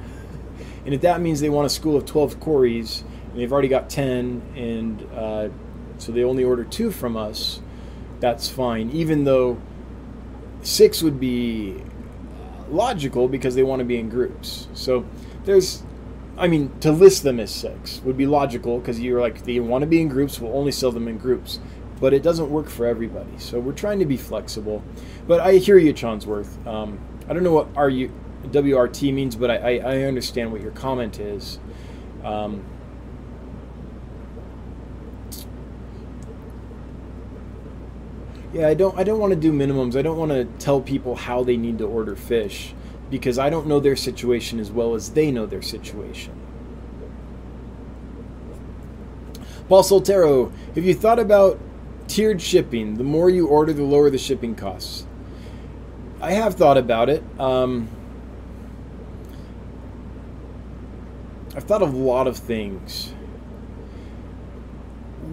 [0.85, 3.89] And if that means they want a school of 12 Corys and they've already got
[3.89, 5.49] 10 and uh,
[5.97, 7.61] so they only order two from us,
[8.19, 8.89] that's fine.
[8.91, 9.61] Even though
[10.61, 11.83] six would be
[12.69, 14.67] logical because they want to be in groups.
[14.73, 15.05] So
[15.45, 15.83] there's,
[16.37, 19.81] I mean, to list them as six would be logical because you're like, they want
[19.83, 21.59] to be in groups, we'll only sell them in groups.
[21.99, 23.37] But it doesn't work for everybody.
[23.37, 24.81] So we're trying to be flexible.
[25.27, 26.65] But I hear you, Chonsworth.
[26.65, 28.11] Um, I don't know what RU,
[28.49, 31.59] WRT means, but I, I, understand what your comment is.
[32.23, 32.63] Um,
[38.53, 39.95] Yeah, I don't I don't want to do minimums.
[39.95, 42.73] I don't want to tell people how they need to order fish
[43.09, 46.33] because I don't know their situation as well as they know their situation.
[49.69, 51.57] Paul Soltero, have you thought about
[52.07, 52.95] tiered shipping?
[52.95, 55.05] The more you order, the lower the shipping costs.
[56.21, 57.23] I have thought about it.
[57.39, 57.87] Um,
[61.55, 63.13] I've thought of a lot of things.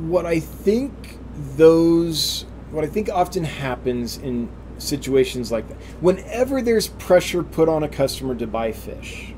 [0.01, 1.19] What I think
[1.57, 4.49] those what I think often happens in
[4.79, 9.33] situations like that, whenever there's pressure put on a customer to buy fish,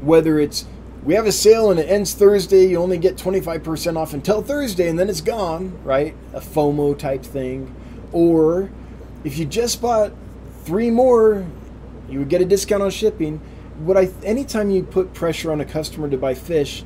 [0.00, 0.66] whether it's
[1.02, 4.88] we have a sale and it ends Thursday, you only get 25% off until Thursday
[4.88, 6.14] and then it's gone, right?
[6.32, 7.74] A FOMO type thing.
[8.12, 8.70] Or
[9.24, 10.12] if you just bought
[10.64, 11.44] three more,
[12.08, 13.40] you would get a discount on shipping.
[13.82, 16.84] What I anytime you put pressure on a customer to buy fish,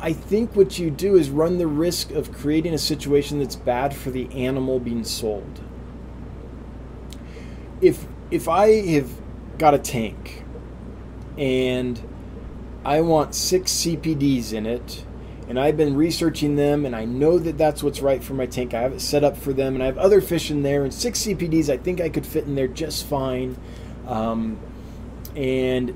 [0.00, 3.94] I think what you do is run the risk of creating a situation that's bad
[3.94, 5.60] for the animal being sold.
[7.80, 9.10] If if I have
[9.58, 10.42] got a tank
[11.38, 12.00] and
[12.84, 15.04] I want six CPDs in it,
[15.48, 18.74] and I've been researching them, and I know that that's what's right for my tank.
[18.74, 20.92] I have it set up for them, and I have other fish in there, and
[20.92, 23.56] six CPDs I think I could fit in there just fine.
[24.08, 24.58] Um,
[25.34, 25.94] and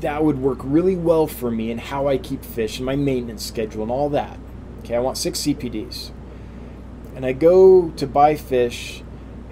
[0.00, 3.44] that would work really well for me and how I keep fish and my maintenance
[3.44, 4.38] schedule and all that.
[4.80, 6.10] Okay, I want six CPDs.
[7.14, 9.02] And I go to buy fish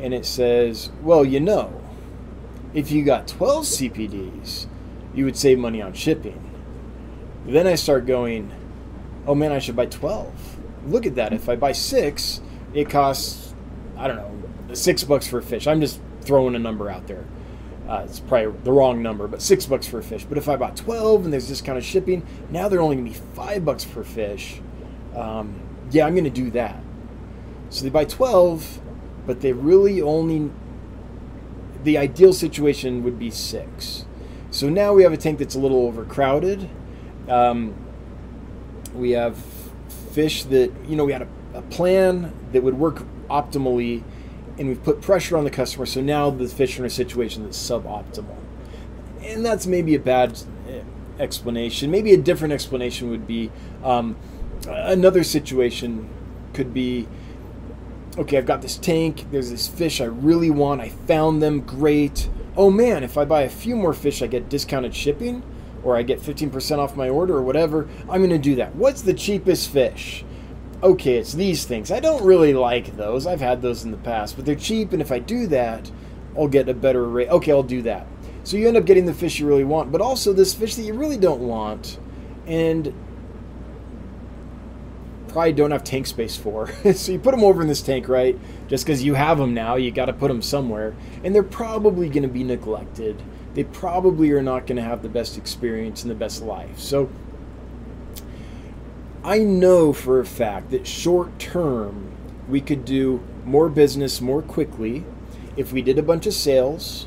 [0.01, 1.81] and it says, well, you know,
[2.75, 4.67] if you got 12 CPDs,
[5.15, 6.51] you would save money on shipping.
[7.47, 8.53] Then I start going,
[9.27, 10.59] oh man, I should buy 12.
[10.87, 11.33] Look at that.
[11.33, 12.41] If I buy six,
[12.75, 13.55] it costs,
[13.97, 15.67] I don't know, six bucks for a fish.
[15.67, 17.25] I'm just throwing a number out there.
[17.91, 20.25] Uh, it's probably the wrong number, but six bucks for a fish.
[20.25, 23.27] But if I bought 12 and there's discounted shipping, now they're only going to be
[23.35, 24.61] five bucks per fish.
[25.17, 25.61] Um,
[25.91, 26.81] yeah, I'm going to do that.
[27.71, 28.81] So they buy 12,
[29.27, 30.53] but they really only,
[31.83, 34.07] the ideal situation would be six.
[34.53, 36.71] So now we have a tank that's a little overcrowded.
[37.29, 37.75] Um,
[38.95, 39.37] we have
[40.13, 44.05] fish that, you know, we had a, a plan that would work optimally
[44.61, 45.87] and we've put pressure on the customer.
[45.87, 48.37] So now the fish are in a situation that's suboptimal,
[49.23, 50.39] and that's maybe a bad
[50.69, 50.83] eh,
[51.19, 51.91] explanation.
[51.91, 53.51] Maybe a different explanation would be
[53.83, 54.17] um,
[54.69, 56.11] another situation
[56.53, 57.09] could be
[58.19, 62.29] okay, I've got this tank, there's this fish I really want, I found them, great.
[62.55, 65.43] Oh man, if I buy a few more fish, I get discounted shipping,
[65.83, 67.89] or I get 15% off my order, or whatever.
[68.11, 68.75] I'm gonna do that.
[68.75, 70.25] What's the cheapest fish?
[70.83, 71.91] Okay, it's these things.
[71.91, 73.27] I don't really like those.
[73.27, 75.91] I've had those in the past, but they're cheap, and if I do that,
[76.37, 77.29] I'll get a better rate.
[77.29, 78.07] Okay, I'll do that.
[78.45, 80.83] So you end up getting the fish you really want, but also this fish that
[80.83, 81.99] you really don't want,
[82.47, 82.95] and
[85.29, 86.73] probably don't have tank space for.
[86.95, 88.39] so you put them over in this tank, right?
[88.69, 92.09] Just because you have them now, you got to put them somewhere, and they're probably
[92.09, 93.23] going to be neglected.
[93.55, 96.79] They probably are not going to have the best experience and the best life.
[96.79, 97.11] So
[99.23, 102.13] I know for a fact that short term
[102.49, 105.05] we could do more business more quickly
[105.57, 107.07] if we did a bunch of sales.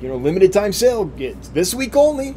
[0.00, 2.36] You know, limited time sale, it's this week only.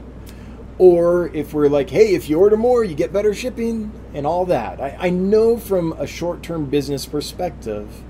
[0.77, 4.45] Or if we're like, hey, if you order more, you get better shipping, and all
[4.45, 4.81] that.
[4.81, 8.03] I, I know from a short term business perspective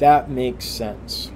[0.00, 1.30] that makes sense.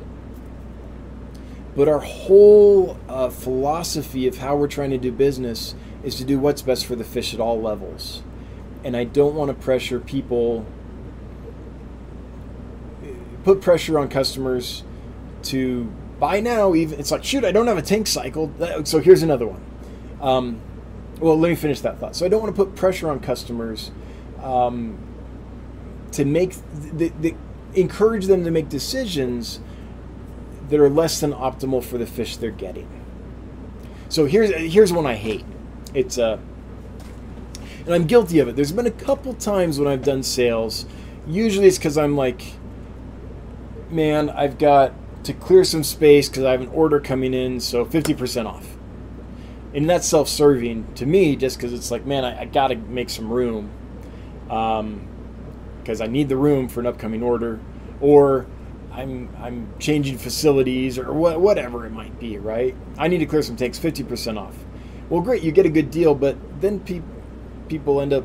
[1.76, 5.74] But our whole uh, philosophy of how we're trying to do business
[6.04, 8.22] is to do what's best for the fish at all levels.
[8.84, 10.66] And I don't want to pressure people,
[13.42, 14.84] put pressure on customers
[15.44, 15.84] to
[16.20, 16.74] buy now.
[16.74, 18.52] Even it's like, shoot, I don't have a tank cycle.
[18.84, 19.64] So here's another one.
[20.20, 20.60] Um,
[21.20, 22.14] well, let me finish that thought.
[22.14, 23.90] So I don't want to put pressure on customers
[24.42, 24.98] um,
[26.12, 27.34] to make the, the,
[27.74, 29.60] encourage them to make decisions
[30.68, 32.88] that are less than optimal for the fish they're getting.
[34.08, 35.44] So here's here's one I hate.
[35.94, 36.38] It's uh,
[37.84, 38.56] and I'm guilty of it.
[38.56, 40.86] There's been a couple times when I've done sales.
[41.26, 42.54] Usually it's because I'm like,
[43.90, 44.92] man, I've got
[45.24, 48.76] to clear some space because I have an order coming in, so 50% off.
[49.74, 53.10] And that's self-serving to me, just because it's like, man, I, I got to make
[53.10, 53.70] some room,
[54.50, 55.08] Um
[55.82, 57.60] because um, I need the room for an upcoming order,
[58.00, 58.46] or
[58.92, 62.74] I'm I'm changing facilities or wh- whatever it might be, right?
[62.96, 64.63] I need to clear some tanks, 50% off.
[65.08, 67.02] Well, great, you get a good deal, but then pe-
[67.68, 68.24] people end up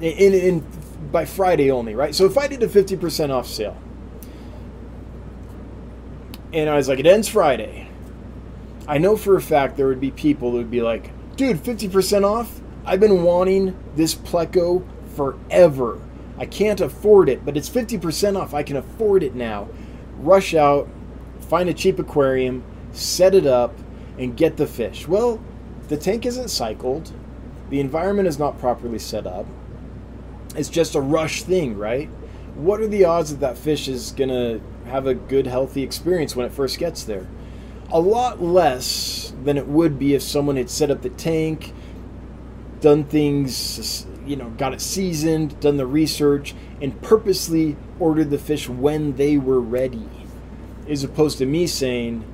[0.00, 0.66] in, in, in
[1.12, 2.14] by Friday only, right?
[2.14, 3.76] So if I did a 50% off sale,
[6.52, 7.88] and I was like, it ends Friday.
[8.86, 12.24] I know for a fact there would be people who would be like, dude, 50%
[12.24, 12.60] off?
[12.84, 14.86] I've been wanting this Pleco
[15.16, 16.00] forever.
[16.38, 18.54] I can't afford it, but it's 50% off.
[18.54, 19.68] I can afford it now.
[20.18, 20.88] Rush out,
[21.40, 22.62] find a cheap aquarium,
[22.92, 23.74] set it up,
[24.18, 25.06] and get the fish.
[25.08, 25.40] Well,
[25.88, 27.12] the tank isn't cycled,
[27.70, 29.46] the environment is not properly set up.
[30.56, 32.08] It's just a rush thing, right?
[32.54, 36.36] What are the odds that that fish is going to have a good, healthy experience
[36.36, 37.26] when it first gets there?
[37.90, 41.72] A lot less than it would be if someone had set up the tank,
[42.80, 48.68] done things you know, got it seasoned, done the research, and purposely ordered the fish
[48.68, 50.08] when they were ready,
[50.88, 52.24] as opposed to me saying,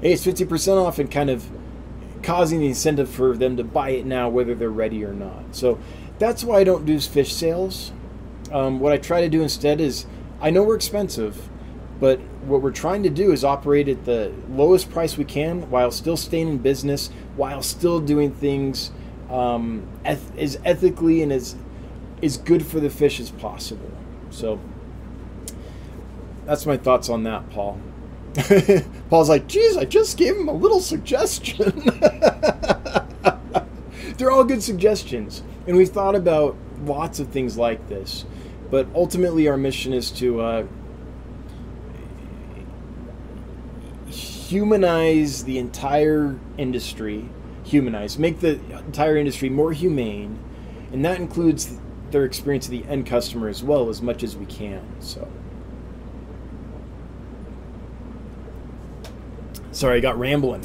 [0.00, 1.50] "Hey, it's fifty percent off," and kind of
[2.22, 5.54] causing the incentive for them to buy it now, whether they're ready or not.
[5.54, 5.78] So
[6.18, 7.92] that's why I don't do fish sales.
[8.50, 10.06] Um, what I try to do instead is,
[10.40, 11.48] I know we're expensive,
[12.00, 15.90] but what we're trying to do is operate at the lowest price we can while
[15.90, 18.90] still staying in business, while still doing things
[19.30, 21.56] um, eth- as ethically and as
[22.22, 23.90] as good for the fish as possible.
[24.30, 24.60] So
[26.46, 27.78] that's my thoughts on that, Paul.
[29.10, 31.70] Paul's like, geez, I just gave him a little suggestion.
[34.16, 35.42] They're all good suggestions.
[35.66, 38.24] And we've thought about lots of things like this.
[38.70, 40.66] But ultimately, our mission is to uh,
[44.06, 47.28] humanize the entire industry
[47.64, 50.38] humanize, make the entire industry more humane,
[50.92, 51.78] and that includes
[52.10, 54.82] their experience of the end customer as well, as much as we can.
[55.00, 55.28] So,
[59.74, 60.62] sorry, I got rambling,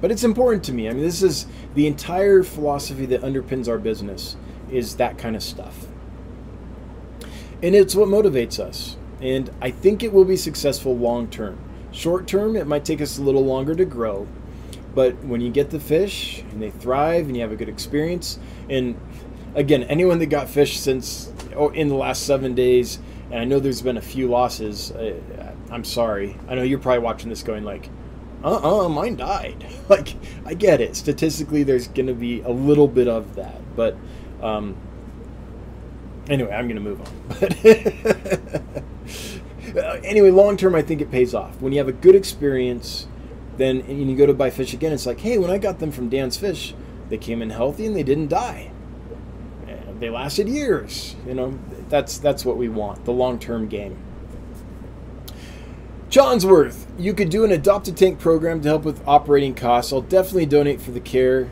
[0.00, 0.88] but it's important to me.
[0.88, 4.36] I mean, this is the entire philosophy that underpins our business
[4.70, 5.86] is that kind of stuff,
[7.62, 8.96] and it's what motivates us.
[9.20, 11.58] And I think it will be successful long term.
[11.92, 14.26] Short term, it might take us a little longer to grow,
[14.94, 18.38] but when you get the fish and they thrive and you have a good experience,
[18.68, 18.98] and
[19.54, 22.98] again, anyone that got fish since oh, in the last seven days,
[23.30, 24.90] and I know there's been a few losses.
[24.92, 26.36] Uh, I'm sorry.
[26.48, 27.88] I know you're probably watching this going like,
[28.42, 29.66] uh-uh, mine died.
[29.88, 30.14] like,
[30.44, 30.96] I get it.
[30.96, 33.96] Statistically, there's going to be a little bit of that, but
[34.42, 34.76] um,
[36.28, 38.84] anyway, I'm going to move on.
[39.72, 43.06] But anyway, long term, I think it pays off when you have a good experience
[43.56, 45.92] then and you go to buy fish again, it's like, hey, when I got them
[45.92, 46.74] from Dan's Fish,
[47.08, 48.72] they came in healthy and they didn't die.
[49.98, 51.14] They lasted years.
[51.26, 51.58] You know,
[51.90, 53.98] that's that's what we want, the long-term game.
[56.10, 59.92] Johnsworth, you could do an adopted tank program to help with operating costs.
[59.92, 61.48] I'll definitely donate for the care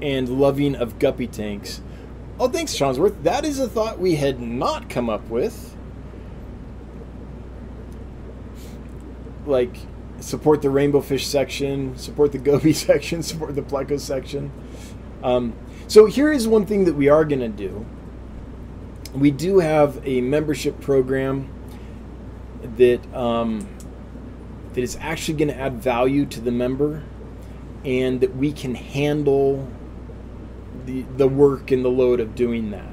[0.00, 1.82] and loving of guppy tanks.
[2.40, 3.22] Oh, thanks, Johnsworth.
[3.24, 5.76] That is a thought we had not come up with.
[9.44, 9.76] Like,
[10.20, 14.50] support the rainbow fish section, support the goby section, support the pleco section.
[15.22, 15.52] Um,
[15.88, 17.84] so here is one thing that we are going to do.
[19.14, 21.50] We do have a membership program
[22.76, 23.66] that um,
[24.74, 27.02] that is actually going to add value to the member,
[27.84, 29.68] and that we can handle
[30.84, 32.92] the the work and the load of doing that.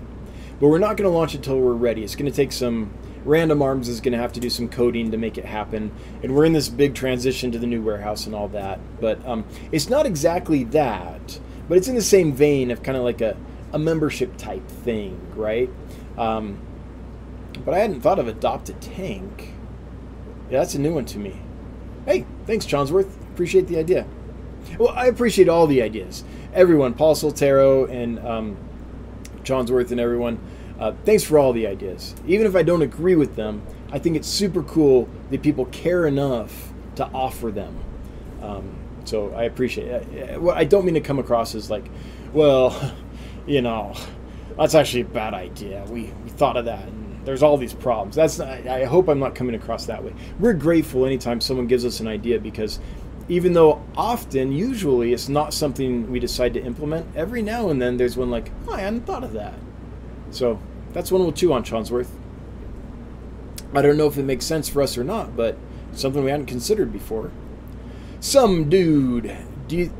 [0.60, 2.04] But we're not going to launch it until we're ready.
[2.04, 2.94] It's going to take some
[3.26, 5.92] Random Arms is going to have to do some coding to make it happen,
[6.22, 8.80] and we're in this big transition to the new warehouse and all that.
[9.00, 13.04] But um, it's not exactly that, but it's in the same vein of kind of
[13.04, 13.38] like a
[13.74, 15.70] a membership type thing, right?
[16.18, 16.60] Um,
[17.66, 19.53] but I hadn't thought of adopt a tank.
[20.54, 21.36] Yeah, that's a new one to me.
[22.06, 23.10] Hey, thanks, Johnsworth.
[23.32, 24.06] Appreciate the idea.
[24.78, 26.24] Well, I appreciate all the ideas.
[26.54, 28.58] Everyone, Paul Soltero and um,
[29.44, 30.40] Johnsworth and everyone,
[30.80, 32.14] uh, thanks for all the ideas.
[32.28, 36.06] Even if I don't agree with them, I think it's super cool that people care
[36.06, 37.76] enough to offer them.
[38.44, 38.76] Um,
[39.06, 40.40] so I appreciate it.
[40.40, 41.86] Well, I don't mean to come across as like,
[42.32, 42.94] well,
[43.48, 43.96] you know,
[44.56, 45.84] that's actually a bad idea.
[45.90, 46.88] We, we thought of that.
[47.26, 48.16] There's all these problems.
[48.16, 50.14] That's I hope I'm not coming across that way.
[50.40, 52.80] We're grateful anytime someone gives us an idea because
[53.30, 57.96] even though often, usually, it's not something we decide to implement, every now and then
[57.96, 59.54] there's one like, oh, I hadn't thought of that.
[60.32, 60.60] So
[60.92, 62.10] that's one we'll chew on, Chonsworth.
[63.74, 65.58] I don't know if it makes sense for us or not, but
[65.94, 67.32] something we hadn't considered before.
[68.20, 69.36] Some dude,
[69.68, 69.94] do you.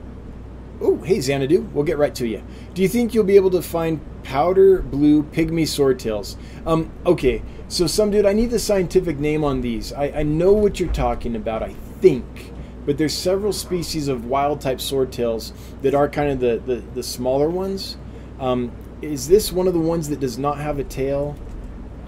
[0.82, 2.44] Oh, hey, Xanadu, we'll get right to you.
[2.74, 6.36] Do you think you'll be able to find powder blue pygmy swordtails?
[6.66, 9.94] Um, okay, so some dude, I need the scientific name on these.
[9.94, 12.54] I, I know what you're talking about, I think
[12.86, 17.04] but there's several species of wild type swordtails that are kind of the, the, the
[17.04, 17.98] smaller ones.
[18.40, 18.72] Um,
[19.02, 21.36] is this one of the ones that does not have a tail?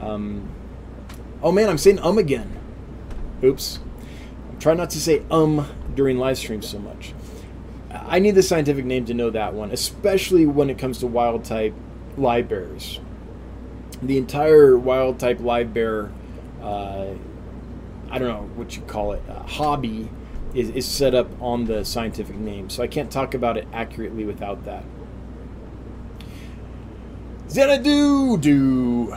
[0.02, 0.50] Um,
[1.42, 2.60] oh man, I'm saying um again.
[3.44, 3.80] Oops.
[4.60, 7.14] Try not to say um during live streams so much.
[7.92, 11.46] I need the scientific name to know that one, especially when it comes to wild
[11.46, 11.74] type
[12.18, 13.00] livebearers.
[14.02, 16.12] The entire wild type livebearer,
[16.62, 17.14] uh,
[18.10, 20.10] I don't know what you call it, uh, hobby
[20.54, 22.70] is, is set up on the scientific name.
[22.70, 24.84] So I can't talk about it accurately without that.
[27.50, 29.16] Xanadu do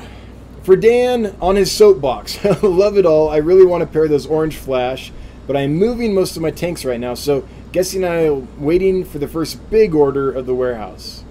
[0.63, 2.45] for Dan on his soapbox.
[2.63, 3.31] Love it all.
[3.31, 5.13] I really want to pair those orange flash,
[5.47, 9.29] but I'm moving most of my tanks right now, so guessing I'm waiting for the
[9.29, 11.25] first big order of the warehouse.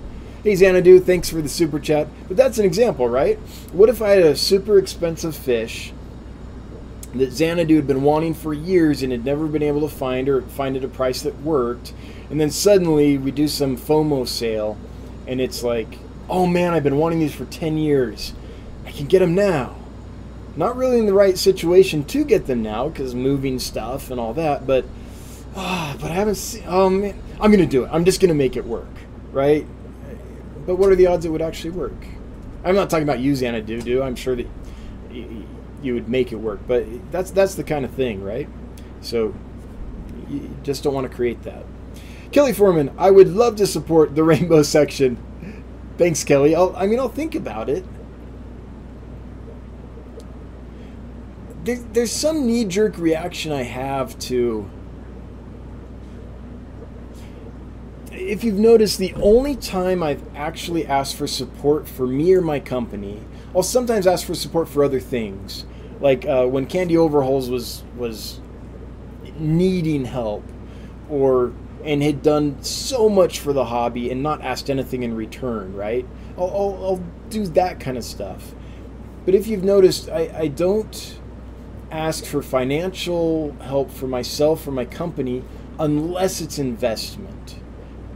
[0.47, 2.07] Hey Xanadu, thanks for the super chat.
[2.29, 3.37] But that's an example, right?
[3.73, 5.91] What if I had a super expensive fish
[7.13, 10.43] that Xanadu had been wanting for years and had never been able to find or
[10.43, 11.91] find at a price that worked.
[12.29, 14.77] And then suddenly we do some FOMO sale,
[15.27, 15.99] and it's like,
[16.29, 18.31] oh man, I've been wanting these for 10 years.
[18.85, 19.75] I can get them now.
[20.55, 24.33] Not really in the right situation to get them now because moving stuff and all
[24.35, 24.85] that, but
[25.57, 26.63] ah, but I haven't seen.
[26.67, 27.89] Oh man, I'm gonna do it.
[27.91, 28.87] I'm just gonna make it work,
[29.33, 29.67] right?
[30.68, 32.06] But what are the odds it would actually work?
[32.64, 34.03] I'm not talking about you, Xanadu.
[34.03, 34.48] I'm sure that
[35.81, 36.60] you would make it work.
[36.68, 38.49] But that's that's the kind of thing, right?
[39.02, 39.34] So
[40.30, 41.65] you just don't want to create that.
[42.31, 45.18] Kelly Foreman, I would love to support the rainbow section.
[45.98, 46.53] Thanks, Kelly.
[46.53, 47.85] I'll, I mean, I'll think about it.
[51.64, 54.69] There, there's some knee jerk reaction I have to.
[58.27, 62.59] If you've noticed, the only time I've actually asked for support for me or my
[62.59, 63.21] company
[63.55, 65.65] I'll sometimes ask for support for other things,
[65.99, 68.39] like uh, when Candy Overhauls was was
[69.39, 70.43] needing help,
[71.09, 75.73] or and had done so much for the hobby and not asked anything in return.
[75.73, 76.05] Right?
[76.37, 78.53] I'll, I'll, I'll do that kind of stuff.
[79.25, 81.19] But if you've noticed, I, I don't
[81.89, 85.43] ask for financial help for myself or my company
[85.79, 87.59] unless it's investment.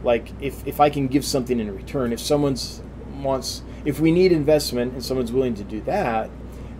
[0.04, 2.82] Like if, if I can give something in return, if someone's
[3.20, 6.30] wants if we need investment and someone's willing to do that,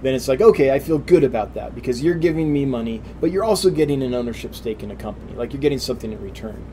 [0.03, 3.31] then it's like, okay, I feel good about that because you're giving me money, but
[3.31, 5.35] you're also getting an ownership stake in a company.
[5.35, 6.65] Like you're getting something in return.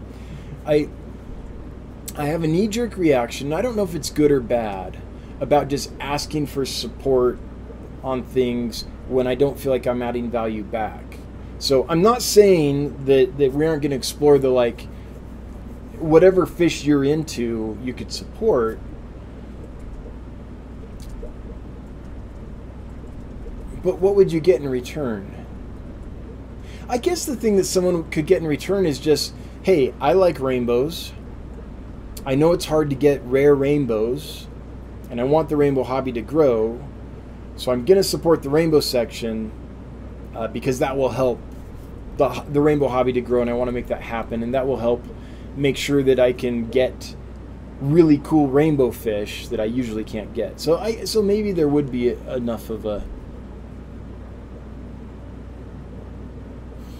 [0.66, 0.90] I
[2.18, 3.54] I have a knee-jerk reaction.
[3.54, 4.98] I don't know if it's good or bad
[5.40, 7.40] about just asking for support
[8.04, 11.04] on things when I don't feel like I'm adding value back.
[11.60, 14.88] So I'm not saying that, that we aren't going to explore the like
[16.00, 18.80] whatever fish you're into you could support
[23.84, 25.46] But what would you get in return?
[26.88, 30.40] I guess the thing that someone could get in return is just, hey, I like
[30.40, 31.14] rainbows.
[32.26, 34.48] I know it's hard to get rare rainbows,
[35.10, 36.82] and I want the rainbow hobby to grow.
[37.56, 39.52] So I'm going to support the rainbow section
[40.36, 41.40] uh, because that will help
[42.18, 44.44] the, the rainbow hobby to grow, and I want to make that happen.
[44.44, 45.06] And that will help
[45.60, 47.16] make sure that I can get
[47.82, 50.60] really cool rainbow fish that I usually can't get.
[50.60, 53.04] So I so maybe there would be enough of a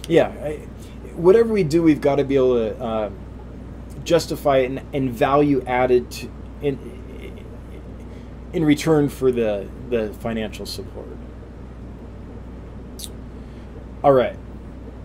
[0.08, 0.56] yeah, I,
[1.14, 3.10] whatever we do, we've got to be able to uh,
[4.04, 6.30] justify it and, and value added to,
[6.62, 7.00] in
[8.52, 11.06] in return for the the financial support.
[14.02, 14.36] All right,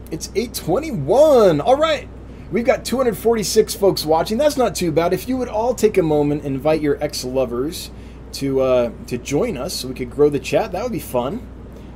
[0.09, 1.61] it's eight twenty one.
[1.61, 2.07] All right,
[2.51, 4.37] We've got 246 folks watching.
[4.37, 5.13] That's not too bad.
[5.13, 7.89] If you would all take a moment invite your ex-lovers
[8.33, 10.71] to uh, to join us, so we could grow the chat.
[10.71, 11.45] That would be fun.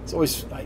[0.04, 0.66] It's always I,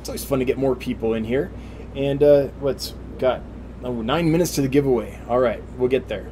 [0.00, 1.52] it's always fun to get more people in here.
[1.94, 3.42] And uh, what's got
[3.84, 5.20] oh, nine minutes to the giveaway.
[5.28, 6.30] All right, we'll get there.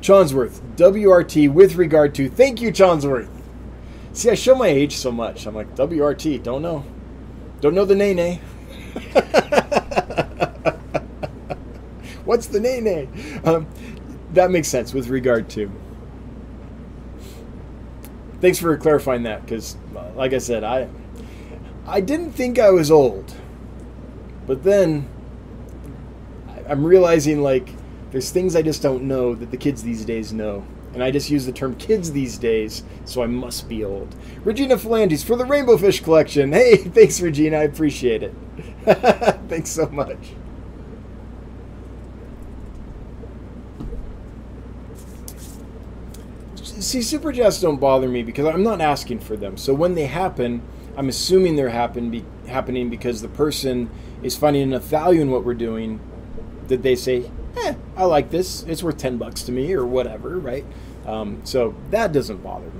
[0.00, 2.28] Chonsworth, WRT with regard to.
[2.28, 3.28] Thank you, Chonsworth.
[4.12, 5.46] See, I show my age so much.
[5.46, 6.84] I'm like, WRT, don't know.
[7.60, 8.40] Don't know the name.
[12.24, 13.40] What's the name?
[13.44, 13.66] Um,
[14.34, 15.70] that makes sense with regard to.
[18.40, 19.76] Thanks for clarifying that, because,
[20.14, 20.88] like I said, I
[21.86, 23.34] I didn't think I was old,
[24.46, 25.08] but then
[26.68, 27.70] I'm realizing like
[28.12, 30.64] there's things I just don't know that the kids these days know.
[30.92, 34.12] And I just use the term kids these days, so I must be old.
[34.42, 36.52] Regina Philandes for the Rainbow Fish Collection.
[36.52, 37.58] Hey, thanks, Regina.
[37.58, 38.34] I appreciate it.
[39.48, 40.34] thanks so much.
[46.80, 49.56] See, super chats don't bother me because I'm not asking for them.
[49.58, 50.62] So when they happen,
[50.96, 53.90] I'm assuming they're happen be, happening because the person
[54.22, 56.00] is finding enough value in what we're doing
[56.68, 58.62] that they say, eh, I like this.
[58.62, 60.64] It's worth 10 bucks to me or whatever, right?
[61.06, 62.79] Um, so that doesn't bother me.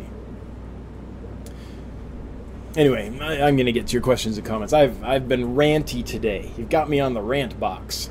[2.77, 4.73] Anyway, I, am going to get to your questions and comments.
[4.73, 6.53] I've, I've been ranty today.
[6.57, 8.11] You've got me on the rant box.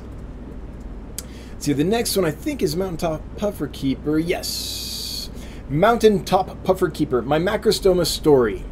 [1.58, 4.18] See, the next one I think is Mountaintop Puffer Keeper.
[4.18, 5.30] Yes.
[5.70, 7.22] Mountaintop Puffer Keeper.
[7.22, 8.64] My macrostoma story.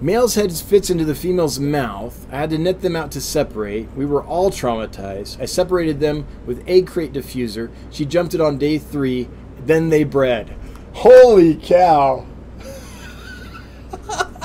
[0.00, 2.26] Male's head fits into the female's mouth.
[2.30, 3.90] I had to knit them out to separate.
[3.96, 5.40] We were all traumatized.
[5.40, 7.70] I separated them with egg crate diffuser.
[7.90, 9.28] She jumped it on day three.
[9.64, 10.54] Then they bred.
[10.92, 12.26] Holy cow!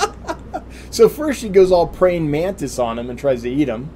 [0.92, 3.88] so first she goes all praying mantis on him and tries to eat him.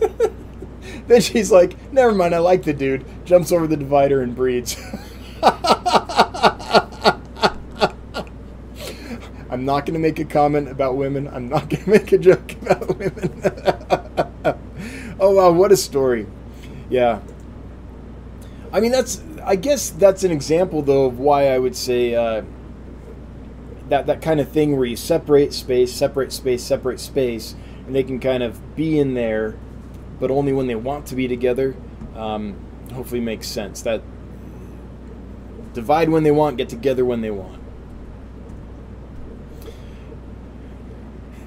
[1.08, 2.32] then she's like, "Never mind.
[2.32, 4.80] I like the dude." Jumps over the divider and breeds.
[9.50, 11.26] I'm not going to make a comment about women.
[11.28, 13.42] I'm not going to make a joke about women.
[15.18, 16.28] oh wow, what a story.
[16.88, 17.20] Yeah.
[18.72, 19.22] I mean, that's.
[19.42, 22.42] I guess that's an example, though, of why I would say uh,
[23.88, 27.54] that that kind of thing where you separate space, separate space, separate space,
[27.86, 29.56] and they can kind of be in there,
[30.18, 31.76] but only when they want to be together.
[32.14, 32.56] Um,
[32.92, 33.82] hopefully, makes sense.
[33.82, 34.02] That
[35.72, 37.62] divide when they want, get together when they want.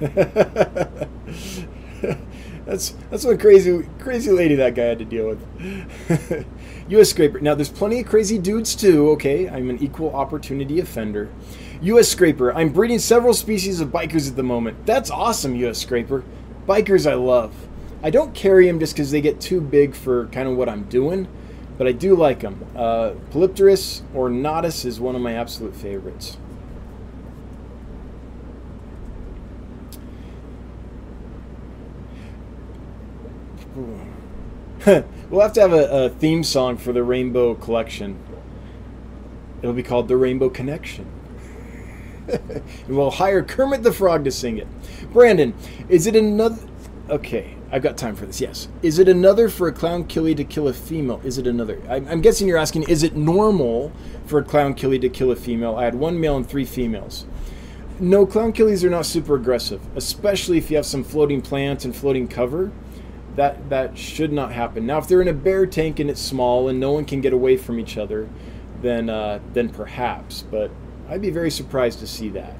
[2.64, 6.46] that's that's one crazy crazy lady that guy had to deal with.
[6.88, 7.10] U.S.
[7.10, 7.40] scraper.
[7.40, 9.10] Now there's plenty of crazy dudes too.
[9.10, 11.28] Okay, I'm an equal opportunity offender.
[11.82, 12.08] U.S.
[12.08, 12.52] scraper.
[12.52, 14.84] I'm breeding several species of bichirs at the moment.
[14.84, 15.78] That's awesome, U.S.
[15.78, 16.24] scraper.
[16.66, 17.54] Bichirs I love.
[18.02, 20.84] I don't carry them just because they get too big for kind of what I'm
[20.84, 21.28] doing,
[21.76, 22.64] but I do like them.
[22.74, 26.36] Uh, Polypterus ornatus is one of my absolute favorites.
[35.30, 38.18] we'll have to have a, a, theme song for the Rainbow Collection.
[39.60, 41.06] It'll be called The Rainbow Connection.
[42.88, 44.66] we'll hire Kermit the Frog to sing it.
[45.12, 45.54] Brandon,
[45.88, 46.60] is it another.
[47.08, 48.68] Okay, I've got time for this, yes.
[48.82, 51.20] Is it another for a clown killie to kill a female?
[51.24, 51.80] Is it another?
[51.88, 53.92] I'm, I'm guessing you're asking, is it normal
[54.26, 55.76] for a clown killie to kill a female?
[55.76, 57.24] I had one male and three females.
[57.98, 61.96] No, clown killies are not super aggressive, especially if you have some floating plants and
[61.96, 62.70] floating cover
[63.38, 64.84] that that should not happen.
[64.84, 67.32] Now, if they're in a bare tank and it's small and no one can get
[67.32, 68.28] away from each other,
[68.82, 70.42] then uh, then perhaps.
[70.42, 70.72] But
[71.08, 72.54] I'd be very surprised to see that.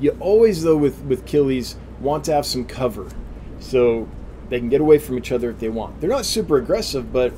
[0.00, 3.08] You always, though, with with killies, want to have some cover,
[3.58, 4.08] so
[4.48, 6.00] they can get away from each other if they want.
[6.00, 7.32] They're not super aggressive, but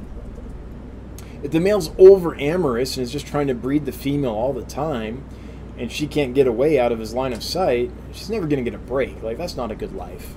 [1.43, 4.63] if the male's over amorous and is just trying to breed the female all the
[4.63, 5.25] time,
[5.77, 8.71] and she can't get away out of his line of sight, she's never going to
[8.71, 9.23] get a break.
[9.23, 10.35] Like that's not a good life.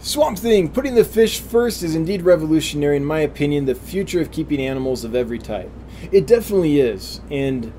[0.00, 4.30] Swamp Thing, putting the fish first is indeed revolutionary, in my opinion, the future of
[4.30, 5.70] keeping animals of every type.
[6.12, 7.72] It definitely is, and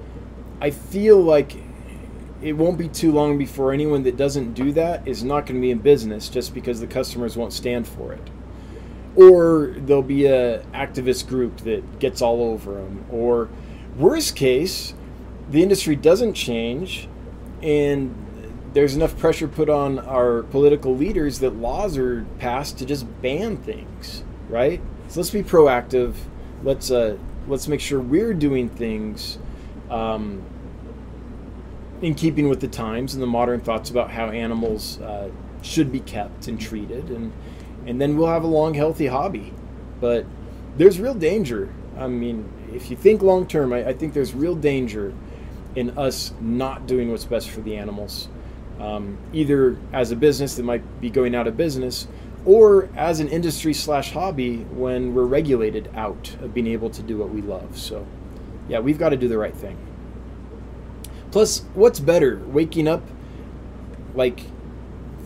[0.60, 1.56] I feel like
[2.42, 5.62] it won't be too long before anyone that doesn't do that is not going to
[5.62, 8.30] be in business just because the customers won't stand for it.
[9.16, 13.06] Or there'll be a activist group that gets all over them.
[13.10, 13.50] Or
[13.98, 14.94] worst case,
[15.50, 17.08] the industry doesn't change
[17.62, 18.14] and
[18.74, 23.58] there's enough pressure put on our political leaders that laws are passed to just ban
[23.58, 24.82] things, right?
[25.08, 26.14] So let's be proactive.
[26.64, 27.18] Let's uh,
[27.48, 29.40] let's make sure we're doing things
[29.90, 30.44] um,
[32.02, 35.30] in keeping with the times and the modern thoughts about how animals uh,
[35.62, 37.34] should be kept and treated, and
[37.88, 39.54] and then we'll have a long, healthy hobby.
[40.00, 40.26] But
[40.78, 41.74] there's real danger.
[41.98, 45.14] I mean, if you think long term, I, I, think there's real danger
[45.76, 48.30] in us not doing what's best for the animals.
[48.80, 52.08] Um, either as a business that might be going out of business,
[52.46, 57.18] or as an industry slash hobby when we're regulated out of being able to do
[57.18, 57.78] what we love.
[57.78, 58.08] So,
[58.70, 59.78] yeah, we've got to do the right thing.
[61.32, 63.04] Plus, what's better, waking up
[64.16, 64.42] like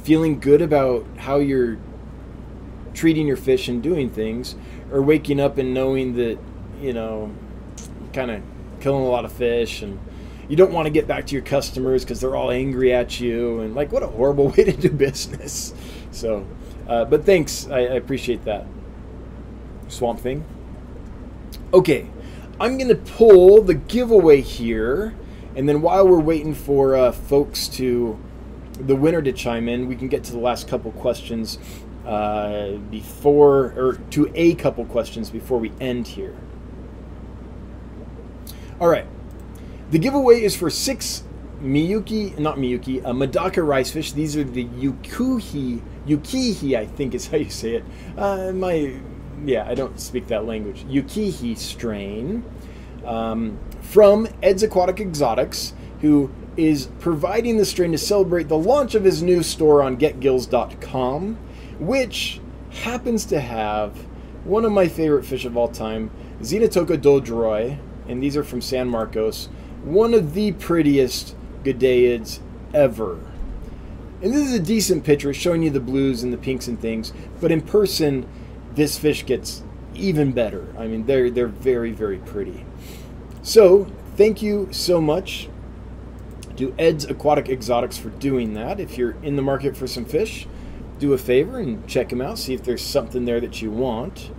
[0.03, 1.77] feeling good about how you're
[2.93, 4.55] treating your fish and doing things,
[4.91, 6.37] or waking up and knowing that,
[6.81, 7.31] you know,
[8.13, 8.41] kind of
[8.79, 9.99] killing a lot of fish and
[10.53, 13.61] you don't want to get back to your customers because they're all angry at you
[13.61, 15.73] and like what a horrible way to do business.
[16.11, 16.45] So,
[16.87, 18.67] uh, but thanks, I, I appreciate that.
[19.87, 20.45] Swamp Thing.
[21.73, 22.07] Okay,
[22.59, 25.15] I'm gonna pull the giveaway here,
[25.55, 28.19] and then while we're waiting for uh, folks to
[28.73, 31.57] the winner to chime in, we can get to the last couple questions
[32.05, 36.35] uh, before, or to a couple questions before we end here.
[38.79, 39.07] All right,
[39.93, 41.23] the giveaway is for six
[41.61, 44.11] Miyuki, not Miyuki, uh, Medaka rice fish.
[44.11, 47.85] These are the Yukuhi, Yukihi, I think is how you say it.
[48.17, 48.95] Uh, my,
[49.45, 50.83] yeah, I don't speak that language.
[50.85, 52.43] Yukihi strain
[53.05, 59.03] um, from Ed's Aquatic Exotics, who is providing the strain to celebrate the launch of
[59.03, 61.37] his new store on GetGills.com,
[61.79, 62.41] which
[62.71, 63.95] happens to have
[64.43, 66.09] one of my favorite fish of all time,
[66.41, 69.49] Xenotoca doadrioi, and these are from San Marcos,
[69.83, 72.39] one of the prettiest Goodeids
[72.73, 73.19] ever.
[74.21, 77.11] And this is a decent picture showing you the blues and the pinks and things,
[77.41, 78.27] but in person,
[78.73, 80.73] this fish gets even better.
[80.77, 82.65] I mean, they're, they're very, very pretty.
[83.41, 85.49] So, thank you so much
[86.55, 88.79] to Ed's Aquatic Exotics for doing that.
[88.79, 90.47] If you're in the market for some fish,
[90.99, 94.31] do a favor and check them out, see if there's something there that you want.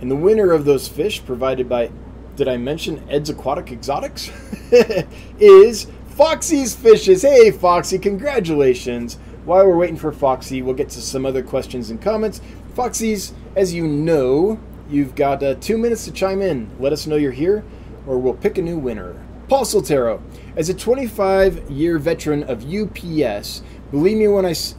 [0.00, 1.90] And the winner of those fish, provided by,
[2.38, 4.30] did I mention Ed's Aquatic Exotics?
[5.40, 7.22] is Foxy's Fishes.
[7.22, 9.18] Hey, Foxy, congratulations.
[9.44, 12.40] While we're waiting for Foxy, we'll get to some other questions and comments.
[12.74, 16.70] Foxy's, as you know, you've got uh, two minutes to chime in.
[16.78, 17.64] Let us know you're here,
[18.06, 19.20] or we'll pick a new winner.
[19.48, 20.22] Paul Soltero,
[20.54, 24.76] as a 25 year veteran of UPS, believe me when I s-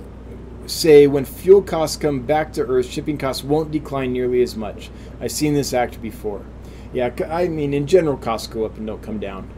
[0.65, 4.91] say when fuel costs come back to Earth, shipping costs won't decline nearly as much.
[5.19, 6.45] I've seen this act before.
[6.93, 9.49] Yeah, I mean, in general, costs go up and don't come down.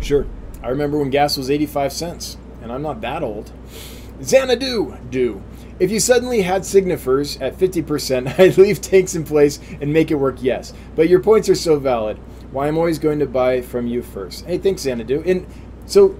[0.00, 0.26] Sure.
[0.62, 3.52] I remember when gas was 85 cents, and I'm not that old.
[4.22, 5.42] Xanadu, do.
[5.78, 10.16] If you suddenly had signifers at 50%, I'd leave tanks in place and make it
[10.16, 10.72] work, yes.
[10.96, 12.18] But your points are so valid.
[12.50, 14.46] Why I'm always going to buy from you first.
[14.46, 15.22] Hey, thanks, Xanadu.
[15.26, 15.46] And
[15.86, 16.16] so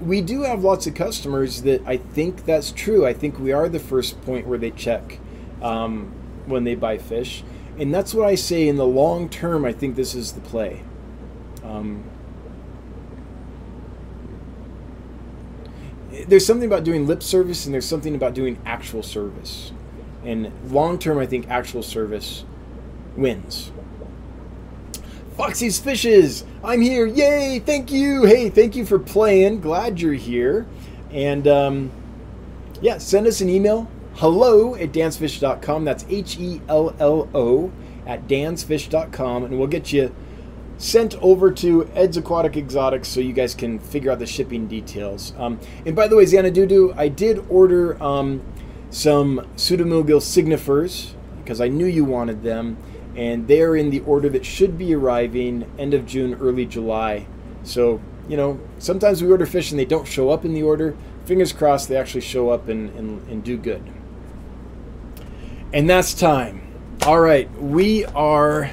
[0.00, 3.06] we do have lots of customers that I think that's true.
[3.06, 5.20] I think we are the first point where they check
[5.62, 6.12] um,
[6.50, 7.42] when they buy fish.
[7.78, 10.82] And that's what I say in the long term, I think this is the play.
[11.64, 12.04] Um,
[16.28, 19.72] there's something about doing lip service and there's something about doing actual service.
[20.24, 22.44] And long term, I think actual service
[23.16, 23.72] wins.
[25.36, 27.06] Foxy's Fishes, I'm here.
[27.06, 27.60] Yay!
[27.60, 28.24] Thank you.
[28.24, 29.60] Hey, thank you for playing.
[29.60, 30.66] Glad you're here.
[31.10, 31.90] And um,
[32.82, 33.90] yeah, send us an email.
[34.20, 35.86] Hello at dansfish.com.
[35.86, 37.72] That's H E L L O
[38.06, 40.14] at dansfish.com, And we'll get you
[40.76, 45.32] sent over to Ed's Aquatic Exotics so you guys can figure out the shipping details.
[45.38, 48.42] Um, and by the way, Xanadudu, I did order um,
[48.90, 52.76] some Pseudomugil signifers because I knew you wanted them,
[53.16, 57.26] and they are in the order that should be arriving end of June, early July.
[57.62, 60.94] So, you know, sometimes we order fish and they don't show up in the order.
[61.24, 63.82] Fingers crossed they actually show up and, and, and do good.
[65.72, 66.62] And that's time.
[67.06, 68.70] All right, we are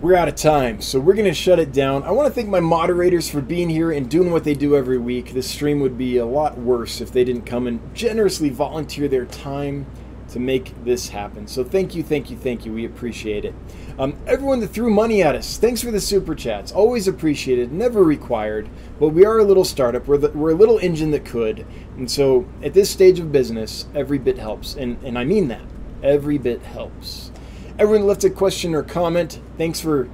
[0.00, 2.04] we're out of time, so we're to shut it down.
[2.04, 4.96] I want to thank my moderators for being here and doing what they do every
[4.96, 5.34] week.
[5.34, 9.26] This stream would be a lot worse if they didn't come and generously volunteer their
[9.26, 9.86] time
[10.30, 11.46] to make this happen.
[11.46, 12.72] So thank you, thank you, thank you.
[12.72, 13.54] We appreciate it.
[13.98, 16.70] Um, everyone that threw money at us, thanks for the super chats.
[16.70, 18.68] Always appreciated, never required.
[19.00, 20.06] But we are a little startup.
[20.06, 21.66] We're, the, we're a little engine that could.
[21.96, 24.76] And so at this stage of business, every bit helps.
[24.76, 25.62] And, and I mean that.
[26.00, 27.32] Every bit helps.
[27.76, 29.40] Everyone left a question or comment.
[29.56, 30.08] Thanks for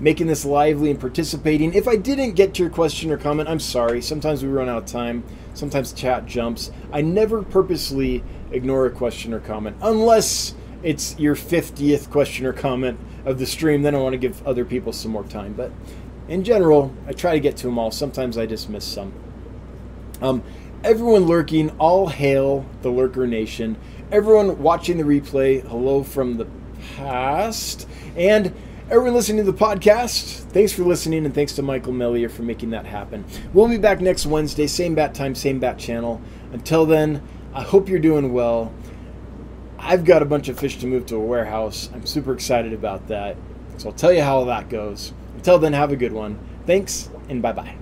[0.00, 1.74] making this lively and participating.
[1.74, 4.02] If I didn't get to your question or comment, I'm sorry.
[4.02, 5.22] Sometimes we run out of time.
[5.54, 6.72] Sometimes chat jumps.
[6.92, 12.98] I never purposely ignore a question or comment unless it's your 50th question or comment
[13.24, 15.54] of the stream, then I want to give other people some more time.
[15.54, 15.72] But
[16.28, 17.90] in general, I try to get to them all.
[17.90, 19.12] Sometimes I just miss some.
[20.20, 20.42] Um,
[20.84, 23.76] everyone lurking, all hail the Lurker Nation.
[24.12, 26.46] Everyone watching the replay, hello from the
[26.96, 27.88] past.
[28.16, 28.54] And
[28.90, 32.70] everyone listening to the podcast, thanks for listening, and thanks to Michael Mellier for making
[32.70, 33.24] that happen.
[33.52, 36.20] We'll be back next Wednesday, same bat time, same bat channel.
[36.52, 37.22] Until then,
[37.52, 38.72] I hope you're doing well.
[39.78, 41.88] I've got a bunch of fish to move to a warehouse.
[41.94, 43.36] I'm super excited about that.
[43.78, 45.12] So I'll tell you how that goes.
[45.36, 46.38] Until then, have a good one.
[46.66, 47.76] Thanks, and bye bye.